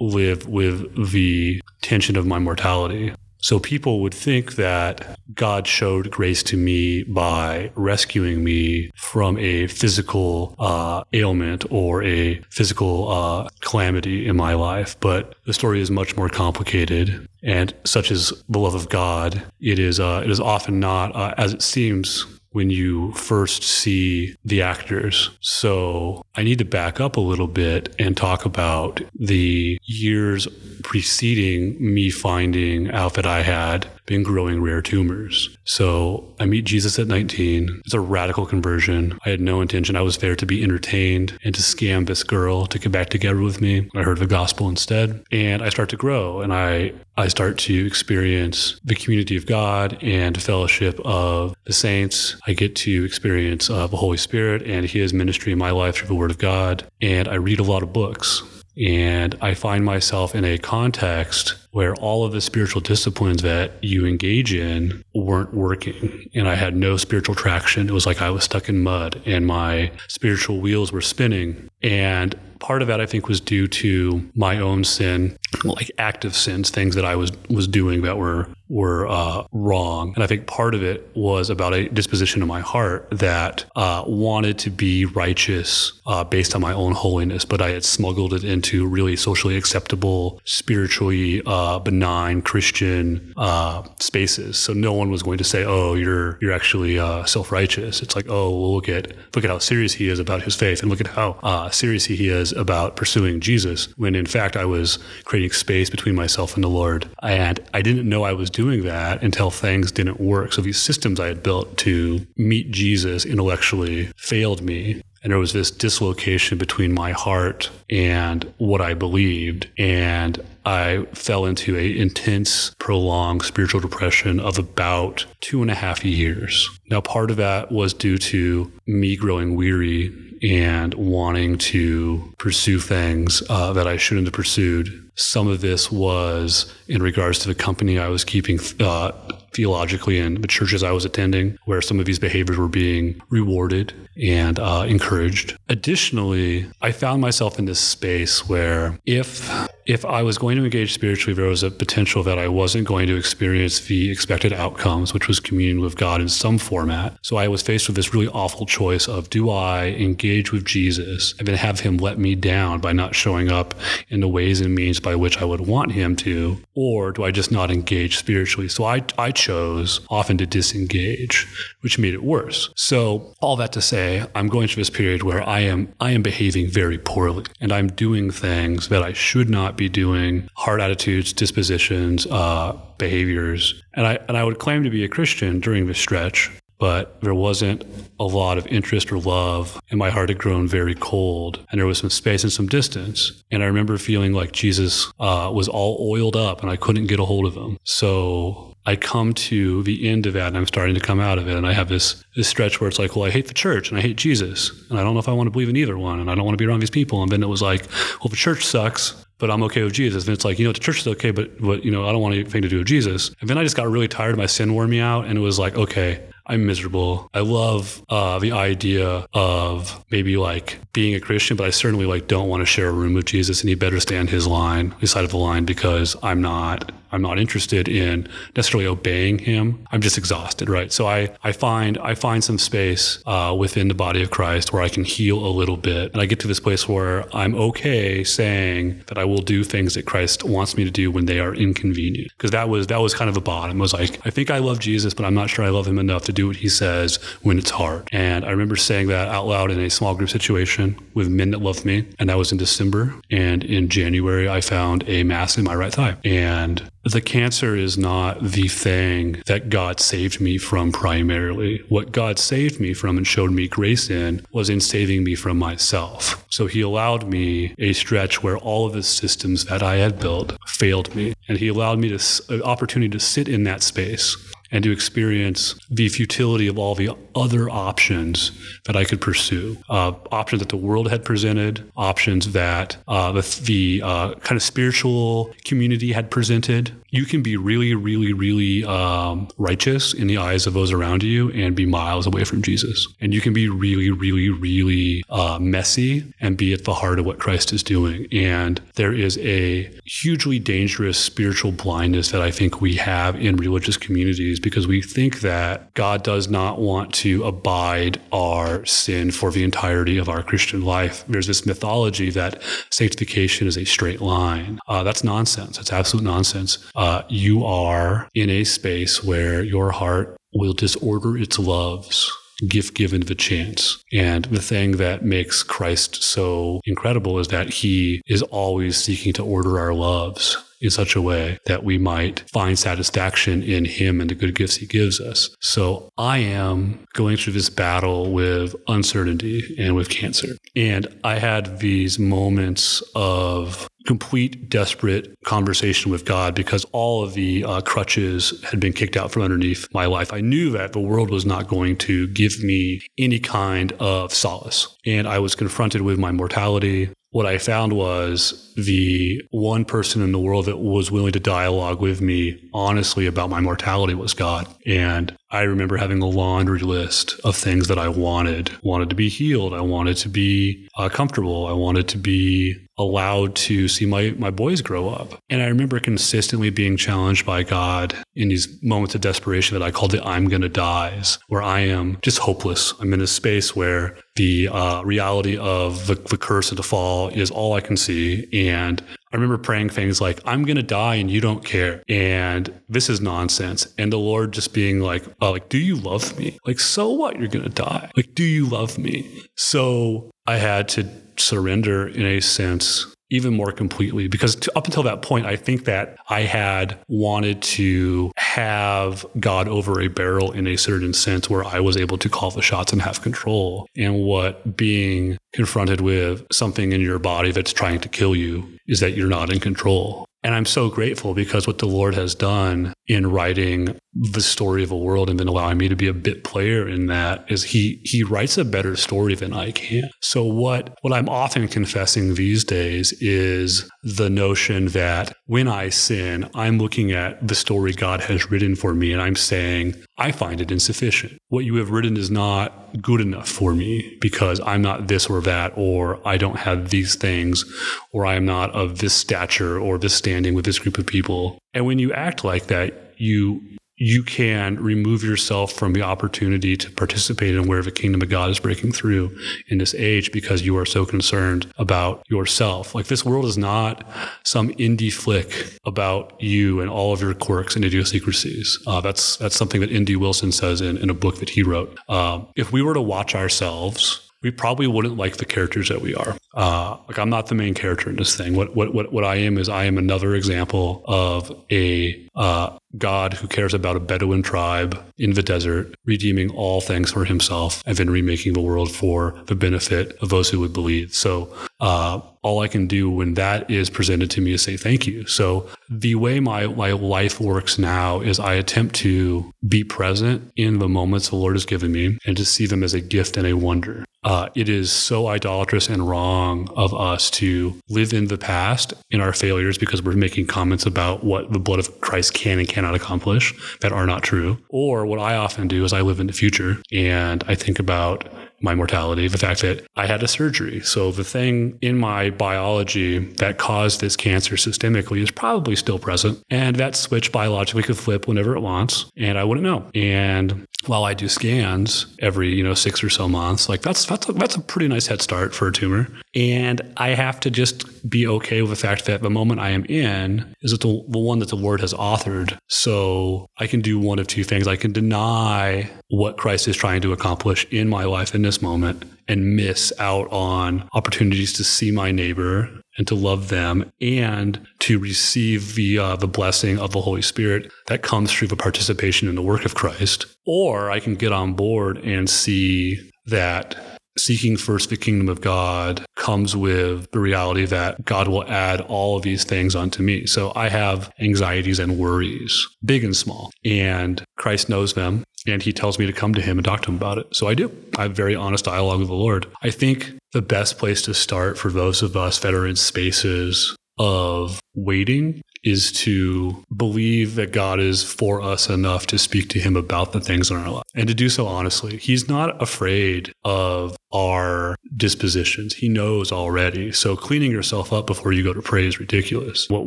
live 0.00 0.48
with 0.48 1.10
the 1.12 1.60
tension 1.82 2.16
of 2.16 2.26
my 2.26 2.38
mortality. 2.38 3.12
So 3.40 3.58
people 3.58 4.00
would 4.00 4.14
think 4.14 4.56
that 4.56 5.18
God 5.34 5.66
showed 5.66 6.10
grace 6.10 6.42
to 6.44 6.56
me 6.56 7.04
by 7.04 7.70
rescuing 7.74 8.42
me 8.42 8.90
from 8.94 9.38
a 9.38 9.66
physical 9.68 10.54
uh, 10.58 11.04
ailment 11.12 11.64
or 11.70 12.02
a 12.02 12.40
physical 12.50 13.10
uh, 13.10 13.48
calamity 13.60 14.26
in 14.26 14.36
my 14.36 14.54
life. 14.54 14.98
But 15.00 15.36
the 15.46 15.54
story 15.54 15.80
is 15.80 15.90
much 15.90 16.16
more 16.16 16.28
complicated. 16.28 17.28
And 17.42 17.72
such 17.84 18.10
is 18.10 18.32
the 18.48 18.58
love 18.58 18.74
of 18.74 18.88
God, 18.88 19.42
it 19.60 19.78
is, 19.78 20.00
uh, 20.00 20.22
it 20.24 20.30
is 20.30 20.40
often 20.40 20.80
not 20.80 21.14
uh, 21.14 21.34
as 21.38 21.54
it 21.54 21.62
seems 21.62 22.26
when 22.50 22.70
you 22.70 23.12
first 23.12 23.62
see 23.62 24.34
the 24.44 24.62
actors. 24.62 25.30
So 25.40 26.22
I 26.34 26.42
need 26.42 26.58
to 26.58 26.64
back 26.64 27.00
up 27.00 27.16
a 27.16 27.20
little 27.20 27.46
bit 27.46 27.94
and 27.98 28.16
talk 28.16 28.44
about 28.44 29.00
the 29.14 29.78
years 29.84 30.46
preceding 30.82 31.76
me 31.78 32.10
finding 32.10 32.90
out 32.90 33.14
that 33.14 33.26
I 33.26 33.42
had 33.42 33.86
been 34.08 34.22
growing 34.22 34.60
rare 34.60 34.82
tumors. 34.82 35.56
So 35.64 36.34
I 36.40 36.46
meet 36.46 36.64
Jesus 36.64 36.98
at 36.98 37.06
19. 37.06 37.82
It's 37.84 37.94
a 37.94 38.00
radical 38.00 38.46
conversion. 38.46 39.18
I 39.24 39.30
had 39.30 39.40
no 39.40 39.60
intention. 39.60 39.96
I 39.96 40.00
was 40.00 40.18
there 40.18 40.34
to 40.34 40.46
be 40.46 40.64
entertained 40.64 41.38
and 41.44 41.54
to 41.54 41.60
scam 41.60 42.06
this 42.06 42.24
girl 42.24 42.66
to 42.66 42.78
get 42.78 42.90
back 42.90 43.10
together 43.10 43.40
with 43.40 43.60
me. 43.60 43.88
I 43.94 44.02
heard 44.02 44.18
the 44.18 44.26
gospel 44.26 44.68
instead. 44.68 45.22
And 45.30 45.62
I 45.62 45.68
start 45.68 45.90
to 45.90 45.96
grow 45.96 46.40
and 46.40 46.52
I, 46.52 46.94
I 47.16 47.28
start 47.28 47.58
to 47.58 47.86
experience 47.86 48.80
the 48.82 48.94
community 48.94 49.36
of 49.36 49.46
God 49.46 50.02
and 50.02 50.40
fellowship 50.42 50.98
of 51.04 51.54
the 51.64 51.74
saints. 51.74 52.36
I 52.46 52.54
get 52.54 52.74
to 52.76 53.04
experience 53.04 53.68
uh, 53.68 53.86
the 53.86 53.98
Holy 53.98 54.16
Spirit 54.16 54.62
and 54.62 54.86
His 54.86 55.12
ministry 55.12 55.52
in 55.52 55.58
my 55.58 55.70
life 55.70 55.96
through 55.96 56.08
the 56.08 56.14
Word 56.14 56.30
of 56.30 56.38
God. 56.38 56.86
And 57.02 57.28
I 57.28 57.34
read 57.34 57.60
a 57.60 57.64
lot 57.64 57.82
of 57.82 57.92
books. 57.92 58.42
And 58.84 59.36
I 59.40 59.54
find 59.54 59.84
myself 59.84 60.34
in 60.34 60.44
a 60.44 60.58
context 60.58 61.56
where 61.72 61.94
all 61.96 62.24
of 62.24 62.32
the 62.32 62.40
spiritual 62.40 62.80
disciplines 62.80 63.42
that 63.42 63.72
you 63.82 64.06
engage 64.06 64.52
in 64.52 65.04
weren't 65.14 65.52
working. 65.52 66.28
And 66.34 66.48
I 66.48 66.54
had 66.54 66.76
no 66.76 66.96
spiritual 66.96 67.34
traction. 67.34 67.88
It 67.88 67.92
was 67.92 68.06
like 68.06 68.22
I 68.22 68.30
was 68.30 68.44
stuck 68.44 68.68
in 68.68 68.80
mud 68.80 69.20
and 69.26 69.46
my 69.46 69.90
spiritual 70.06 70.60
wheels 70.60 70.92
were 70.92 71.00
spinning. 71.00 71.68
And 71.82 72.38
part 72.60 72.82
of 72.82 72.88
that 72.88 73.00
I 73.00 73.06
think 73.06 73.28
was 73.28 73.40
due 73.40 73.66
to 73.68 74.28
my 74.34 74.58
own 74.58 74.84
sin, 74.84 75.36
like 75.64 75.90
active 75.98 76.34
sins, 76.34 76.70
things 76.70 76.94
that 76.94 77.04
I 77.04 77.16
was 77.16 77.32
was 77.48 77.68
doing 77.68 78.02
that 78.02 78.16
were 78.16 78.48
were 78.68 79.06
uh, 79.08 79.44
wrong. 79.52 80.12
And 80.14 80.22
I 80.22 80.26
think 80.26 80.46
part 80.46 80.74
of 80.74 80.82
it 80.82 81.10
was 81.14 81.50
about 81.50 81.74
a 81.74 81.88
disposition 81.88 82.42
in 82.42 82.48
my 82.48 82.60
heart 82.60 83.08
that 83.10 83.64
uh, 83.76 84.04
wanted 84.06 84.58
to 84.60 84.70
be 84.70 85.04
righteous 85.04 85.92
uh, 86.06 86.24
based 86.24 86.54
on 86.54 86.60
my 86.60 86.72
own 86.72 86.92
holiness, 86.92 87.44
but 87.44 87.60
I 87.60 87.70
had 87.70 87.84
smuggled 87.84 88.32
it 88.32 88.44
into 88.44 88.86
really 88.86 89.16
socially 89.16 89.56
acceptable, 89.56 90.40
spiritually 90.44 91.42
uh, 91.46 91.78
benign 91.78 92.42
Christian 92.42 93.32
uh, 93.36 93.82
spaces. 94.00 94.58
So 94.58 94.72
no 94.72 94.92
one 94.92 95.10
was 95.10 95.22
going 95.22 95.38
to 95.38 95.44
say, 95.44 95.64
"Oh, 95.64 95.94
you're 95.94 96.38
you're 96.40 96.52
actually 96.52 96.98
uh, 96.98 97.24
self 97.24 97.52
righteous." 97.52 98.02
It's 98.02 98.16
like, 98.16 98.26
"Oh, 98.28 98.50
well, 98.50 98.74
look 98.74 98.88
at 98.88 99.12
look 99.34 99.44
at 99.44 99.50
how 99.50 99.58
serious 99.58 99.92
he 99.92 100.08
is 100.08 100.18
about 100.18 100.42
his 100.42 100.54
faith, 100.54 100.80
and 100.80 100.90
look 100.90 101.00
at 101.00 101.08
how 101.08 101.68
serious 101.70 102.04
he 102.04 102.28
is 102.28 102.52
about 102.52 102.96
pursuing 102.96 103.40
Jesus." 103.40 103.88
When 103.96 104.14
in 104.14 104.26
fact, 104.26 104.56
I 104.56 104.64
was 104.64 104.98
creating 105.24 105.52
space 105.52 105.90
between 105.90 106.14
myself 106.14 106.54
and 106.54 106.64
the 106.64 106.68
Lord, 106.68 107.08
and 107.22 107.60
I 107.74 107.82
didn't 107.82 108.08
know 108.08 108.22
I 108.24 108.32
was 108.32 108.50
doing 108.58 108.82
that 108.82 109.22
until 109.22 109.52
things 109.52 109.92
didn't 109.92 110.18
work. 110.18 110.52
So 110.52 110.60
these 110.60 110.82
systems 110.82 111.20
I 111.20 111.28
had 111.28 111.44
built 111.44 111.76
to 111.78 112.26
meet 112.36 112.72
Jesus 112.72 113.24
intellectually 113.24 114.10
failed 114.16 114.62
me. 114.62 115.00
And 115.28 115.34
there 115.34 115.38
was 115.38 115.52
this 115.52 115.70
dislocation 115.70 116.56
between 116.56 116.94
my 116.94 117.12
heart 117.12 117.68
and 117.90 118.50
what 118.56 118.80
I 118.80 118.94
believed. 118.94 119.68
And 119.76 120.42
I 120.64 121.04
fell 121.12 121.44
into 121.44 121.76
a 121.76 121.98
intense, 121.98 122.74
prolonged 122.78 123.42
spiritual 123.42 123.82
depression 123.82 124.40
of 124.40 124.58
about 124.58 125.26
two 125.42 125.60
and 125.60 125.70
a 125.70 125.74
half 125.74 126.02
years. 126.02 126.66
Now, 126.88 127.02
part 127.02 127.30
of 127.30 127.36
that 127.36 127.70
was 127.70 127.92
due 127.92 128.16
to 128.16 128.72
me 128.86 129.16
growing 129.16 129.54
weary 129.54 130.14
and 130.42 130.94
wanting 130.94 131.58
to 131.58 132.32
pursue 132.38 132.80
things 132.80 133.42
uh, 133.50 133.74
that 133.74 133.86
I 133.86 133.98
shouldn't 133.98 134.28
have 134.28 134.34
pursued. 134.34 135.10
Some 135.14 135.46
of 135.46 135.60
this 135.60 135.92
was 135.92 136.74
in 136.86 137.02
regards 137.02 137.40
to 137.40 137.48
the 137.48 137.54
company 137.54 137.98
I 137.98 138.08
was 138.08 138.24
keeping 138.24 138.58
uh, 138.80 139.12
theologically 139.52 140.18
in 140.18 140.40
the 140.40 140.48
churches 140.48 140.82
I 140.82 140.92
was 140.92 141.04
attending, 141.04 141.58
where 141.64 141.82
some 141.82 141.98
of 142.00 142.06
these 142.06 142.18
behaviors 142.18 142.58
were 142.58 142.68
being 142.68 143.20
rewarded 143.30 143.92
and 144.20 144.58
uh, 144.58 144.84
encouraged. 144.86 145.56
Additionally, 145.68 146.66
I 146.80 146.92
found 146.92 147.20
myself 147.20 147.58
in 147.58 147.64
this 147.64 147.80
space 147.80 148.48
where 148.48 148.98
if 149.06 149.50
if 149.88 150.04
I 150.04 150.22
was 150.22 150.36
going 150.36 150.58
to 150.58 150.64
engage 150.64 150.92
spiritually, 150.92 151.34
there 151.34 151.46
was 151.48 151.62
a 151.62 151.70
potential 151.70 152.22
that 152.24 152.38
I 152.38 152.46
wasn't 152.46 152.86
going 152.86 153.06
to 153.06 153.16
experience 153.16 153.80
the 153.80 154.10
expected 154.10 154.52
outcomes, 154.52 155.14
which 155.14 155.26
was 155.26 155.40
communion 155.40 155.80
with 155.80 155.96
God 155.96 156.20
in 156.20 156.28
some 156.28 156.58
format. 156.58 157.16
So 157.22 157.38
I 157.38 157.48
was 157.48 157.62
faced 157.62 157.88
with 157.88 157.96
this 157.96 158.12
really 158.12 158.28
awful 158.28 158.66
choice 158.66 159.08
of 159.08 159.30
do 159.30 159.48
I 159.48 159.86
engage 159.86 160.52
with 160.52 160.66
Jesus 160.66 161.34
and 161.38 161.48
then 161.48 161.54
have 161.56 161.80
him 161.80 161.96
let 161.96 162.18
me 162.18 162.34
down 162.34 162.80
by 162.80 162.92
not 162.92 163.14
showing 163.14 163.50
up 163.50 163.74
in 164.10 164.20
the 164.20 164.28
ways 164.28 164.60
and 164.60 164.74
means 164.74 165.00
by 165.00 165.16
which 165.16 165.38
I 165.38 165.46
would 165.46 165.66
want 165.66 165.92
him 165.92 166.16
to, 166.16 166.58
or 166.74 167.10
do 167.10 167.24
I 167.24 167.30
just 167.30 167.50
not 167.50 167.70
engage 167.70 168.18
spiritually? 168.18 168.68
So 168.68 168.84
I, 168.84 169.02
I 169.16 169.32
chose 169.38 170.00
often 170.10 170.36
to 170.38 170.46
disengage, 170.46 171.46
which 171.80 171.98
made 171.98 172.14
it 172.14 172.22
worse. 172.22 172.70
So 172.76 173.34
all 173.40 173.56
that 173.56 173.72
to 173.72 173.80
say, 173.80 174.26
I'm 174.34 174.48
going 174.48 174.68
through 174.68 174.82
this 174.82 174.90
period 174.90 175.22
where 175.22 175.42
I 175.42 175.60
am 175.60 175.92
I 176.00 176.10
am 176.10 176.22
behaving 176.22 176.68
very 176.68 176.98
poorly 176.98 177.44
and 177.60 177.72
I'm 177.72 177.88
doing 177.88 178.30
things 178.30 178.88
that 178.88 179.02
I 179.02 179.12
should 179.12 179.48
not 179.48 179.76
be 179.76 179.88
doing, 179.88 180.48
hard 180.54 180.80
attitudes, 180.80 181.32
dispositions, 181.32 182.26
uh, 182.26 182.76
behaviors. 182.98 183.82
And 183.94 184.06
I 184.06 184.18
and 184.28 184.36
I 184.36 184.44
would 184.44 184.58
claim 184.58 184.82
to 184.84 184.90
be 184.90 185.04
a 185.04 185.08
Christian 185.08 185.60
during 185.60 185.86
this 185.86 185.98
stretch, 185.98 186.50
but 186.78 187.20
there 187.20 187.34
wasn't 187.34 187.84
a 188.20 188.24
lot 188.24 188.58
of 188.58 188.66
interest 188.66 189.12
or 189.12 189.18
love, 189.18 189.80
and 189.90 189.98
my 189.98 190.10
heart 190.10 190.28
had 190.28 190.38
grown 190.38 190.68
very 190.68 190.94
cold. 190.94 191.64
And 191.70 191.78
there 191.78 191.86
was 191.86 191.98
some 191.98 192.10
space 192.10 192.42
and 192.42 192.52
some 192.52 192.66
distance. 192.66 193.42
And 193.50 193.62
I 193.62 193.66
remember 193.66 193.98
feeling 193.98 194.32
like 194.32 194.52
Jesus 194.52 195.12
uh, 195.18 195.50
was 195.52 195.68
all 195.68 196.08
oiled 196.10 196.36
up, 196.36 196.62
and 196.62 196.70
I 196.70 196.76
couldn't 196.76 197.06
get 197.06 197.20
a 197.20 197.24
hold 197.24 197.46
of 197.46 197.54
him. 197.54 197.78
So 197.84 198.74
I 198.88 198.96
come 198.96 199.34
to 199.34 199.82
the 199.82 200.08
end 200.08 200.24
of 200.24 200.32
that 200.32 200.46
and 200.46 200.56
I'm 200.56 200.66
starting 200.66 200.94
to 200.94 201.00
come 201.00 201.20
out 201.20 201.36
of 201.36 201.46
it. 201.46 201.54
And 201.54 201.66
I 201.66 201.74
have 201.74 201.90
this, 201.90 202.24
this 202.36 202.48
stretch 202.48 202.80
where 202.80 202.88
it's 202.88 202.98
like, 202.98 203.14
well, 203.14 203.26
I 203.26 203.30
hate 203.30 203.46
the 203.46 203.52
church 203.52 203.90
and 203.90 203.98
I 203.98 204.00
hate 204.00 204.16
Jesus. 204.16 204.70
And 204.88 204.98
I 204.98 205.02
don't 205.02 205.12
know 205.12 205.20
if 205.20 205.28
I 205.28 205.32
want 205.32 205.46
to 205.46 205.50
believe 205.50 205.68
in 205.68 205.76
either 205.76 205.98
one. 205.98 206.20
And 206.20 206.30
I 206.30 206.34
don't 206.34 206.46
want 206.46 206.54
to 206.54 206.62
be 206.62 206.66
around 206.66 206.80
these 206.80 206.88
people. 206.88 207.22
And 207.22 207.30
then 207.30 207.42
it 207.42 207.50
was 207.50 207.60
like, 207.60 207.86
well, 208.20 208.30
the 208.30 208.36
church 208.36 208.64
sucks, 208.64 209.26
but 209.36 209.50
I'm 209.50 209.62
okay 209.64 209.82
with 209.82 209.92
Jesus. 209.92 210.26
And 210.26 210.32
it's 210.32 210.46
like, 210.46 210.58
you 210.58 210.64
know, 210.64 210.72
the 210.72 210.80
church 210.80 211.00
is 211.00 211.06
okay, 211.06 211.32
but, 211.32 211.60
but, 211.60 211.84
you 211.84 211.90
know, 211.90 212.08
I 212.08 212.12
don't 212.12 212.22
want 212.22 212.34
anything 212.34 212.62
to 212.62 212.68
do 212.70 212.78
with 212.78 212.86
Jesus. 212.86 213.30
And 213.42 213.50
then 213.50 213.58
I 213.58 213.62
just 213.62 213.76
got 213.76 213.90
really 213.90 214.08
tired. 214.08 214.38
My 214.38 214.46
sin 214.46 214.72
wore 214.72 214.86
me 214.86 215.00
out. 215.00 215.26
And 215.26 215.36
it 215.36 215.42
was 215.42 215.58
like, 215.58 215.76
okay, 215.76 216.22
I'm 216.46 216.64
miserable. 216.64 217.28
I 217.34 217.40
love 217.40 218.02
uh, 218.08 218.38
the 218.38 218.52
idea 218.52 219.26
of 219.34 220.02
maybe 220.10 220.38
like 220.38 220.78
being 220.94 221.14
a 221.14 221.20
Christian, 221.20 221.58
but 221.58 221.66
I 221.66 221.70
certainly 221.70 222.06
like 222.06 222.26
don't 222.26 222.48
want 222.48 222.62
to 222.62 222.66
share 222.66 222.88
a 222.88 222.92
room 222.92 223.12
with 223.12 223.26
Jesus, 223.26 223.60
and 223.60 223.68
he 223.68 223.74
better 223.74 224.00
stand 224.00 224.30
his 224.30 224.46
line, 224.46 224.92
his 224.92 225.10
side 225.10 225.24
of 225.24 225.30
the 225.30 225.36
line, 225.36 225.66
because 225.66 226.16
I'm 226.22 226.40
not. 226.40 226.90
I'm 227.12 227.22
not 227.22 227.38
interested 227.38 227.88
in 227.88 228.28
necessarily 228.56 228.86
obeying 228.86 229.38
him. 229.38 229.86
I'm 229.90 230.00
just 230.00 230.18
exhausted, 230.18 230.68
right? 230.68 230.92
So 230.92 231.06
I, 231.06 231.30
I 231.42 231.52
find 231.52 231.98
I 231.98 232.14
find 232.14 232.42
some 232.42 232.58
space 232.58 233.22
uh, 233.26 233.54
within 233.58 233.88
the 233.88 233.94
body 233.94 234.22
of 234.22 234.30
Christ 234.30 234.72
where 234.72 234.82
I 234.82 234.88
can 234.88 235.04
heal 235.04 235.44
a 235.44 235.48
little 235.48 235.76
bit, 235.76 236.12
and 236.12 236.20
I 236.20 236.26
get 236.26 236.40
to 236.40 236.48
this 236.48 236.60
place 236.60 236.88
where 236.88 237.24
I'm 237.34 237.54
okay 237.54 238.24
saying 238.24 239.02
that 239.06 239.18
I 239.18 239.24
will 239.24 239.42
do 239.42 239.64
things 239.64 239.94
that 239.94 240.06
Christ 240.06 240.44
wants 240.44 240.76
me 240.76 240.84
to 240.84 240.90
do 240.90 241.10
when 241.10 241.26
they 241.26 241.40
are 241.40 241.54
inconvenient. 241.54 242.32
Because 242.36 242.50
that 242.50 242.68
was 242.68 242.86
that 242.88 243.00
was 243.00 243.14
kind 243.14 243.30
of 243.30 243.36
a 243.36 243.40
bottom. 243.40 243.78
It 243.78 243.80
was 243.80 243.92
like 243.92 244.26
I 244.26 244.30
think 244.30 244.50
I 244.50 244.58
love 244.58 244.78
Jesus, 244.78 245.14
but 245.14 245.24
I'm 245.24 245.34
not 245.34 245.50
sure 245.50 245.64
I 245.64 245.70
love 245.70 245.86
him 245.86 245.98
enough 245.98 246.24
to 246.24 246.32
do 246.32 246.46
what 246.48 246.56
he 246.56 246.68
says 246.68 247.16
when 247.42 247.58
it's 247.58 247.70
hard. 247.70 248.08
And 248.12 248.44
I 248.44 248.50
remember 248.50 248.76
saying 248.76 249.08
that 249.08 249.28
out 249.28 249.46
loud 249.46 249.70
in 249.70 249.80
a 249.80 249.90
small 249.90 250.14
group 250.14 250.30
situation 250.30 250.98
with 251.14 251.28
men 251.28 251.50
that 251.50 251.60
loved 251.60 251.84
me, 251.84 252.06
and 252.18 252.28
that 252.28 252.38
was 252.38 252.52
in 252.52 252.58
December. 252.58 253.14
And 253.30 253.64
in 253.64 253.88
January, 253.88 254.48
I 254.48 254.60
found 254.60 255.04
a 255.08 255.22
mass 255.22 255.58
in 255.58 255.64
my 255.64 255.74
right 255.74 255.92
thigh, 255.92 256.16
and 256.24 256.90
the 257.04 257.20
cancer 257.20 257.76
is 257.76 257.96
not 257.96 258.42
the 258.42 258.68
thing 258.68 259.42
that 259.46 259.70
God 259.70 260.00
saved 260.00 260.40
me 260.40 260.58
from 260.58 260.92
primarily. 260.92 261.82
What 261.88 262.12
God 262.12 262.38
saved 262.38 262.80
me 262.80 262.92
from 262.92 263.16
and 263.16 263.26
showed 263.26 263.50
me 263.50 263.68
grace 263.68 264.10
in 264.10 264.44
was 264.52 264.68
in 264.68 264.80
saving 264.80 265.24
me 265.24 265.34
from 265.34 265.58
myself. 265.58 266.44
So 266.50 266.66
he 266.66 266.80
allowed 266.80 267.28
me 267.28 267.74
a 267.78 267.92
stretch 267.92 268.42
where 268.42 268.58
all 268.58 268.86
of 268.86 268.92
the 268.92 269.02
systems 269.02 269.64
that 269.66 269.82
I 269.82 269.96
had 269.96 270.18
built 270.18 270.56
failed 270.66 271.14
me. 271.14 271.34
And 271.48 271.58
he 271.58 271.68
allowed 271.68 271.98
me 271.98 272.08
to, 272.08 272.42
an 272.48 272.62
uh, 272.62 272.64
opportunity 272.64 273.10
to 273.10 273.20
sit 273.20 273.48
in 273.48 273.64
that 273.64 273.82
space 273.82 274.36
and 274.70 274.84
to 274.84 274.92
experience 274.92 275.74
the 275.90 276.08
futility 276.08 276.66
of 276.66 276.78
all 276.78 276.94
the 276.94 277.10
other 277.34 277.70
options 277.70 278.52
that 278.84 278.96
I 278.96 279.04
could 279.04 279.20
pursue. 279.20 279.78
Uh, 279.88 280.12
options 280.30 280.60
that 280.60 280.68
the 280.68 280.76
world 280.76 281.10
had 281.10 281.24
presented, 281.24 281.90
options 281.96 282.52
that 282.52 282.96
uh, 283.06 283.32
the, 283.32 283.60
the 283.64 284.02
uh, 284.04 284.34
kind 284.34 284.56
of 284.56 284.62
spiritual 284.62 285.52
community 285.64 286.12
had 286.12 286.30
presented. 286.30 286.92
You 287.10 287.24
can 287.24 287.42
be 287.42 287.56
really, 287.56 287.94
really, 287.94 288.32
really 288.32 288.84
um, 288.84 289.48
righteous 289.56 290.12
in 290.12 290.26
the 290.26 290.36
eyes 290.36 290.66
of 290.66 290.74
those 290.74 290.92
around 290.92 291.22
you 291.22 291.50
and 291.52 291.74
be 291.74 291.86
miles 291.86 292.26
away 292.26 292.44
from 292.44 292.60
Jesus. 292.60 293.06
And 293.20 293.32
you 293.32 293.40
can 293.40 293.54
be 293.54 293.68
really, 293.68 294.10
really, 294.10 294.50
really 294.50 295.24
uh, 295.30 295.58
messy 295.58 296.32
and 296.40 296.56
be 296.56 296.74
at 296.74 296.84
the 296.84 296.92
heart 296.92 297.18
of 297.18 297.24
what 297.24 297.38
Christ 297.38 297.72
is 297.72 297.82
doing. 297.82 298.26
And 298.30 298.80
there 298.96 299.12
is 299.12 299.38
a 299.38 299.90
hugely 300.04 300.58
dangerous 300.58 301.18
spiritual 301.18 301.72
blindness 301.72 302.30
that 302.30 302.42
I 302.42 302.50
think 302.50 302.80
we 302.80 302.96
have 302.96 303.36
in 303.36 303.56
religious 303.56 303.96
communities 303.96 304.60
because 304.60 304.86
we 304.86 305.00
think 305.00 305.40
that 305.40 305.94
God 305.94 306.22
does 306.22 306.48
not 306.48 306.78
want 306.78 307.14
to 307.14 307.44
abide 307.44 308.20
our 308.32 308.84
sin 308.84 309.30
for 309.30 309.50
the 309.50 309.64
entirety 309.64 310.18
of 310.18 310.28
our 310.28 310.42
Christian 310.42 310.82
life. 310.82 311.24
There's 311.26 311.46
this 311.46 311.64
mythology 311.64 312.30
that 312.30 312.60
sanctification 312.90 313.66
is 313.66 313.78
a 313.78 313.84
straight 313.84 314.20
line. 314.20 314.78
Uh, 314.86 315.02
that's 315.02 315.24
nonsense. 315.24 315.78
It's 315.78 315.92
absolute 315.92 316.24
nonsense. 316.24 316.78
Uh, 316.98 317.22
you 317.28 317.64
are 317.64 318.28
in 318.34 318.50
a 318.50 318.64
space 318.64 319.22
where 319.22 319.62
your 319.62 319.92
heart 319.92 320.36
will 320.52 320.72
disorder 320.72 321.38
its 321.38 321.56
loves 321.58 322.28
gift 322.66 322.94
given 322.94 323.20
the 323.20 323.36
chance. 323.36 324.02
And 324.12 324.46
the 324.46 324.60
thing 324.60 324.96
that 324.96 325.24
makes 325.24 325.62
Christ 325.62 326.22
so 326.22 326.80
incredible 326.86 327.38
is 327.38 327.48
that 327.48 327.70
he 327.70 328.20
is 328.26 328.42
always 328.42 328.96
seeking 328.96 329.32
to 329.34 329.44
order 329.44 329.78
our 329.78 329.94
loves 329.94 330.56
in 330.80 330.90
such 330.90 331.16
a 331.16 331.22
way 331.22 331.58
that 331.66 331.82
we 331.84 331.98
might 331.98 332.40
find 332.50 332.78
satisfaction 332.78 333.62
in 333.62 333.84
him 333.84 334.20
and 334.20 334.30
the 334.30 334.34
good 334.34 334.54
gifts 334.54 334.76
he 334.76 334.86
gives 334.86 335.20
us. 335.20 335.54
So 335.60 336.10
I 336.18 336.38
am 336.38 337.04
going 337.14 337.36
through 337.36 337.54
this 337.54 337.70
battle 337.70 338.32
with 338.32 338.76
uncertainty 338.86 339.74
and 339.78 339.96
with 339.96 340.08
cancer. 340.08 340.56
And 340.76 341.06
I 341.24 341.38
had 341.38 341.80
these 341.80 342.18
moments 342.18 343.02
of 343.14 343.87
complete 344.08 344.70
desperate 344.70 345.34
conversation 345.44 346.10
with 346.10 346.24
God 346.24 346.54
because 346.54 346.86
all 346.92 347.22
of 347.22 347.34
the 347.34 347.62
uh, 347.62 347.82
crutches 347.82 348.58
had 348.64 348.80
been 348.80 348.94
kicked 348.94 349.18
out 349.18 349.30
from 349.30 349.42
underneath 349.42 349.86
my 349.92 350.06
life. 350.06 350.32
I 350.32 350.40
knew 350.40 350.70
that 350.70 350.94
the 350.94 350.98
world 350.98 351.28
was 351.28 351.44
not 351.44 351.68
going 351.68 351.98
to 351.98 352.26
give 352.28 352.64
me 352.64 353.02
any 353.18 353.38
kind 353.38 353.92
of 354.00 354.32
solace. 354.32 354.96
And 355.04 355.28
I 355.28 355.38
was 355.40 355.54
confronted 355.54 356.00
with 356.00 356.18
my 356.18 356.32
mortality. 356.32 357.10
What 357.32 357.44
I 357.44 357.58
found 357.58 357.92
was 357.92 358.72
the 358.78 359.42
one 359.50 359.84
person 359.84 360.22
in 360.22 360.32
the 360.32 360.40
world 360.40 360.64
that 360.64 360.78
was 360.78 361.10
willing 361.10 361.32
to 361.32 361.40
dialogue 361.40 362.00
with 362.00 362.22
me 362.22 362.58
honestly 362.72 363.26
about 363.26 363.50
my 363.50 363.60
mortality 363.60 364.14
was 364.14 364.32
God. 364.32 364.66
And 364.86 365.36
I 365.50 365.62
remember 365.62 365.96
having 365.96 366.20
a 366.20 366.26
laundry 366.26 366.80
list 366.80 367.40
of 367.42 367.56
things 367.56 367.88
that 367.88 367.98
I 367.98 368.08
wanted. 368.08 368.70
Wanted 368.82 369.08
to 369.10 369.16
be 369.16 369.28
healed. 369.28 369.72
I 369.72 369.80
wanted 369.80 370.16
to 370.18 370.28
be 370.28 370.88
uh, 370.96 371.08
comfortable. 371.08 371.66
I 371.66 371.72
wanted 371.72 372.06
to 372.08 372.18
be 372.18 372.76
allowed 372.98 373.54
to 373.54 373.88
see 373.88 374.04
my, 374.04 374.34
my 374.38 374.50
boys 374.50 374.82
grow 374.82 375.08
up. 375.08 375.40
And 375.48 375.62
I 375.62 375.66
remember 375.66 376.00
consistently 376.00 376.68
being 376.70 376.96
challenged 376.96 377.46
by 377.46 377.62
God 377.62 378.14
in 378.34 378.48
these 378.48 378.82
moments 378.82 379.14
of 379.14 379.20
desperation 379.20 379.78
that 379.78 379.84
I 379.84 379.90
called 379.90 380.10
the 380.10 380.22
I'm 380.22 380.48
gonna 380.48 380.68
dies, 380.68 381.38
where 381.48 381.62
I 381.62 381.80
am 381.80 382.18
just 382.22 382.38
hopeless. 382.38 382.92
I'm 383.00 383.14
in 383.14 383.20
a 383.20 383.26
space 383.26 383.74
where 383.74 384.18
the 384.36 384.68
uh, 384.68 385.02
reality 385.02 385.56
of 385.56 386.08
the, 386.08 386.14
the 386.14 386.36
curse 386.36 386.70
of 386.70 386.76
the 386.76 386.82
fall 386.82 387.28
is 387.28 387.50
all 387.50 387.74
I 387.74 387.80
can 387.80 387.96
see. 387.96 388.48
And 388.68 389.02
I 389.32 389.36
remember 389.36 389.58
praying 389.58 389.90
things 389.90 390.20
like, 390.20 390.40
I'm 390.44 390.64
going 390.64 390.76
to 390.76 390.82
die 390.82 391.16
and 391.16 391.30
you 391.30 391.40
don't 391.40 391.64
care. 391.64 392.02
And 392.08 392.80
this 392.88 393.10
is 393.10 393.20
nonsense. 393.20 393.86
And 393.98 394.12
the 394.12 394.18
Lord 394.18 394.52
just 394.52 394.72
being 394.72 395.00
like, 395.00 395.24
oh, 395.40 395.52
like, 395.52 395.68
do 395.68 395.78
you 395.78 395.96
love 395.96 396.38
me? 396.38 396.58
Like, 396.66 396.80
so 396.80 397.10
what? 397.10 397.38
You're 397.38 397.48
going 397.48 397.64
to 397.64 397.70
die. 397.70 398.10
Like, 398.16 398.34
do 398.34 398.44
you 398.44 398.66
love 398.66 398.98
me? 398.98 399.44
So 399.56 400.30
I 400.46 400.56
had 400.56 400.88
to 400.90 401.08
surrender 401.36 402.08
in 402.08 402.24
a 402.24 402.40
sense 402.40 403.06
even 403.30 403.54
more 403.54 403.72
completely 403.72 404.26
because 404.26 404.56
to, 404.56 404.72
up 404.76 404.86
until 404.86 405.02
that 405.02 405.22
point 405.22 405.46
i 405.46 405.54
think 405.54 405.84
that 405.84 406.16
i 406.28 406.40
had 406.40 406.98
wanted 407.08 407.60
to 407.62 408.32
have 408.58 409.24
god 409.38 409.68
over 409.68 410.00
a 410.00 410.08
barrel 410.08 410.50
in 410.50 410.66
a 410.66 410.76
certain 410.76 411.12
sense 411.12 411.48
where 411.48 411.64
i 411.64 411.78
was 411.78 411.96
able 411.96 412.18
to 412.18 412.28
call 412.28 412.50
the 412.50 412.62
shots 412.62 412.92
and 412.92 413.02
have 413.02 413.22
control 413.22 413.86
and 413.96 414.24
what 414.24 414.76
being 414.76 415.38
confronted 415.52 416.00
with 416.00 416.44
something 416.52 416.92
in 416.92 417.00
your 417.00 417.18
body 417.18 417.52
that's 417.52 417.72
trying 417.72 418.00
to 418.00 418.08
kill 418.08 418.34
you 418.34 418.78
is 418.86 419.00
that 419.00 419.12
you're 419.12 419.28
not 419.28 419.52
in 419.52 419.60
control. 419.60 420.26
And 420.42 420.54
I'm 420.54 420.66
so 420.66 420.88
grateful 420.88 421.34
because 421.34 421.66
what 421.66 421.78
the 421.78 421.86
Lord 421.86 422.14
has 422.14 422.34
done 422.34 422.94
in 423.06 423.30
writing 423.30 423.96
the 424.14 424.40
story 424.40 424.82
of 424.82 424.90
a 424.90 424.96
world 424.96 425.28
and 425.28 425.38
then 425.38 425.48
allowing 425.48 425.78
me 425.78 425.88
to 425.88 425.96
be 425.96 426.08
a 426.08 426.14
bit 426.14 426.42
player 426.42 426.88
in 426.88 427.06
that 427.06 427.44
is 427.50 427.62
he 427.62 428.00
he 428.04 428.22
writes 428.22 428.56
a 428.56 428.64
better 428.64 428.96
story 428.96 429.34
than 429.34 429.52
I 429.52 429.70
can. 429.70 430.08
So 430.20 430.44
what 430.44 430.96
what 431.02 431.12
I'm 431.12 431.28
often 431.28 431.68
confessing 431.68 432.34
these 432.34 432.64
days 432.64 433.12
is 433.20 433.88
the 434.02 434.30
notion 434.30 434.88
that 434.88 435.36
when 435.46 435.68
I 435.68 435.90
sin, 435.90 436.48
I'm 436.54 436.78
looking 436.78 437.12
at 437.12 437.46
the 437.46 437.54
story 437.54 437.92
God 437.92 438.20
has 438.22 438.50
written 438.50 438.74
for 438.74 438.94
me 438.94 439.12
and 439.12 439.20
I'm 439.20 439.36
saying, 439.36 439.94
I 440.16 440.32
find 440.32 440.60
it 440.60 440.72
insufficient. 440.72 441.38
What 441.48 441.64
you 441.64 441.76
have 441.76 441.90
written 441.90 442.16
is 442.16 442.30
not 442.30 443.00
good 443.02 443.20
enough 443.20 443.48
for 443.48 443.74
me 443.74 444.16
because 444.20 444.60
I'm 444.60 444.82
not 444.82 445.08
this 445.08 445.26
or 445.26 445.40
that, 445.42 445.72
or 445.76 446.26
I 446.26 446.38
don't 446.38 446.58
have 446.58 446.90
these 446.90 447.14
things, 447.14 447.64
or 448.12 448.26
I 448.26 448.34
am 448.34 448.46
not 448.46 448.70
of 448.72 448.98
this 448.98 449.14
stature 449.14 449.78
or 449.78 449.98
this 449.98 450.14
standing 450.14 450.54
with 450.54 450.64
this 450.64 450.78
group 450.78 450.98
of 450.98 451.06
people. 451.06 451.58
And 451.74 451.86
when 451.86 451.98
you 451.98 452.12
act 452.12 452.44
like 452.44 452.66
that, 452.66 453.14
you 453.18 453.60
you 453.98 454.22
can 454.22 454.76
remove 454.76 455.24
yourself 455.24 455.72
from 455.72 455.92
the 455.92 456.02
opportunity 456.02 456.76
to 456.76 456.90
participate 456.92 457.54
in 457.54 457.66
where 457.66 457.82
the 457.82 457.90
kingdom 457.90 458.22
of 458.22 458.28
God 458.28 458.48
is 458.48 458.60
breaking 458.60 458.92
through 458.92 459.36
in 459.66 459.78
this 459.78 459.94
age 459.94 460.30
because 460.30 460.62
you 460.62 460.76
are 460.78 460.86
so 460.86 461.04
concerned 461.04 461.70
about 461.78 462.22
yourself. 462.28 462.94
Like 462.94 463.06
this 463.06 463.24
world 463.24 463.44
is 463.44 463.58
not 463.58 464.06
some 464.44 464.70
indie 464.74 465.12
flick 465.12 465.78
about 465.84 466.40
you 466.40 466.80
and 466.80 466.88
all 466.88 467.12
of 467.12 467.20
your 467.20 467.34
quirks 467.34 467.74
and 467.74 467.84
idiosyncrasies. 467.84 468.78
Uh, 468.86 469.00
that's 469.00 469.36
that's 469.36 469.56
something 469.56 469.80
that 469.80 469.90
N.D. 469.90 470.16
Wilson 470.16 470.52
says 470.52 470.80
in, 470.80 470.96
in 470.98 471.10
a 471.10 471.14
book 471.14 471.40
that 471.40 471.50
he 471.50 471.62
wrote. 471.64 471.98
Uh, 472.08 472.42
if 472.54 472.72
we 472.72 472.82
were 472.82 472.94
to 472.94 473.02
watch 473.02 473.34
ourselves 473.34 474.28
we 474.42 474.50
probably 474.52 474.86
wouldn't 474.86 475.16
like 475.16 475.38
the 475.38 475.44
characters 475.44 475.88
that 475.88 476.00
we 476.00 476.14
are. 476.14 476.36
Uh, 476.58 476.98
like 477.06 477.20
I'm 477.20 477.30
not 477.30 477.46
the 477.46 477.54
main 477.54 477.72
character 477.72 478.10
in 478.10 478.16
this 478.16 478.36
thing. 478.36 478.56
What 478.56 478.74
what 478.74 478.92
what 478.92 479.12
what 479.12 479.24
I 479.24 479.36
am 479.36 479.58
is 479.58 479.68
I 479.68 479.84
am 479.84 479.96
another 479.96 480.34
example 480.34 481.04
of 481.06 481.52
a 481.70 482.28
uh, 482.34 482.76
God 482.96 483.34
who 483.34 483.46
cares 483.46 483.74
about 483.74 483.94
a 483.94 484.00
Bedouin 484.00 484.42
tribe 484.42 485.00
in 485.18 485.34
the 485.34 485.42
desert, 485.42 485.94
redeeming 486.04 486.50
all 486.50 486.80
things 486.80 487.12
for 487.12 487.24
Himself, 487.24 487.80
and 487.86 487.96
then 487.96 488.10
remaking 488.10 488.54
the 488.54 488.60
world 488.60 488.90
for 488.90 489.40
the 489.46 489.54
benefit 489.54 490.16
of 490.20 490.30
those 490.30 490.50
who 490.50 490.58
would 490.58 490.72
believe. 490.72 491.14
So 491.14 491.54
uh, 491.78 492.20
all 492.42 492.60
I 492.60 492.68
can 492.68 492.86
do 492.86 493.10
when 493.10 493.34
that 493.34 493.70
is 493.70 493.90
presented 493.90 494.30
to 494.32 494.40
me 494.40 494.52
is 494.52 494.62
say 494.62 494.76
thank 494.76 495.06
you. 495.06 495.26
So 495.26 495.68
the 495.88 496.14
way 496.14 496.40
my, 496.40 496.66
my 496.66 496.92
life 496.92 497.40
works 497.40 497.78
now 497.78 498.20
is 498.20 498.40
I 498.40 498.54
attempt 498.54 498.94
to 498.96 499.52
be 499.66 499.84
present 499.84 500.50
in 500.56 500.78
the 500.78 500.88
moments 500.88 501.28
the 501.28 501.36
Lord 501.36 501.54
has 501.54 501.66
given 501.66 501.92
me 501.92 502.18
and 502.26 502.36
to 502.36 502.44
see 502.44 502.66
them 502.66 502.82
as 502.82 502.94
a 502.94 503.00
gift 503.00 503.36
and 503.36 503.46
a 503.46 503.54
wonder. 503.54 504.04
Uh, 504.24 504.48
it 504.54 504.68
is 504.68 504.90
so 504.90 505.28
idolatrous 505.28 505.88
and 505.88 506.08
wrong 506.08 506.47
of 506.76 506.94
us 506.94 507.30
to 507.30 507.78
live 507.88 508.12
in 508.12 508.26
the 508.26 508.38
past 508.38 508.94
in 509.10 509.20
our 509.20 509.32
failures 509.32 509.78
because 509.78 510.02
we're 510.02 510.12
making 510.12 510.46
comments 510.46 510.86
about 510.86 511.24
what 511.24 511.52
the 511.52 511.58
blood 511.58 511.78
of 511.78 512.00
Christ 512.00 512.34
can 512.34 512.58
and 512.58 512.68
cannot 512.68 512.94
accomplish 512.94 513.54
that 513.80 513.92
are 513.92 514.06
not 514.06 514.22
true. 514.22 514.58
Or 514.68 515.06
what 515.06 515.18
I 515.18 515.36
often 515.36 515.68
do 515.68 515.84
is 515.84 515.92
I 515.92 516.00
live 516.00 516.20
in 516.20 516.26
the 516.26 516.32
future 516.32 516.78
and 516.92 517.44
I 517.48 517.54
think 517.54 517.78
about 517.78 518.28
my 518.60 518.74
mortality, 518.74 519.28
the 519.28 519.38
fact 519.38 519.62
that 519.62 519.86
I 519.96 520.06
had 520.06 520.22
a 520.22 520.28
surgery. 520.28 520.80
So 520.80 521.12
the 521.12 521.24
thing 521.24 521.78
in 521.80 521.96
my 521.96 522.30
biology 522.30 523.18
that 523.18 523.58
caused 523.58 524.00
this 524.00 524.16
cancer 524.16 524.56
systemically 524.56 525.22
is 525.22 525.30
probably 525.30 525.76
still 525.76 525.98
present. 525.98 526.42
And 526.50 526.76
that 526.76 526.96
switch 526.96 527.32
biologically 527.32 527.82
could 527.82 527.98
flip 527.98 528.26
whenever 528.26 528.56
it 528.56 528.60
wants. 528.60 529.10
And 529.16 529.38
I 529.38 529.44
wouldn't 529.44 529.64
know. 529.64 529.90
And 529.94 530.66
while 530.86 531.04
I 531.04 531.14
do 531.14 531.28
scans 531.28 532.06
every, 532.20 532.54
you 532.54 532.62
know, 532.62 532.74
six 532.74 533.02
or 533.02 533.10
so 533.10 533.28
months, 533.28 533.68
like 533.68 533.82
that's 533.82 534.06
that's 534.06 534.28
a, 534.28 534.32
that's 534.32 534.56
a 534.56 534.60
pretty 534.60 534.88
nice 534.88 535.06
head 535.06 535.20
start 535.20 535.54
for 535.54 535.68
a 535.68 535.72
tumor. 535.72 536.08
And 536.34 536.80
I 536.96 537.10
have 537.10 537.40
to 537.40 537.50
just 537.50 538.08
be 538.08 538.26
okay 538.26 538.62
with 538.62 538.70
the 538.70 538.76
fact 538.76 539.06
that 539.06 539.22
the 539.22 539.30
moment 539.30 539.60
I 539.60 539.70
am 539.70 539.84
in 539.86 540.54
is 540.62 540.72
the, 540.72 541.04
the 541.08 541.18
one 541.18 541.40
that 541.40 541.48
the 541.48 541.56
Lord 541.56 541.80
has 541.80 541.92
authored. 541.94 542.56
So 542.68 543.46
I 543.58 543.66
can 543.66 543.80
do 543.80 543.98
one 543.98 544.18
of 544.18 544.28
two 544.28 544.44
things. 544.44 544.68
I 544.68 544.76
can 544.76 544.92
deny 544.92 545.90
what 546.08 546.36
Christ 546.36 546.68
is 546.68 546.76
trying 546.76 547.00
to 547.02 547.12
accomplish 547.12 547.66
in 547.70 547.88
my 547.88 548.04
life 548.04 548.34
in 548.34 548.42
this 548.48 548.62
moment 548.62 549.04
and 549.28 549.54
miss 549.54 549.92
out 549.98 550.26
on 550.32 550.88
opportunities 550.94 551.52
to 551.52 551.62
see 551.62 551.90
my 551.90 552.10
neighbor 552.10 552.70
and 552.96 553.06
to 553.06 553.14
love 553.14 553.50
them 553.50 553.92
and 554.00 554.66
to 554.78 554.98
receive 554.98 555.74
the 555.74 555.98
uh, 555.98 556.16
the 556.16 556.26
blessing 556.26 556.78
of 556.78 556.92
the 556.92 557.02
Holy 557.02 557.20
Spirit 557.20 557.70
that 557.88 558.02
comes 558.02 558.32
through 558.32 558.48
the 558.48 558.56
participation 558.56 559.28
in 559.28 559.34
the 559.34 559.42
work 559.42 559.66
of 559.66 559.74
Christ. 559.74 560.24
Or 560.46 560.90
I 560.90 560.98
can 560.98 561.14
get 561.14 561.30
on 561.30 561.52
board 561.52 561.98
and 561.98 562.28
see 562.30 563.10
that 563.26 563.76
seeking 564.18 564.56
first 564.56 564.90
the 564.90 564.96
kingdom 564.96 565.28
of 565.28 565.40
God 565.40 566.04
comes 566.16 566.56
with 566.56 567.10
the 567.12 567.20
reality 567.20 567.64
that 567.66 568.04
God 568.04 568.28
will 568.28 568.44
add 568.48 568.80
all 568.82 569.16
of 569.16 569.22
these 569.22 569.44
things 569.44 569.74
unto 569.74 570.02
me. 570.02 570.26
So 570.26 570.52
I 570.54 570.68
have 570.68 571.12
anxieties 571.20 571.78
and 571.78 571.98
worries, 571.98 572.66
big 572.84 573.04
and 573.04 573.16
small, 573.16 573.50
and 573.64 574.22
Christ 574.36 574.68
knows 574.68 574.94
them. 574.94 575.24
And 575.46 575.62
he 575.62 575.72
tells 575.72 575.98
me 575.98 576.06
to 576.06 576.12
come 576.12 576.34
to 576.34 576.42
him 576.42 576.58
and 576.58 576.64
talk 576.64 576.82
to 576.82 576.90
him 576.90 576.96
about 576.96 577.16
it. 577.16 577.34
So 577.34 577.48
I 577.48 577.54
do. 577.54 577.74
I 577.96 578.02
have 578.02 578.16
very 578.16 578.34
honest 578.34 578.66
dialogue 578.66 578.98
with 578.98 579.08
the 579.08 579.14
Lord. 579.14 579.46
I 579.62 579.70
think 579.70 580.12
the 580.32 580.42
best 580.42 580.78
place 580.78 581.00
to 581.02 581.14
start 581.14 581.56
for 581.56 581.70
those 581.70 582.02
of 582.02 582.16
us 582.16 582.40
that 582.40 582.52
are 582.52 582.66
in 582.66 582.76
spaces 582.76 583.74
of 583.98 584.60
waiting 584.74 585.42
is 585.64 585.90
to 585.90 586.64
believe 586.74 587.34
that 587.34 587.52
God 587.52 587.80
is 587.80 588.02
for 588.02 588.40
us 588.40 588.68
enough 588.68 589.06
to 589.08 589.18
speak 589.18 589.48
to 589.50 589.58
him 589.58 589.76
about 589.76 590.12
the 590.12 590.20
things 590.20 590.50
in 590.50 590.56
our 590.56 590.70
life 590.70 590.84
and 590.94 591.08
to 591.08 591.14
do 591.14 591.28
so 591.28 591.46
honestly. 591.46 591.96
He's 591.96 592.28
not 592.28 592.60
afraid 592.62 593.32
of 593.44 593.96
our 594.12 594.76
dispositions. 594.96 595.74
He 595.74 595.88
knows 595.88 596.32
already. 596.32 596.92
So 596.92 597.16
cleaning 597.16 597.50
yourself 597.50 597.92
up 597.92 598.06
before 598.06 598.32
you 598.32 598.42
go 598.42 598.52
to 598.52 598.62
pray 598.62 598.86
is 598.86 599.00
ridiculous. 599.00 599.68
What 599.68 599.86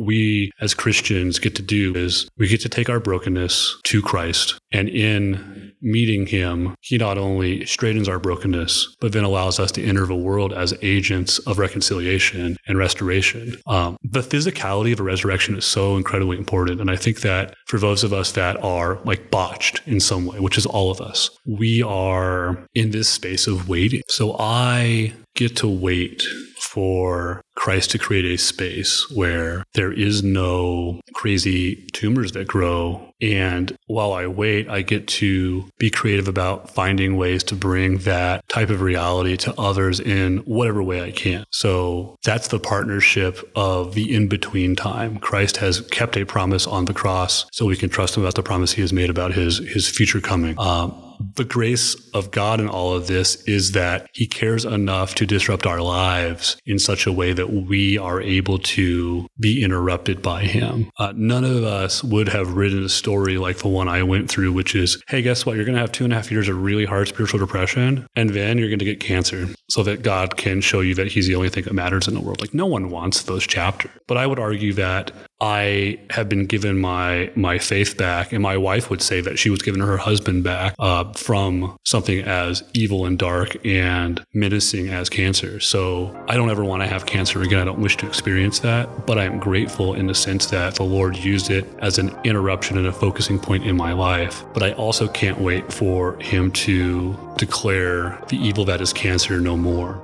we 0.00 0.52
as 0.60 0.74
Christians 0.74 1.38
get 1.38 1.56
to 1.56 1.62
do 1.62 1.94
is 1.94 2.28
we 2.36 2.48
get 2.48 2.60
to 2.60 2.68
take 2.68 2.88
our 2.88 3.00
brokenness 3.00 3.80
to 3.84 4.02
Christ 4.02 4.58
and 4.70 4.88
in 4.88 5.71
meeting 5.82 6.26
him, 6.26 6.74
he 6.80 6.96
not 6.96 7.18
only 7.18 7.64
straightens 7.66 8.08
our 8.08 8.18
brokenness, 8.18 8.96
but 9.00 9.12
then 9.12 9.24
allows 9.24 9.58
us 9.58 9.72
to 9.72 9.84
enter 9.84 10.06
the 10.06 10.14
world 10.14 10.52
as 10.52 10.74
agents 10.82 11.38
of 11.40 11.58
reconciliation 11.58 12.56
and 12.66 12.78
restoration. 12.78 13.56
Um, 13.66 13.96
the 14.02 14.20
physicality 14.20 14.92
of 14.92 15.00
a 15.00 15.04
resurrection 15.04 15.56
is 15.56 15.64
so 15.64 15.96
incredibly 15.96 16.38
important. 16.38 16.80
And 16.80 16.90
I 16.90 16.96
think 16.96 17.20
that 17.20 17.54
for 17.66 17.78
those 17.78 18.04
of 18.04 18.12
us 18.12 18.32
that 18.32 18.62
are 18.62 18.98
like 19.04 19.30
botched 19.30 19.82
in 19.86 20.00
some 20.00 20.26
way, 20.26 20.40
which 20.40 20.58
is 20.58 20.66
all 20.66 20.90
of 20.90 21.00
us, 21.00 21.30
we 21.46 21.82
are 21.82 22.66
in 22.74 22.90
this 22.90 23.08
space 23.08 23.46
of 23.46 23.68
waiting. 23.68 24.02
So 24.08 24.36
I 24.38 25.12
get 25.34 25.56
to 25.56 25.68
wait 25.68 26.22
for 26.60 27.42
Christ 27.54 27.90
to 27.90 27.98
create 27.98 28.24
a 28.24 28.38
space 28.38 29.06
where 29.14 29.64
there 29.74 29.92
is 29.92 30.22
no 30.22 31.00
crazy 31.14 31.86
tumors 31.92 32.32
that 32.32 32.48
grow. 32.48 33.11
And 33.22 33.76
while 33.86 34.12
I 34.12 34.26
wait, 34.26 34.68
I 34.68 34.82
get 34.82 35.06
to 35.08 35.68
be 35.78 35.90
creative 35.90 36.26
about 36.26 36.70
finding 36.70 37.16
ways 37.16 37.44
to 37.44 37.54
bring 37.54 37.98
that 37.98 38.46
type 38.48 38.68
of 38.68 38.80
reality 38.80 39.36
to 39.38 39.54
others 39.58 40.00
in 40.00 40.38
whatever 40.38 40.82
way 40.82 41.02
I 41.02 41.12
can. 41.12 41.44
So 41.50 42.16
that's 42.24 42.48
the 42.48 42.58
partnership 42.58 43.38
of 43.54 43.94
the 43.94 44.12
in 44.14 44.28
between 44.28 44.74
time. 44.74 45.18
Christ 45.18 45.58
has 45.58 45.80
kept 45.80 46.16
a 46.16 46.26
promise 46.26 46.66
on 46.66 46.86
the 46.86 46.94
cross 46.94 47.46
so 47.52 47.66
we 47.66 47.76
can 47.76 47.88
trust 47.88 48.16
him 48.16 48.24
about 48.24 48.34
the 48.34 48.42
promise 48.42 48.72
he 48.72 48.80
has 48.80 48.92
made 48.92 49.08
about 49.08 49.32
his, 49.32 49.58
his 49.58 49.88
future 49.88 50.20
coming. 50.20 50.58
Um, 50.58 51.11
the 51.34 51.44
grace 51.44 51.94
of 52.10 52.30
God 52.30 52.60
in 52.60 52.68
all 52.68 52.94
of 52.94 53.06
this 53.06 53.42
is 53.44 53.72
that 53.72 54.08
he 54.12 54.26
cares 54.26 54.64
enough 54.64 55.14
to 55.16 55.26
disrupt 55.26 55.66
our 55.66 55.80
lives 55.80 56.56
in 56.66 56.78
such 56.78 57.06
a 57.06 57.12
way 57.12 57.32
that 57.32 57.52
we 57.52 57.98
are 57.98 58.20
able 58.20 58.58
to 58.58 59.26
be 59.38 59.62
interrupted 59.62 60.22
by 60.22 60.42
him. 60.42 60.90
Uh, 60.98 61.12
none 61.14 61.44
of 61.44 61.64
us 61.64 62.02
would 62.02 62.28
have 62.28 62.54
written 62.54 62.84
a 62.84 62.88
story 62.88 63.38
like 63.38 63.58
the 63.58 63.68
one 63.68 63.88
I 63.88 64.02
went 64.02 64.30
through, 64.30 64.52
which 64.52 64.74
is, 64.74 65.02
hey, 65.08 65.22
guess 65.22 65.46
what? 65.46 65.56
You're 65.56 65.64
going 65.64 65.74
to 65.74 65.80
have 65.80 65.92
two 65.92 66.04
and 66.04 66.12
a 66.12 66.16
half 66.16 66.30
years 66.30 66.48
of 66.48 66.62
really 66.62 66.84
hard 66.84 67.08
spiritual 67.08 67.40
depression, 67.40 68.06
and 68.16 68.30
then 68.30 68.58
you're 68.58 68.68
going 68.68 68.78
to 68.78 68.84
get 68.84 69.00
cancer 69.00 69.48
so 69.70 69.82
that 69.82 70.02
God 70.02 70.36
can 70.36 70.60
show 70.60 70.80
you 70.80 70.94
that 70.94 71.08
he's 71.08 71.26
the 71.26 71.34
only 71.34 71.48
thing 71.48 71.64
that 71.64 71.72
matters 71.72 72.08
in 72.08 72.14
the 72.14 72.20
world. 72.20 72.40
Like, 72.40 72.54
no 72.54 72.66
one 72.66 72.90
wants 72.90 73.22
those 73.22 73.46
chapters. 73.46 73.90
But 74.06 74.16
I 74.16 74.26
would 74.26 74.38
argue 74.38 74.72
that 74.74 75.12
I 75.42 75.98
have 76.10 76.28
been 76.28 76.46
given 76.46 76.78
my 76.78 77.32
my 77.34 77.58
faith 77.58 77.96
back, 77.96 78.32
and 78.32 78.40
my 78.40 78.56
wife 78.56 78.90
would 78.90 79.02
say 79.02 79.20
that 79.22 79.40
she 79.40 79.50
was 79.50 79.60
given 79.60 79.80
her 79.80 79.96
husband 79.96 80.44
back 80.44 80.76
uh, 80.78 81.12
from 81.14 81.76
something 81.84 82.20
as 82.20 82.62
evil 82.74 83.06
and 83.06 83.18
dark 83.18 83.56
and 83.66 84.24
menacing 84.32 84.88
as 84.88 85.08
cancer. 85.10 85.58
So 85.58 86.16
I 86.28 86.36
don't 86.36 86.48
ever 86.48 86.64
want 86.64 86.82
to 86.82 86.86
have 86.86 87.06
cancer 87.06 87.42
again. 87.42 87.58
I 87.58 87.64
don't 87.64 87.80
wish 87.80 87.96
to 87.98 88.06
experience 88.06 88.60
that, 88.60 89.04
but 89.04 89.18
I 89.18 89.24
am 89.24 89.40
grateful 89.40 89.94
in 89.94 90.06
the 90.06 90.14
sense 90.14 90.46
that 90.46 90.76
the 90.76 90.84
Lord 90.84 91.16
used 91.16 91.50
it 91.50 91.66
as 91.80 91.98
an 91.98 92.16
interruption 92.22 92.78
and 92.78 92.86
a 92.86 92.92
focusing 92.92 93.40
point 93.40 93.64
in 93.64 93.76
my 93.76 93.92
life. 93.92 94.44
But 94.54 94.62
I 94.62 94.74
also 94.74 95.08
can't 95.08 95.40
wait 95.40 95.72
for 95.72 96.20
Him 96.20 96.52
to 96.52 97.18
declare 97.36 98.22
the 98.28 98.36
evil 98.36 98.64
that 98.66 98.80
is 98.80 98.92
cancer 98.92 99.40
no 99.40 99.56
more. 99.56 100.00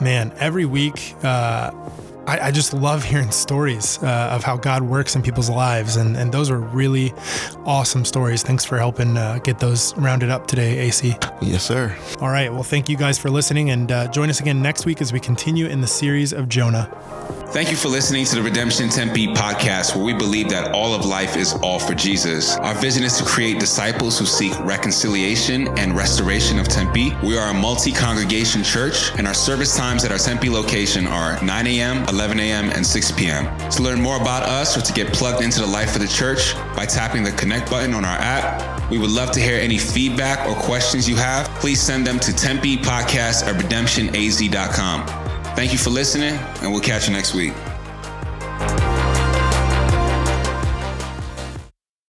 Man, 0.00 0.32
every 0.38 0.64
week. 0.64 1.16
Uh 1.24 1.72
I, 2.26 2.48
I 2.48 2.50
just 2.50 2.74
love 2.74 3.04
hearing 3.04 3.30
stories 3.30 4.02
uh, 4.02 4.30
of 4.32 4.42
how 4.42 4.56
God 4.56 4.82
works 4.82 5.14
in 5.14 5.22
people's 5.22 5.48
lives, 5.48 5.96
and, 5.96 6.16
and 6.16 6.32
those 6.32 6.50
are 6.50 6.58
really 6.58 7.14
awesome 7.64 8.04
stories. 8.04 8.42
Thanks 8.42 8.64
for 8.64 8.78
helping 8.78 9.16
uh, 9.16 9.38
get 9.38 9.60
those 9.60 9.96
rounded 9.96 10.30
up 10.30 10.46
today, 10.46 10.78
AC. 10.78 11.14
Yes, 11.40 11.64
sir. 11.64 11.96
All 12.20 12.28
right. 12.28 12.52
Well, 12.52 12.64
thank 12.64 12.88
you 12.88 12.96
guys 12.96 13.18
for 13.18 13.30
listening, 13.30 13.70
and 13.70 13.92
uh, 13.92 14.08
join 14.08 14.28
us 14.28 14.40
again 14.40 14.60
next 14.60 14.86
week 14.86 15.00
as 15.00 15.12
we 15.12 15.20
continue 15.20 15.66
in 15.66 15.80
the 15.80 15.86
series 15.86 16.32
of 16.32 16.48
Jonah. 16.48 16.90
Thank 17.50 17.70
you 17.70 17.76
for 17.76 17.88
listening 17.88 18.26
to 18.26 18.34
the 18.34 18.42
Redemption 18.42 18.88
Tempe 18.88 19.28
podcast, 19.28 19.94
where 19.94 20.04
we 20.04 20.12
believe 20.12 20.50
that 20.50 20.72
all 20.72 20.92
of 20.92 21.06
life 21.06 21.36
is 21.36 21.54
all 21.62 21.78
for 21.78 21.94
Jesus. 21.94 22.56
Our 22.56 22.74
vision 22.74 23.02
is 23.02 23.16
to 23.18 23.24
create 23.24 23.60
disciples 23.60 24.18
who 24.18 24.26
seek 24.26 24.52
reconciliation 24.60 25.68
and 25.78 25.96
restoration 25.96 26.58
of 26.58 26.68
Tempe. 26.68 27.16
We 27.22 27.38
are 27.38 27.50
a 27.50 27.54
multi 27.54 27.92
congregation 27.92 28.62
church, 28.62 29.12
and 29.16 29.26
our 29.26 29.32
service 29.32 29.74
times 29.76 30.04
at 30.04 30.10
our 30.10 30.18
Tempe 30.18 30.50
location 30.50 31.06
are 31.06 31.42
9 31.42 31.66
a.m., 31.68 32.04
11 32.08 32.40
a.m., 32.40 32.70
and 32.70 32.84
6 32.84 33.12
p.m. 33.12 33.46
To 33.70 33.82
learn 33.82 34.02
more 34.02 34.20
about 34.20 34.42
us 34.42 34.76
or 34.76 34.82
to 34.82 34.92
get 34.92 35.14
plugged 35.14 35.42
into 35.42 35.60
the 35.60 35.66
life 35.66 35.94
of 35.94 36.02
the 36.02 36.08
church 36.08 36.54
by 36.74 36.84
tapping 36.84 37.22
the 37.22 37.32
connect 37.32 37.70
button 37.70 37.94
on 37.94 38.04
our 38.04 38.18
app, 38.18 38.90
we 38.90 38.98
would 38.98 39.10
love 39.10 39.30
to 39.30 39.40
hear 39.40 39.58
any 39.58 39.78
feedback 39.78 40.46
or 40.48 40.54
questions 40.56 41.08
you 41.08 41.16
have. 41.16 41.48
Please 41.60 41.80
send 41.80 42.06
them 42.06 42.18
to 42.20 42.34
Tempe 42.34 42.76
Podcast 42.76 43.46
at 43.46 43.54
redemptionaz.com. 43.54 45.25
Thank 45.56 45.72
you 45.72 45.78
for 45.78 45.88
listening, 45.88 46.34
and 46.60 46.70
we'll 46.70 46.82
catch 46.82 47.08
you 47.08 47.14
next 47.14 47.32
week. 47.32 47.54